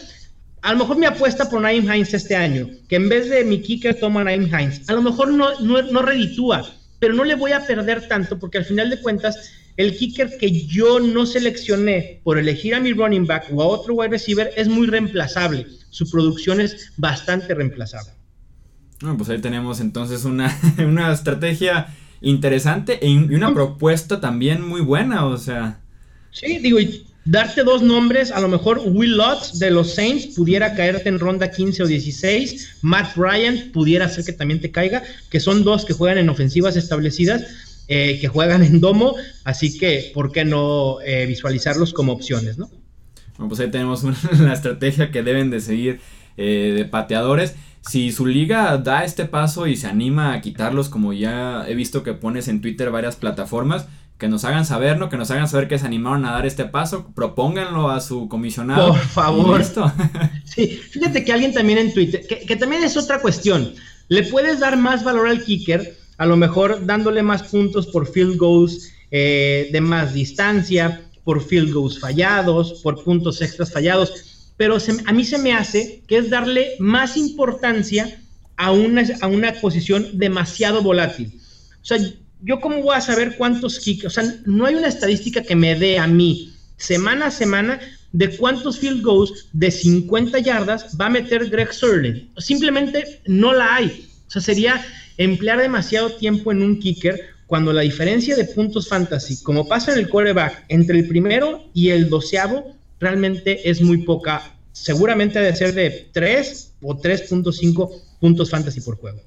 a 0.62 0.71
lo 0.71 0.80
mejor 0.80 0.97
me 0.97 1.08
apuesta 1.08 1.50
por 1.50 1.62
Naim 1.62 1.84
Hines 1.84 2.13
este 2.13 2.36
año, 2.36 2.67
que 2.88 2.95
en 2.95 3.10
vez 3.10 3.30
de 3.30 3.43
mi 3.43 3.62
kicker 3.62 4.00
toma 4.00 4.24
Naim 4.24 4.45
Hines. 4.45 4.89
A 4.89 4.93
lo 4.93 5.02
mejor 5.02 5.32
no, 5.32 5.60
no, 5.60 5.82
no 5.82 6.02
reditúa, 6.02 6.65
pero 7.00 7.13
no 7.13 7.24
le 7.26 7.36
voy 7.36 7.52
a 7.52 7.65
perder 7.65 8.08
tanto 8.08 8.39
porque 8.39 8.60
al 8.60 8.65
final 8.65 8.89
de 8.89 9.02
cuentas 9.02 9.52
el 9.78 9.98
kicker 9.98 10.38
que 10.38 10.66
yo 10.66 11.00
no 11.00 11.26
seleccioné 11.26 12.22
por 12.24 12.38
elegir 12.38 12.76
a 12.76 12.80
mi 12.80 12.94
running 12.94 13.26
back 13.26 13.48
o 13.54 13.62
a 13.62 13.68
otro 13.68 13.96
wide 13.96 14.10
receiver 14.10 14.52
es 14.56 14.68
muy 14.68 14.88
reemplazable. 14.88 15.68
Su 15.90 16.10
producción 16.10 16.62
es 16.62 16.92
bastante 16.98 17.54
reemplazable. 17.54 18.12
Bueno, 19.02 19.18
pues 19.18 19.30
ahí 19.30 19.40
tenemos 19.40 19.80
entonces 19.80 20.26
una, 20.26 20.56
una 20.78 21.12
estrategia 21.12 21.88
interesante 22.22 23.00
e 23.02 23.10
y 23.10 23.36
una 23.36 23.54
propuesta 23.54 24.22
también 24.22 24.62
muy 24.62 24.82
buena, 24.82 25.26
o 25.26 25.38
sea. 25.38 25.80
Sí, 26.32 26.60
digo, 26.60 26.80
y 26.80 27.06
darte 27.26 27.64
dos 27.64 27.82
nombres, 27.82 28.32
a 28.32 28.40
lo 28.40 28.48
mejor 28.48 28.82
Will 28.86 29.18
Lutz 29.18 29.60
de 29.60 29.72
los 29.72 29.96
Saints 29.96 30.28
pudiera 30.36 30.76
caerte 30.76 31.10
en 31.10 31.20
ronda 31.20 31.52
15 31.52 31.84
o 31.84 31.88
16, 31.88 32.78
Matt 32.82 33.16
Ryan 33.16 33.72
pudiera 33.74 34.08
ser 34.08 34.24
que 34.24 34.34
también 34.34 34.62
te 34.62 34.72
caiga, 34.72 35.04
que 35.30 35.40
son 35.40 35.64
dos 35.64 35.84
que 35.84 35.94
juegan 35.94 36.20
en 36.20 36.30
ofensivas 36.30 36.76
establecidas 36.76 37.44
eh, 37.93 38.19
que 38.21 38.30
juegan 38.30 38.63
en 38.63 38.80
domo, 38.80 39.15
así 39.43 39.77
que, 39.77 40.12
¿por 40.13 40.32
qué 40.32 40.45
no 40.45 41.01
eh, 41.01 41.25
visualizarlos 41.25 41.91
como 41.91 42.13
opciones, 42.13 42.58
no? 42.58 42.69
Bueno, 43.36 43.49
pues 43.49 43.60
ahí 43.60 43.69
tenemos 43.69 44.06
la 44.39 44.54
estrategia 44.54 45.12
que 45.12 45.23
deben 45.23 45.49
de 45.49 45.60
seguir 45.60 45.99
eh, 46.38 46.73
de 46.73 46.86
pateadores. 46.86 47.56
Si 47.82 48.13
su 48.13 48.25
liga 48.25 48.77
da 48.77 49.04
este 49.04 49.25
paso 49.25 49.67
y 49.67 49.75
se 49.75 49.88
anima 49.88 50.32
a 50.32 50.39
quitarlos, 50.39 50.88
como 50.88 51.12
ya 51.12 51.65
he 51.67 51.75
visto 51.75 52.01
que 52.01 52.13
pones 52.13 52.47
en 52.47 52.62
Twitter 52.62 52.91
varias 52.91 53.17
plataformas, 53.17 53.88
que 54.17 54.30
nos 54.30 54.45
hagan 54.45 54.65
saber, 54.65 54.97
¿no? 54.97 55.10
Que 55.10 55.17
nos 55.17 55.30
hagan 55.30 55.49
saber 55.49 55.67
que 55.67 55.77
se 55.77 55.86
animaron 55.86 56.23
a 56.23 56.32
dar 56.32 56.45
este 56.45 56.63
paso, 56.63 57.12
propónganlo 57.13 57.89
a 57.89 57.99
su 57.99 58.30
comisionado. 58.30 58.88
Por 58.88 58.99
favor. 58.99 59.62
Sí, 60.45 60.67
fíjate 60.67 61.25
que 61.25 61.34
alguien 61.34 61.54
también 61.54 61.80
en 61.80 61.93
Twitter, 61.93 62.25
que, 62.27 62.39
que 62.45 62.56
también 62.56 62.84
es 62.84 62.95
otra 62.95 63.19
cuestión. 63.19 63.73
Le 64.08 64.23
puedes 64.23 64.60
dar 64.60 64.77
más 64.77 65.04
valor 65.04 65.27
al 65.27 65.43
kicker 65.43 66.01
a 66.17 66.26
lo 66.26 66.38
mejor 66.38 66.86
dándole 66.86 67.24
más 67.24 67.43
puntos 67.43 67.88
por 67.88 68.08
field 68.08 68.38
goals 68.38 68.91
eh, 69.12 69.69
de 69.71 69.82
más 69.82 70.13
distancia, 70.13 71.02
por 71.24 71.43
field 71.43 71.74
goals 71.74 72.00
fallados, 72.00 72.82
por 72.82 73.04
puntos 73.04 73.41
extras 73.41 73.71
fallados, 73.71 74.54
pero 74.58 74.78
a 75.06 75.13
mí 75.13 75.26
se 75.26 75.38
me 75.38 75.54
hace 75.54 76.04
que 76.08 76.17
es 76.17 76.30
darle 76.30 76.76
más 76.80 77.17
importancia 77.17 78.21
a 78.58 78.71
una, 78.71 79.04
a 79.21 79.28
una 79.28 79.54
posición 79.54 80.08
demasiado 80.13 80.82
volátil. 80.82 81.39
O 81.82 81.86
sea, 81.86 81.97
yo 82.43 82.60
cómo 82.60 82.82
voy 82.82 82.95
a 82.95 83.02
saber 83.02 83.36
cuántos 83.38 83.80
kicks, 83.80 84.06
o 84.06 84.10
sea, 84.10 84.24
no 84.45 84.65
hay 84.65 84.76
una 84.76 84.88
estadística 84.88 85.43
que 85.43 85.56
me 85.56 85.76
dé 85.76 85.97
a 85.97 86.08
mí 86.08 86.54
semana 86.78 87.28
a 87.28 87.32
semana 87.32 87.80
de 88.12 88.36
cuántos 88.38 88.80
field 88.80 89.02
goals 89.04 89.47
de 89.54 89.71
50 89.71 90.39
yardas 90.39 90.97
va 91.00 91.06
a 91.06 91.10
meter 91.10 91.50
Greg 91.50 91.74
Sirling. 91.74 92.30
Simplemente 92.38 93.21
no 93.28 93.54
la 93.54 93.76
hay. 93.76 94.08
O 94.28 94.32
sea, 94.32 94.41
sería 94.41 94.84
emplear 95.17 95.60
demasiado 95.60 96.12
tiempo 96.15 96.52
en 96.52 96.62
un 96.62 96.80
kicker 96.80 97.19
cuando 97.47 97.74
la 97.74 97.82
diferencia 97.82 98.36
de 98.36 98.45
puntos 98.45 98.88
fantasy, 98.88 99.44
como 99.44 99.67
pasa 99.67 99.92
en 99.92 100.00
el 100.00 100.10
quarterback, 100.10 100.63
entre 100.69 101.00
el 101.00 101.08
primero 101.08 101.65
y 101.73 101.90
el 101.90 102.10
doceavo, 102.10 102.75
realmente 103.00 103.69
es 103.69 103.81
muy 103.81 104.04
poca. 104.04 104.42
Seguramente 104.71 105.40
ha 105.40 105.42
de 105.42 105.56
ser 105.56 105.73
de 105.73 106.08
3 106.13 106.75
o 106.81 106.98
3.5 106.98 107.90
puntos 108.21 108.50
fantasy 108.50 108.79
por 108.79 108.98
juego. 108.98 109.19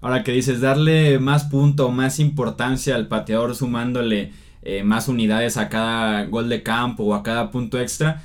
Ahora 0.00 0.22
que 0.22 0.30
dices, 0.30 0.60
darle 0.60 1.18
más 1.18 1.44
punto, 1.44 1.90
más 1.90 2.20
importancia 2.20 2.94
al 2.94 3.08
pateador 3.08 3.56
sumándole 3.56 4.32
eh, 4.62 4.84
más 4.84 5.08
unidades 5.08 5.56
a 5.56 5.68
cada 5.68 6.24
gol 6.26 6.48
de 6.48 6.62
campo 6.62 7.02
o 7.02 7.14
a 7.14 7.24
cada 7.24 7.50
punto 7.50 7.80
extra, 7.80 8.22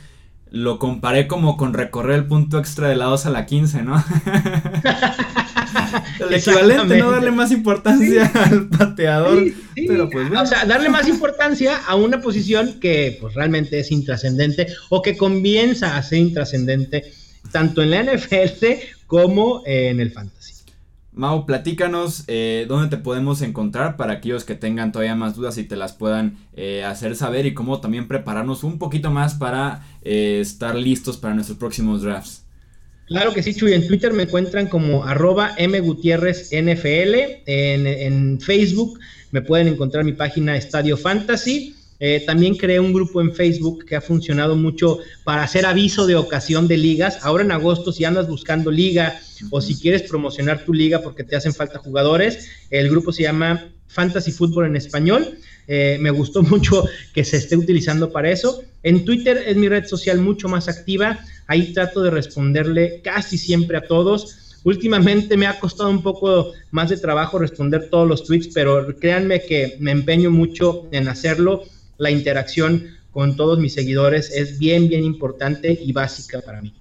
lo 0.51 0.77
comparé 0.77 1.27
como 1.27 1.57
con 1.57 1.73
recorrer 1.73 2.19
el 2.19 2.25
punto 2.25 2.59
extra 2.59 2.89
de 2.89 2.95
la 2.95 3.05
2 3.05 3.25
a 3.25 3.29
la 3.31 3.45
15, 3.47 3.81
¿no? 3.81 4.03
el 6.19 6.33
equivalente, 6.33 6.97
no 6.97 7.11
darle 7.11 7.31
más 7.31 7.51
importancia 7.51 8.31
al 8.33 8.67
pateador. 8.67 9.43
pero 9.75 10.09
pues 10.09 10.31
O 10.31 10.45
sea, 10.45 10.65
darle 10.65 10.89
más 10.89 11.07
importancia 11.07 11.77
a 11.87 11.95
una 11.95 12.21
posición 12.21 12.79
que 12.79 13.17
pues 13.19 13.33
realmente 13.33 13.79
es 13.79 13.91
intrascendente 13.91 14.67
o 14.89 15.01
que 15.01 15.17
comienza 15.17 15.97
a 15.97 16.03
ser 16.03 16.19
intrascendente 16.19 17.11
tanto 17.51 17.81
en 17.81 17.91
la 17.91 18.03
NFL 18.03 18.65
como 19.07 19.63
en 19.65 19.99
el 19.99 20.11
fantasy. 20.11 20.53
Mau, 21.17 21.47
platícanos 21.47 22.25
eh, 22.27 22.67
dónde 22.69 22.95
te 22.95 23.01
podemos 23.01 23.41
encontrar 23.41 23.97
para 23.97 24.13
aquellos 24.13 24.43
que 24.43 24.53
tengan 24.53 24.91
todavía 24.91 25.15
más 25.15 25.35
dudas 25.35 25.57
y 25.57 25.63
te 25.63 25.75
las 25.75 25.93
puedan 25.93 26.37
eh, 26.53 26.83
hacer 26.83 27.15
saber 27.15 27.47
y 27.47 27.55
cómo 27.55 27.81
también 27.81 28.07
prepararnos 28.07 28.63
un 28.63 28.77
poquito 28.77 29.09
más 29.09 29.33
para 29.33 29.83
eh, 30.03 30.39
estar 30.41 30.75
listos 30.75 31.17
para 31.17 31.33
nuestros 31.33 31.57
próximos 31.57 32.03
drafts. 32.03 32.46
Claro 33.07 33.33
que 33.33 33.41
sí, 33.41 33.53
Chuy. 33.53 33.73
En 33.73 33.87
Twitter 33.87 34.13
me 34.13 34.23
encuentran 34.23 34.67
como 34.67 35.05
arroba 35.05 35.55
mgutierrezNFL. 35.57 37.15
En, 37.45 37.87
en 37.87 38.39
Facebook 38.41 38.99
me 39.31 39.41
pueden 39.41 39.69
encontrar 39.69 40.03
mi 40.03 40.13
página 40.13 40.57
Estadio 40.57 40.97
Fantasy. 40.97 41.73
Eh, 41.99 42.23
también 42.25 42.55
creé 42.55 42.79
un 42.79 42.93
grupo 42.93 43.21
en 43.21 43.33
Facebook 43.33 43.85
que 43.85 43.95
ha 43.95 44.01
funcionado 44.01 44.55
mucho 44.55 44.99
para 45.23 45.43
hacer 45.43 45.65
aviso 45.65 46.05
de 46.05 46.15
ocasión 46.15 46.67
de 46.67 46.77
ligas. 46.77 47.19
Ahora 47.23 47.43
en 47.43 47.51
agosto, 47.51 47.91
si 47.91 48.05
andas 48.05 48.27
buscando 48.27 48.69
liga 48.69 49.19
o 49.49 49.61
si 49.61 49.79
quieres 49.79 50.03
promocionar 50.03 50.63
tu 50.63 50.73
liga 50.73 51.01
porque 51.01 51.23
te 51.23 51.35
hacen 51.35 51.53
falta 51.53 51.79
jugadores, 51.79 52.49
el 52.69 52.89
grupo 52.89 53.11
se 53.11 53.23
llama 53.23 53.71
Fantasy 53.87 54.31
Fútbol 54.31 54.65
en 54.65 54.75
español. 54.75 55.37
Eh, 55.67 55.97
me 55.99 56.11
gustó 56.11 56.43
mucho 56.43 56.85
que 57.13 57.23
se 57.23 57.37
esté 57.37 57.55
utilizando 57.55 58.11
para 58.11 58.31
eso. 58.31 58.61
En 58.83 59.05
Twitter 59.05 59.43
es 59.45 59.55
mi 59.57 59.67
red 59.67 59.85
social 59.85 60.19
mucho 60.19 60.47
más 60.47 60.67
activa. 60.67 61.19
Ahí 61.47 61.73
trato 61.73 62.01
de 62.01 62.11
responderle 62.11 63.01
casi 63.03 63.37
siempre 63.37 63.77
a 63.77 63.87
todos. 63.87 64.59
Últimamente 64.63 65.37
me 65.37 65.47
ha 65.47 65.59
costado 65.59 65.89
un 65.89 66.03
poco 66.03 66.51
más 66.71 66.89
de 66.89 66.97
trabajo 66.97 67.39
responder 67.39 67.89
todos 67.89 68.07
los 68.07 68.23
tweets, 68.23 68.49
pero 68.53 68.95
créanme 68.97 69.41
que 69.41 69.77
me 69.79 69.91
empeño 69.91 70.29
mucho 70.29 70.87
en 70.91 71.07
hacerlo 71.07 71.63
la 71.97 72.11
interacción 72.11 72.97
con 73.11 73.35
todos 73.35 73.57
mis 73.57 73.73
seguidores 73.73 74.31
es 74.31 74.59
bien, 74.59 74.87
bien 74.89 75.03
importante 75.03 75.77
y 75.81 75.91
básica 75.91 76.41
para 76.41 76.61
mí. 76.61 76.73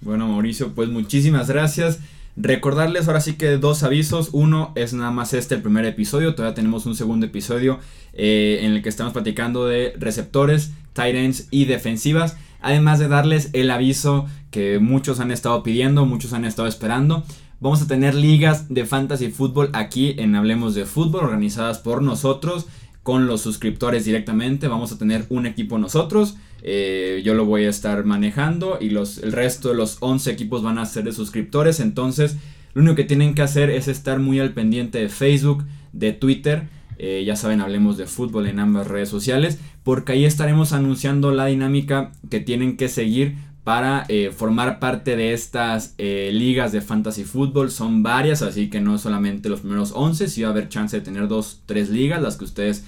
Bueno, 0.00 0.26
Mauricio, 0.28 0.72
pues 0.74 0.88
muchísimas 0.88 1.48
gracias. 1.48 2.00
Recordarles 2.36 3.06
ahora 3.06 3.20
sí 3.20 3.34
que 3.34 3.58
dos 3.58 3.82
avisos. 3.82 4.30
Uno 4.32 4.72
es 4.74 4.92
nada 4.92 5.10
más 5.10 5.34
este, 5.34 5.54
el 5.54 5.62
primer 5.62 5.84
episodio. 5.84 6.34
Todavía 6.34 6.54
tenemos 6.54 6.84
un 6.86 6.96
segundo 6.96 7.26
episodio 7.26 7.78
eh, 8.12 8.60
en 8.62 8.72
el 8.72 8.82
que 8.82 8.88
estamos 8.88 9.12
platicando 9.12 9.66
de 9.66 9.94
receptores, 9.98 10.72
tight 10.94 11.14
ends 11.14 11.48
y 11.50 11.66
defensivas. 11.66 12.36
Además 12.60 12.98
de 12.98 13.08
darles 13.08 13.50
el 13.52 13.70
aviso 13.70 14.26
que 14.50 14.78
muchos 14.78 15.20
han 15.20 15.30
estado 15.30 15.62
pidiendo, 15.62 16.06
muchos 16.06 16.32
han 16.32 16.44
estado 16.44 16.66
esperando. 16.66 17.24
Vamos 17.60 17.82
a 17.82 17.86
tener 17.86 18.14
ligas 18.14 18.68
de 18.68 18.84
fantasy 18.84 19.30
fútbol 19.30 19.70
aquí 19.72 20.14
en 20.18 20.34
Hablemos 20.34 20.74
de 20.74 20.86
Fútbol 20.86 21.24
organizadas 21.24 21.78
por 21.78 22.02
nosotros 22.02 22.66
con 23.02 23.26
los 23.26 23.42
suscriptores 23.42 24.04
directamente. 24.04 24.66
Vamos 24.66 24.90
a 24.90 24.98
tener 24.98 25.26
un 25.28 25.46
equipo 25.46 25.78
nosotros. 25.78 26.36
Eh, 26.66 27.20
yo 27.22 27.34
lo 27.34 27.44
voy 27.44 27.66
a 27.66 27.68
estar 27.68 28.04
manejando 28.04 28.78
y 28.80 28.88
los, 28.88 29.18
el 29.18 29.32
resto 29.32 29.68
de 29.68 29.74
los 29.74 29.98
11 30.00 30.30
equipos 30.30 30.62
van 30.62 30.78
a 30.78 30.86
ser 30.86 31.04
de 31.04 31.12
suscriptores. 31.12 31.78
Entonces, 31.78 32.38
lo 32.72 32.80
único 32.80 32.96
que 32.96 33.04
tienen 33.04 33.34
que 33.34 33.42
hacer 33.42 33.68
es 33.68 33.86
estar 33.86 34.18
muy 34.18 34.40
al 34.40 34.54
pendiente 34.54 34.98
de 34.98 35.10
Facebook, 35.10 35.64
de 35.92 36.12
Twitter. 36.12 36.62
Eh, 36.98 37.22
ya 37.26 37.36
saben, 37.36 37.60
hablemos 37.60 37.98
de 37.98 38.06
fútbol 38.06 38.46
en 38.46 38.60
ambas 38.60 38.86
redes 38.86 39.10
sociales. 39.10 39.58
Porque 39.82 40.12
ahí 40.12 40.24
estaremos 40.24 40.72
anunciando 40.72 41.32
la 41.32 41.46
dinámica 41.46 42.12
que 42.30 42.40
tienen 42.40 42.78
que 42.78 42.88
seguir 42.88 43.34
para 43.62 44.06
eh, 44.08 44.30
formar 44.34 44.78
parte 44.78 45.16
de 45.16 45.34
estas 45.34 45.94
ligas 45.98 46.72
de 46.72 46.80
fantasy 46.80 47.24
fútbol. 47.24 47.70
Son 47.70 48.02
varias, 48.02 48.40
así 48.40 48.70
que 48.70 48.80
no 48.80 48.96
solamente 48.96 49.50
los 49.50 49.60
primeros 49.60 49.92
11, 49.94 50.28
si 50.28 50.42
va 50.42 50.48
a 50.48 50.50
haber 50.52 50.70
chance 50.70 50.96
de 50.96 51.02
tener 51.02 51.28
dos, 51.28 51.60
tres 51.66 51.90
ligas, 51.90 52.22
las 52.22 52.36
que 52.36 52.44
ustedes 52.44 52.84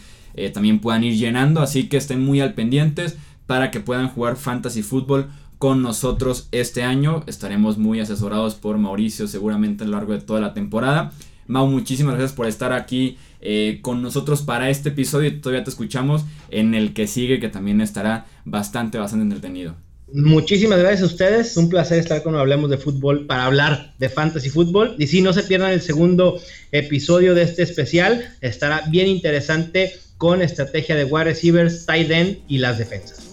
también 0.55 0.81
puedan 0.81 1.05
ir 1.05 1.15
llenando. 1.15 1.61
Así 1.61 1.89
que 1.89 1.99
estén 1.99 2.23
muy 2.23 2.41
al 2.41 2.55
pendientes 2.55 3.17
para 3.47 3.71
que 3.71 3.81
puedan 3.81 4.09
jugar 4.09 4.37
fantasy 4.37 4.83
fútbol 4.83 5.29
con 5.59 5.83
nosotros 5.83 6.49
este 6.53 6.83
año. 6.83 7.25
Estaremos 7.27 7.79
muy 7.79 8.01
asesorados 8.01 8.55
por 8.55 8.79
Mauricio 8.79 9.27
seguramente 9.27 9.85
a 9.85 9.87
lo 9.87 9.93
largo 9.93 10.13
de 10.13 10.21
toda 10.21 10.41
la 10.41 10.55
temporada. 10.55 11.13
Mau, 11.47 11.67
muchísimas 11.67 12.15
gracias 12.15 12.33
por 12.33 12.47
estar 12.47 12.73
aquí 12.73 13.19
eh, 13.41 13.79
con 13.83 14.03
nosotros 14.03 14.43
para 14.43 14.69
este 14.69 14.89
episodio. 14.89 15.41
Todavía 15.41 15.65
te 15.65 15.71
escuchamos 15.71 16.25
en 16.51 16.75
el 16.75 16.93
que 16.93 17.07
sigue, 17.07 17.39
que 17.39 17.49
también 17.49 17.81
estará 17.81 18.27
bastante, 18.45 18.99
bastante 18.99 19.23
entretenido. 19.23 19.77
Muchísimas 20.13 20.79
gracias 20.79 21.03
a 21.03 21.07
ustedes. 21.07 21.57
Un 21.57 21.69
placer 21.69 21.99
estar 21.99 22.23
cuando 22.23 22.41
hablemos 22.41 22.71
de 22.71 22.79
fútbol 22.79 23.27
para 23.27 23.45
hablar 23.45 23.95
de 23.99 24.09
fantasy 24.09 24.51
fútbol. 24.51 24.95
Y 24.99 25.07
si 25.07 25.21
no 25.21 25.33
se 25.33 25.43
pierdan 25.43 25.73
el 25.73 25.81
segundo 25.81 26.41
episodio 26.73 27.35
de 27.35 27.43
este 27.43 27.63
especial, 27.63 28.25
estará 28.41 28.83
bien 28.89 29.09
interesante 29.09 29.93
con 30.17 30.43
estrategia 30.43 30.97
de 30.97 31.05
wide 31.05 31.25
receivers, 31.25 31.87
tight 31.87 32.11
end 32.11 32.39
y 32.49 32.59
las 32.59 32.79
defensas. 32.79 33.26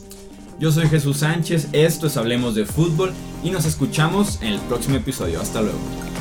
Yo 0.59 0.71
soy 0.71 0.87
Jesús 0.87 1.17
Sánchez, 1.17 1.69
esto 1.73 2.07
es 2.07 2.17
Hablemos 2.17 2.55
de 2.55 2.65
Fútbol 2.65 3.13
y 3.43 3.49
nos 3.49 3.65
escuchamos 3.65 4.41
en 4.41 4.53
el 4.53 4.59
próximo 4.61 4.95
episodio. 4.97 5.41
Hasta 5.41 5.61
luego. 5.61 6.12